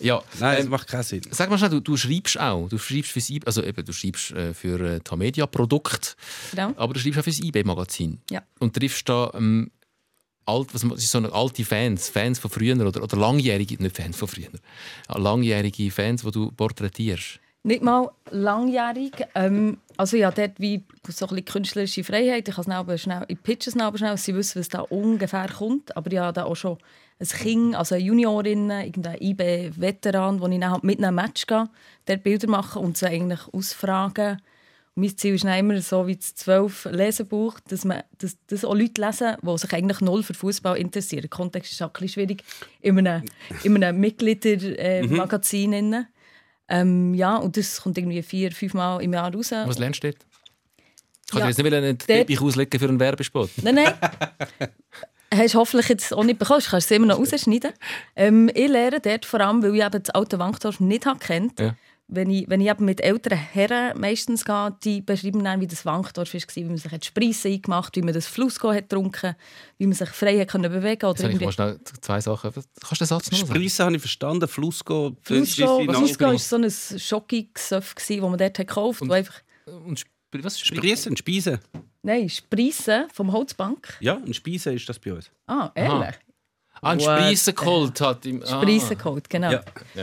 [0.00, 1.20] Ja, Nein, das ähm, macht keinen Sinn.
[1.30, 2.68] Sag mal schnell, du, du schreibst auch.
[2.68, 6.16] Du schreibst fürs IB, also eben, du schreibst äh, für äh, Tamedia Produkt,
[6.52, 6.72] Genau.
[6.76, 8.18] aber du schreibst auch fürs IB Magazin.
[8.30, 8.42] Ja.
[8.60, 9.70] Und triffst da ähm,
[10.48, 14.16] alt, was ist so eine alte Fans, Fans von früher oder, oder langjährige, nicht Fans
[14.16, 14.48] von früher,
[15.08, 17.40] langjährige Fans, die du porträtierst.
[17.64, 19.12] Nicht mal langjährig.
[19.34, 22.48] Ähm, also ja, dort wie so ein bisschen künstlerische Freiheit.
[22.48, 25.96] Ich kann es schnell, ich pitche es schnell, sie wissen, was da ungefähr kommt.
[25.96, 26.78] Aber ja, da auch schon
[27.20, 31.68] ein Kind, also eine Juniorin, irgendein IB-Veteran, wo ich dann halt mit einem Match gehe,
[32.06, 34.40] dort Bilder machen und sie eigentlich ausfragen.
[34.98, 39.00] Mein Ziel ist immer so wie das 12 Lesebuch, dass, man, dass, dass auch Leute
[39.00, 41.22] lesen, die sich eigentlich null für Fußball interessieren.
[41.22, 42.42] Der Kontext ist auch ein bisschen schwierig
[42.80, 43.22] in einem,
[43.62, 45.92] in einem Mitgliedermagazin.
[45.92, 46.04] Äh,
[46.68, 49.52] ähm, ja, und das kommt irgendwie vier, fünf Mal im Jahr raus.
[49.52, 50.26] Was lernst du dort?
[51.28, 53.50] Ich Ja, kann jetzt nicht einen Teppich auslegen für einen Werbespot.
[53.62, 53.94] Nein, nein.
[55.32, 56.60] Hast du hoffentlich jetzt auch nicht bekommen.
[56.64, 57.72] Du kannst es immer noch rausschneiden.
[58.16, 61.60] Ähm, ich lehre dort vor allem, weil ich eben das alte Wankdorf nicht habe kennt.
[61.60, 61.76] Ja.
[62.10, 65.84] Wenn ich, wenn ich eben mit älteren Herren meistens gehe, die beschreiben dann, wie das
[65.84, 69.36] Wankdorf war, wie man sich hat Spreisse eingemacht wie man das Flussko hat getrunken
[69.76, 71.44] wie man sich frei hat können bewegen ich irgendwie...
[71.44, 72.50] mal schnell zwei Sachen.
[72.52, 73.54] Kannst du den Satz noch sagen?
[73.54, 78.66] Spreisen habe ich verstanden, Flusco, Flusco Flusco war so ein Schokigesöff, das man dort hat
[78.66, 79.10] gekauft hat.
[79.10, 79.42] einfach...
[79.84, 80.58] Und was?
[80.58, 81.58] Spreisen, Speisen.
[82.02, 83.98] Nein, Spreisse vom Holzbank.
[84.00, 85.30] Ja, ein Speisen ist das bei uns.
[85.46, 86.16] Ah, ehrlich?
[86.16, 86.27] Ah,
[86.82, 87.04] ein What?
[87.04, 88.26] Spreisen geholt hat.
[88.26, 88.46] Im, ah.
[88.46, 89.50] Spreisse geholt, genau.
[89.50, 89.62] Ja.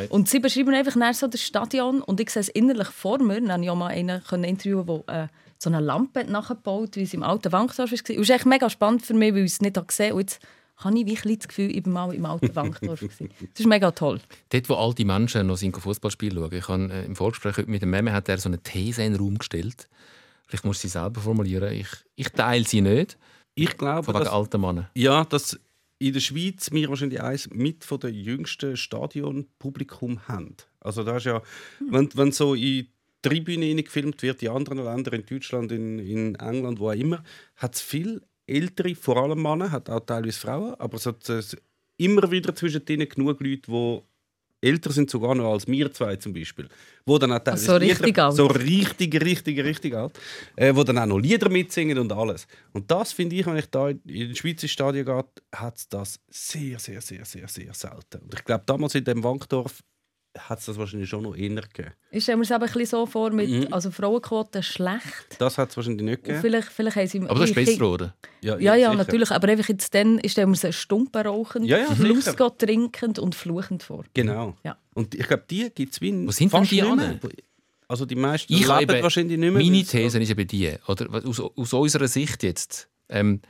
[0.09, 3.41] Und sie beschreiben einfach nachher so das Stadion und ich sehe es innerlich vor mir.
[3.41, 7.05] Dann habe ich mal einen können interviewen, der äh, so eine Lampe hat nachgebaut wie
[7.05, 7.97] sie im alten Wankdorf war.
[7.97, 10.15] Und es ist echt mega spannend für mich, weil ich es nicht gesehen habe.
[10.15, 10.39] Und jetzt
[10.78, 12.99] habe ich wirklich das Gefühl, ich bin mal im alten Wankdorf.
[12.99, 14.19] Das ist mega toll.
[14.49, 16.53] Dort, wo alte Menschen noch sind, Fußballspiel schauen.
[16.53, 19.13] Ich habe äh, im Vorgespräch heute mit dem Meme hat er so eine These in
[19.13, 19.88] den Raum gestellt.
[20.47, 21.73] Vielleicht musst du sie selber formulieren.
[21.73, 23.17] Ich, ich teile sie nicht,
[23.55, 24.88] Ich glaube, von wegen dass, alten Männern.
[24.93, 25.57] ja, dass
[26.00, 30.56] in der Schweiz wir wahrscheinlich eins mit von der jüngsten Stadionpublikum haben.
[30.80, 31.41] Also da ist ja,
[31.89, 32.88] wenn, wenn so in
[33.22, 37.24] Tribüne gefilmt wird, in anderen Ländern, in Deutschland, in, in England, wo auch immer,
[37.56, 41.58] hat es viel ältere, vor allem Männer, hat auch teilweise Frauen, aber so das
[41.98, 44.02] immer wieder zwischen denen genug Leute, die
[44.66, 46.68] älter sind sogar noch als wir zwei zum Beispiel.
[47.05, 48.36] Wo dann auch teilweise so richtig Lieder, alt.
[48.36, 50.20] So richtig, richtig, richtig alt.
[50.55, 52.47] Äh, wo dann auch noch Lieder mitsingen und alles.
[52.74, 56.20] Und das finde ich, wenn ich da in den Schweizer Stadion gehe, hat es das
[56.30, 58.24] sehr, sehr, sehr, sehr, sehr selten.
[58.24, 59.84] Und ich glaube, damals in dem Wankdorf
[60.38, 61.91] hat es das wahrscheinlich schon noch eher gegeben.
[62.11, 63.67] Ich stelle mir es aber ein bisschen so vor, mit Mhm.
[63.71, 65.38] also Frauenquote schlecht.
[65.39, 66.41] Das hat es wahrscheinlich nicht Und gegeben.
[66.41, 67.21] vielleicht, vielleicht haben sie...
[67.21, 68.15] Aber das ist besser, oder?
[68.41, 68.93] Ja, ja, sicher.
[68.95, 69.31] natürlich.
[69.31, 73.83] Aber einfach jetzt dann, ich stelle mir sie Stumpen rauchend, Ja, ja, trinkend und fluchend
[73.83, 74.03] vor.
[74.13, 74.55] Genau.
[74.63, 74.77] Ja.
[74.93, 77.19] Und ich glaube, die gibt es wie Wo sind denn fast die alle?
[77.88, 79.63] Also die meisten Ich habe leben eben- wahrscheinlich nicht mehr.
[79.63, 81.07] Meine These ist eben die, oder?
[81.27, 83.41] Aus, aus unserer Sicht jetzt, ähm,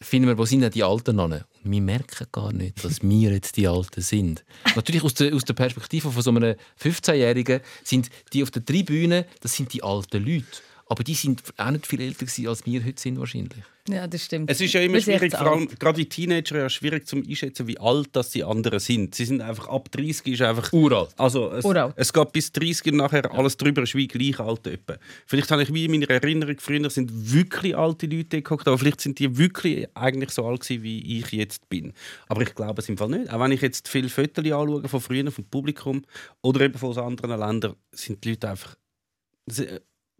[0.00, 1.18] finden wir, wo sind denn die Alten?
[1.18, 4.44] Und wir merken gar nicht, dass wir jetzt die Alten sind.
[4.74, 9.26] Natürlich aus der, aus der Perspektive von so einem 15-Jährigen sind die auf der Tribüne,
[9.40, 10.46] das sind die alten Leute.
[10.90, 13.62] Aber die sind auch nicht viel älter gewesen, als wir heute sind wahrscheinlich.
[13.88, 14.50] Ja, das stimmt.
[14.50, 17.78] Es ist ja immer schwierig, vor allem gerade die Teenager, ja schwierig zum einschätzen, wie
[17.78, 19.14] alt das die anderen sind.
[19.14, 21.10] Sie sind einfach ab 30 ist einfach Uralt.
[21.16, 21.94] Also es, Uralt.
[21.96, 24.96] es geht bis 30 und nachher alles drüber ist wie gleich alt etwa.
[25.26, 29.00] Vielleicht habe ich wie in meiner Erinnerung früher sind wirklich alte Leute geguckt, aber vielleicht
[29.00, 31.92] sind die wirklich eigentlich so alt gewesen, wie ich jetzt bin.
[32.26, 33.32] Aber ich glaube es im Fall nicht.
[33.32, 36.02] Auch wenn ich jetzt viele Fotos anschaue von früher vom Publikum
[36.42, 38.74] oder eben von aus anderen Ländern, sind die Leute einfach
[39.46, 39.68] sie-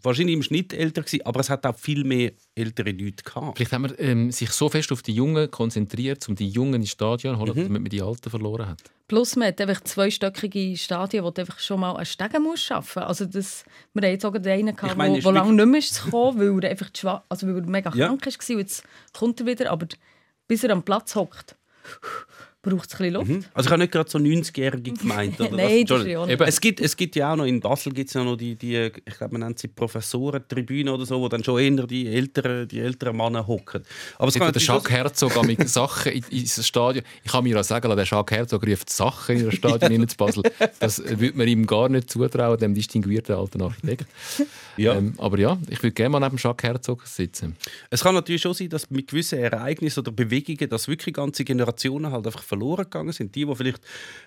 [0.03, 3.57] wahrscheinlich im Schnitt älter gewesen, aber es hat auch viel mehr ältere Leute gehabt.
[3.59, 6.90] Vielleicht haben wir ähm, sich so fest auf die Jungen konzentriert, um die Jungen ins
[6.90, 7.62] Stadion zu holen, Mhm.
[7.64, 8.82] damit man die Alten verloren hat.
[9.09, 13.03] Plus man hat einfach zweistöckige Stadien, wo du einfach schon mal einen Stegen musst schaffen.
[13.03, 15.78] Also das, wir haben jetzt auch einen gehabt, meine, wo, ist wo lange nicht mehr
[15.80, 18.07] ist gekommen, weil er einfach zu schwa- also weil er mega Ja.
[18.07, 18.32] krank war.
[18.57, 19.86] Und jetzt kommt er wieder, aber
[20.46, 21.57] bis er am Platz hockt,
[22.63, 23.31] braucht es ein bisschen Luft.
[23.31, 23.45] Mhm.
[23.55, 25.41] Also ich habe nicht gerade so 90-Jährige gemeint.
[25.41, 25.51] Oder?
[25.57, 26.13] Nein, das ist Entschuldigung.
[26.13, 26.35] ja auch nicht.
[26.35, 26.49] Eben.
[26.49, 28.91] Es gibt, es gibt ja auch noch, in Basel gibt es ja noch die, die
[29.05, 32.81] ich glaube man nennt sie Professorentribüne oder so, wo dann schon eher die älteren, die
[32.81, 33.83] älteren Männer hocken.
[34.19, 37.05] Aber der Jacques Herzog mit Sachen in, ins Stadion.
[37.25, 40.17] Ich kann mir auch sagen, der Jacques Herzog ruft Sachen in das Stadion rein zu
[40.17, 40.43] Basel.
[40.79, 44.07] Das würde man ihm gar nicht zutrauen, dem distinguierten alten Architekt.
[44.77, 44.95] Ja.
[44.95, 47.57] Ähm, aber ja, ich würde gerne mal neben Jacques Herzog sitzen.
[47.91, 52.13] Es kann natürlich schon sein, dass mit gewissen Ereignissen oder Bewegungen, dass wirklich ganze Generationen
[52.13, 53.34] halt einfach verloren gegangen sind.
[53.34, 53.82] Die, die vielleicht,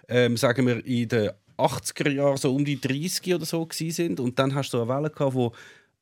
[0.07, 4.39] ähm, sagen wir, in den 80er Jahren so um die 30 oder so sind und
[4.39, 5.53] dann hast du eine Welle gehabt, wo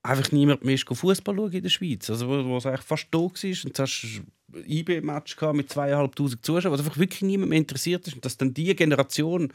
[0.03, 2.09] einfach niemand mehr Fußball schauen in der Schweiz.
[2.09, 5.55] Also wo, wo es eigentlich fast da war und jetzt hast du ein IB-Match gehabt
[5.57, 9.51] mit zweieinhalbtausend Zuschauern, was einfach wirklich niemand mehr interessiert ist und dass dann diese Generation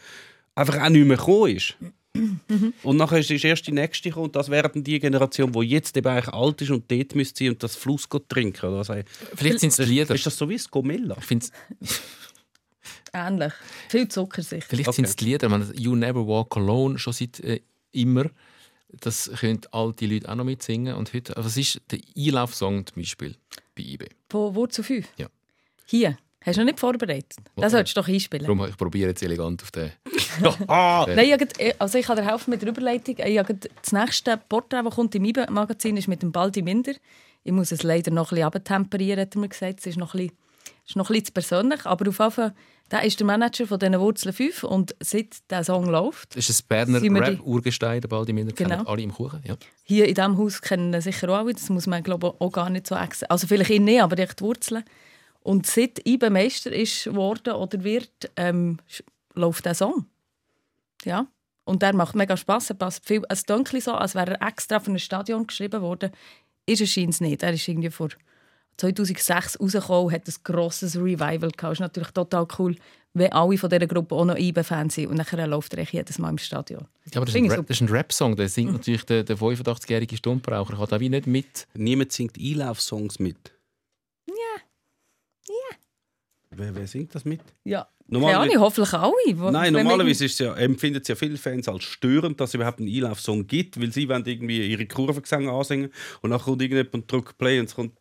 [0.54, 1.76] einfach auch nicht mehr gekommen ist.
[2.82, 5.96] Und nachher ist erst die nächste gekommen, und das wäre dann die Generation, die jetzt
[5.96, 8.66] eben eigentlich alt ist und dort müsste sein und das Fluss trinken.
[8.66, 8.78] Oder?
[8.78, 8.94] Also,
[9.34, 10.14] Vielleicht sind es Lieder.
[10.14, 11.16] ist das so wie Gomella?
[11.18, 11.52] Ich find's,
[13.12, 13.52] Ähnlich.
[13.88, 14.66] Viel Zucker sicher.
[14.68, 14.96] vielleicht Okay.
[14.96, 15.48] sind es die Lieder.
[15.48, 17.60] Man, You Never Walk Alone schon seit äh,
[17.92, 18.24] immer.
[19.00, 20.94] Das können alte Leute auch noch mitsingen.
[20.96, 23.34] Und heute, also was ist der Einlaufsong zum Beispiel
[23.76, 24.06] bei IB?
[24.30, 25.06] Von Wurzel 5?
[25.16, 25.26] Ja.
[25.86, 26.16] Hier.
[26.44, 27.38] Hast du noch nicht vorbereitet?
[27.56, 28.44] Das solltest du doch einspielen.
[28.46, 29.90] Darum, ich probiere jetzt elegant auf den.
[30.68, 31.04] Ah!
[31.14, 33.16] Nein, ich, grad- also ich kann dir helfen mit der Überleitung.
[33.18, 36.92] Ich hab grad- das nächste Porträt, das kommt im IBE-Magazin, ist mit dem Baldi Minder.
[37.42, 39.80] Ich muss es leider noch ein bisschen abtemperieren, hat er mir gesagt.
[39.80, 40.36] Es ist noch ein bisschen,
[40.86, 41.84] ist noch ein bisschen persönlich.
[41.86, 42.54] Aber auf jeden Fall,
[42.90, 46.62] der ist der Manager von diesen Wurzeln 5 und seit der Song läuft, Das ist
[46.62, 48.52] ein Berner die- Rap-Urgestein, der Baldi Minder.
[48.54, 48.70] Genau.
[48.76, 49.40] Kennen alle im Kuchen.
[49.44, 49.56] Ja.
[49.82, 51.52] hier in diesem Haus kennen sicher auch alle.
[51.52, 53.26] Das muss man glaube ich, auch gar nicht so extra.
[53.26, 54.84] Also vielleicht ihn nicht, aber die Wurzeln.
[55.40, 58.78] Und seit IBE Meister ist geworden oder wird, ähm,
[59.34, 60.06] läuft der Song.
[61.04, 61.26] Ja.
[61.64, 62.70] Und der macht mega Spass.
[62.70, 63.22] Er passt viel.
[63.28, 66.10] Es klingt so, als wäre er extra für ein Stadion geschrieben worden.
[66.64, 67.42] Ist er scheint nicht.
[67.42, 68.08] Er ist irgendwie vor
[68.76, 71.62] 2006 rausgekommen und hat ein grosses Revival gehabt.
[71.62, 72.76] Das ist natürlich total cool,
[73.14, 75.08] wenn alle von dieser Gruppe auch noch IBE-Fans sind.
[75.08, 76.86] Und dann läuft er echt jedes Mal im Stadion.
[77.12, 78.36] Ja, aber das ist Finde ein, ich Rap, das ist ein Rap-Song.
[78.36, 80.74] Der singt natürlich der, der 85-jährige Stumbraucher.
[80.74, 81.66] Er kann da wie nicht mit.
[81.74, 83.52] Niemand singt Einlaufsongs mit.
[84.28, 84.62] Ja.
[86.50, 87.40] Wer, wer singt das mit?
[87.64, 87.88] Ja.
[88.08, 89.12] Normal- Keine Ahnung, hoffentlich alle.
[89.34, 92.54] Wo- Nein, normalerweise ist es ja, empfinden es ja viele Fans als störend, dass es
[92.54, 95.90] überhaupt einen Einlaufsong gibt, weil sie wollen irgendwie ihre Kurvengesänge ansingen
[96.22, 97.94] und dann kommt irgendjemand und drückt Play und es kommt,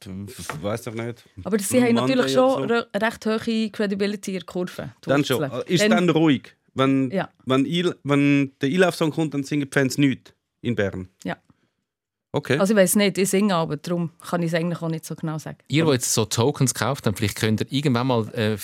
[0.62, 1.24] weiß ich nicht.
[1.44, 2.74] Aber sie haben natürlich schon so.
[2.74, 4.94] re recht hohe Credibility in der Kurve.
[5.04, 5.44] die Dann schon.
[5.66, 6.56] Ist dann ruhig.
[6.76, 7.30] Wenn, Ja.
[7.46, 11.08] wenn, Il, wenn der Einlaufsong kommt, dann singen die Fans nichts in Bern.
[11.24, 11.38] Ja.
[12.32, 12.58] Okay.
[12.60, 15.16] Also ich weiß nicht, ich singe aber, darum kann ich es eigentlich auch nicht so
[15.16, 15.58] genau sagen.
[15.70, 18.58] Ihr, die jetzt so Tokens gekauft habt, vielleicht könnt ihr irgendwann mal äh,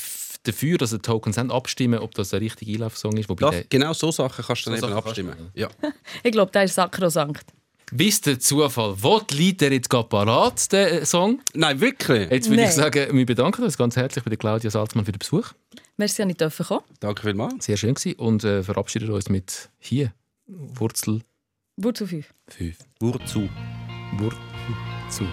[0.43, 3.29] dafür, dass ihr Tokens habt, abstimmen, ob das der richtige Einlaufsong ist.
[3.29, 5.35] Wobei das, genau so Sachen kannst du dann So eben abstimmen.
[5.53, 5.69] Ja.
[6.23, 7.45] Ich glaube, der ist sakrosankt.
[7.93, 11.41] Wisst der Zufall, wo liegt der jetzt gerade parat, der äh, Song?
[11.53, 12.31] Nein, wirklich?
[12.31, 12.75] Jetzt würde ich Nein.
[12.75, 15.51] sagen, wir bedanken uns ganz herzlich bei der Claudia Salzmann für den Besuch.
[15.97, 16.83] Merci, dass ich dürfen kommen.
[17.01, 17.65] Danke vielmals.
[17.65, 18.17] Sehr schön gewesen.
[18.17, 20.13] Und äh, verabschieden uns mit hier,
[20.47, 21.21] Wurzel
[21.77, 22.33] Wurzel 5.
[22.47, 22.77] 5.
[22.99, 23.49] Wurzu.
[24.17, 25.27] Wurzel.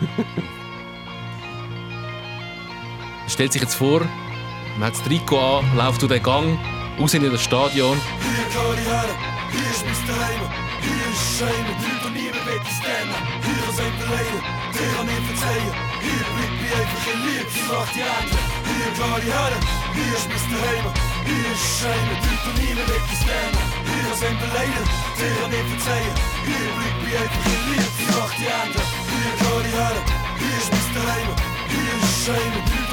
[3.30, 4.00] Stellt sich jetzt vor,
[4.76, 6.58] man hat das Trikot an, läuft durch den Gang,
[6.98, 7.96] raus in das Stadion.
[7.96, 9.08] Hier kann ich her,
[9.54, 10.42] hier ist mein Daheim.
[10.82, 13.16] Hier ist Leute, die niemand will es kennen.
[13.40, 14.40] Hier sind wir leiden,
[14.74, 15.72] dir kann ich verzeihen.
[16.04, 18.38] Hier bleibt mir einfach in Liebe, die macht die Ende.
[18.66, 19.54] Hier kann ich her,
[19.94, 20.86] hier ist mein Daheim.
[21.24, 23.62] Hier ist Leute, die niemand will es kennen.
[23.88, 26.14] Hier sind wir leiden, dir kann ich verzeihen.
[26.44, 28.82] Hier bleibt mir einfach in Liebe, die macht die Ende.
[28.84, 29.96] Hier kann ich her,
[30.34, 31.30] hier ist mein Daheim.
[31.70, 32.89] Hier ist Schein, die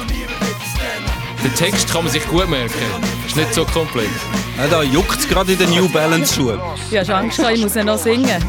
[1.44, 2.74] Den Text kann man sich gut merken.
[3.26, 4.08] Ist nicht so komplex.
[4.56, 6.60] Ja, da juckt es gerade in den New Balance Schuhen.
[6.90, 8.42] Ja, hast Angst, ich muss ja noch singen.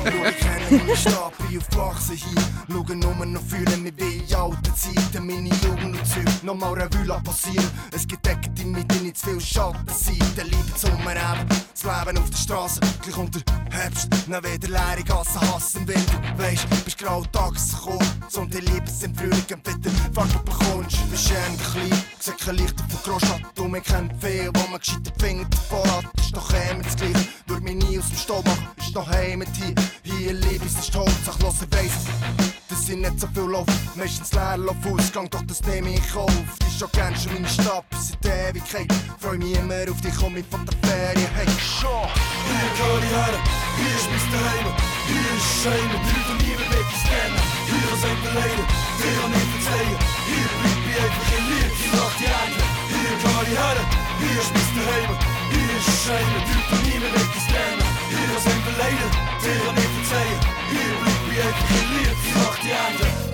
[2.70, 3.10] Stab, bin aufgewachsen hier.
[3.10, 5.26] Schau nur noch fühlen mich wie in alten Zeiten.
[5.26, 7.70] Meine Jugend und Zeug nochmal Revue passieren.
[7.92, 10.46] Es gibt die nicht, nicht zu viel Schattenseiten.
[10.46, 12.80] Liebe Sommer eben, das Leben auf der Straße.
[13.02, 13.40] Gleich unter
[13.72, 16.22] Herbst, dann wieder leere Gassen, Hass im Winter.
[16.38, 18.08] Weisst, bist grau tags gekommen.
[18.36, 21.10] Und die Liebe im Frühling und wieder Farbe bekommst.
[21.12, 23.60] Bist ein klein, seh kein Licht auf der Großstadt.
[23.60, 26.06] Und wir kennen viel, wo man gescheite Finger davor hat.
[26.20, 28.68] Ist doch immer das Gleiche, würde mich nie aus dem Stall machen.
[28.78, 33.20] Ist noch Heimat hier, hier Liebe ist die Hauptsache, los, ich weiss dass ich nicht
[33.20, 33.72] so viel laufe.
[33.96, 36.32] Meistens leer Ausgang, doch das nehme ich auf.
[36.62, 38.88] Die schon gern schon meine Stadt bis in die Ewigkeit.
[39.20, 41.30] Freu mich immer auf dich, komm ich von der Ferien.
[41.36, 42.08] Hey, schon!
[42.48, 43.36] Hier kann ich her,
[43.78, 44.68] hier ist mein Daheim.
[45.10, 47.40] Hier ist Schein, die Leute, niemand will es kennen.
[47.70, 48.66] Hier sind wir leiden,
[49.00, 49.98] dir kann ich verzeihen.
[50.30, 52.64] Hier bleibt mir einfach in Liebe, die macht die Ende.
[52.90, 53.80] Hier kann ich her,
[54.22, 55.12] hier ist mein Daheim.
[55.50, 57.82] Hier ist Schein, die Leute, will es kennen.
[58.14, 59.10] Hier sind wir leiden,
[59.42, 60.40] dir kann ich verzeihen.
[60.70, 63.30] Hier bleibt in Liebe, die macht die Ende.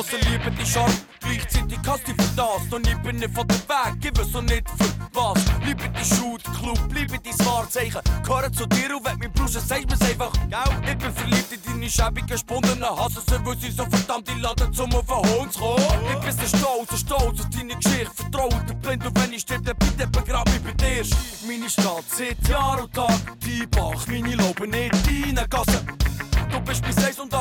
[0.00, 0.88] Lass liebe die Schar,
[1.20, 2.72] gleichzeitig hast du für das.
[2.72, 5.44] Und ich bin nicht von der Weg, weiß auch nicht für was.
[5.62, 8.00] Liebe die der Club, liebe dein Wahrzeichen.
[8.24, 10.90] Gehöre zu dir und wenn mein Bruder sagt mir's einfach, gell?
[10.90, 14.72] Ich bin verliebt in deine schäbigen Spunden, hasse sie, weil sie so verdammt die laden,
[14.72, 15.84] zum auf den Hund zu kommen.
[16.14, 19.42] Ich bin so stolz, so stolz auf deine Geschichte, vertraut dir blind und wenn ich
[19.42, 21.04] stirb, dann bitte begrab mich bei dir.
[21.46, 25.84] Meine Stadt seit Jahr und Tag, die Bach, meine Lobe nicht deine Gasse.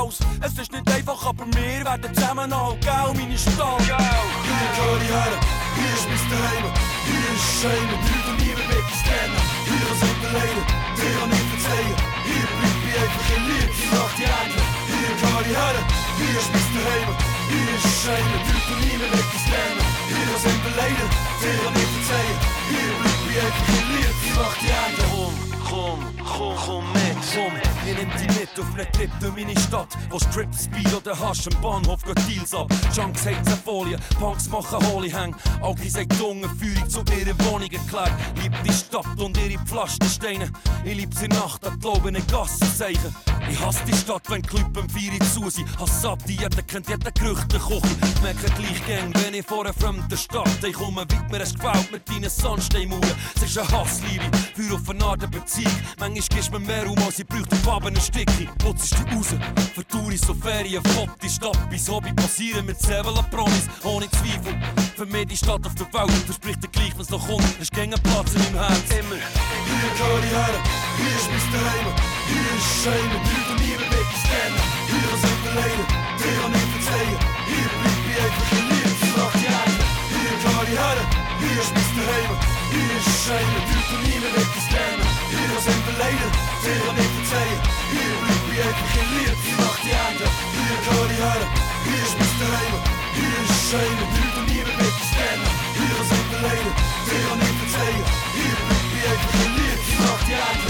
[0.09, 0.17] Aus.
[0.41, 3.81] Es ist nicht einfach, aber wir werden zusammen auch, gell, meine Stadt.
[3.85, 5.33] Hier kann ich her,
[5.77, 6.65] hier ist mein Daheim.
[7.05, 9.37] Hier ist Schein, die Leute, die niemand will es kennen.
[9.69, 10.65] Hier sind wir leiden,
[10.97, 11.95] dir kann ich verzeihen.
[12.25, 14.61] Hier bleibt mir einfach in Liebe, die die.
[14.89, 15.77] Hier kann ich her,
[16.17, 17.09] hier ist mein Daheim.
[17.49, 19.81] Hier ist Schein, die Leute, die kennen.
[20.09, 22.37] Hier sind wir leiden, dir kann ich verzeihen.
[22.65, 25.48] Hier bleibt mir einfach in Liebe, die macht die.
[25.79, 27.53] Komm, komm, komm, mit, komm.
[27.87, 31.61] Ich nehm dich mit auf Trip durch meine Stadt, wo Strip, Speed oder Hasch am
[31.61, 32.67] Bahnhof geht Deals ab.
[32.93, 35.33] Junks heizen Folie, Punks machen Holy Hang.
[35.61, 38.11] Augi sagt Dunge, Führung zu ihrer Wohnung erklärt.
[38.41, 40.51] Lieb die Stadt und ihre Pflastersteine.
[40.83, 43.15] Ich lieb sie Nacht, das Glauben in Gassenzeichen.
[43.49, 45.67] Ich hasse die Stadt, wenn die Leute beim Vieri zu sind.
[45.79, 47.87] Hass ab, die jeder kennt jeden Gerüchtekoche.
[48.21, 51.91] Merke gleich gern, wenn ich vor einer fremden Stadt ich komme, weit mir es gefällt
[51.91, 53.15] mit deinen Sandsteinmauern.
[53.35, 54.25] Es ist eine Hassliebe,
[54.55, 55.31] für auf eine Art eine
[55.69, 55.81] Beziehung.
[55.99, 58.49] Manchmal gibst du mir mehr um, als ich bräuchte auf Abend ein Stückchen.
[58.57, 59.27] Putzest dich raus,
[59.75, 64.57] für Touris so Ferien, Foto, die Stadt, bis Hobby passieren mit Sevilla Promis, ohne Zweifel.
[64.95, 67.91] Für mich die Stadt auf der Welt, verspricht dir gleich, wenn's noch kommt, hast gegen
[67.91, 68.89] Platz in meinem Herz.
[68.89, 69.15] Immer.
[69.15, 70.55] Hier kann ich her,
[70.97, 71.87] hier ist mein Daheim.
[72.29, 74.59] Hier ist Leute, die niemand will es kennen.
[74.89, 75.85] Hier sind wir leiden,
[76.19, 77.17] dir kann ich verzeihen.
[77.49, 79.85] Hier bleibt mir einfach in Liebe, die macht die Ende.
[80.09, 80.99] Hier kann ich her,
[81.39, 82.31] hier ist mein Daheim.
[82.69, 83.59] Hier ist Leute,
[83.89, 85.18] die niemand will es kennen.
[85.29, 86.31] Hier sind wir leiden,
[86.63, 87.59] dir kann ich verzeihen.
[87.93, 90.25] Hier bleibt mir einfach in Liebe, die macht die Ende.
[90.25, 91.45] Hier kann ich her,
[91.85, 92.75] hier ist mein Daheim.
[93.13, 95.45] Hier Schein, die Leute, die niemand will es kennen.
[95.77, 96.73] Hier wir leiden,
[97.05, 98.03] dir kann ich verzeihen.
[98.33, 100.69] Hier bleibt mir einfach in Liebe, die macht die Ende.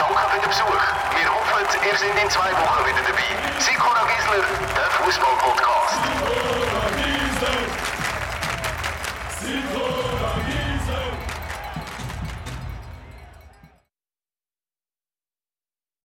[0.00, 0.84] Danke für den Besuch.
[1.20, 3.28] Wir hoffen, ihr seid in zwei Wochen wieder dabei.
[3.60, 4.40] Sikora Gisler,
[4.72, 6.00] der Fußball-Podcast.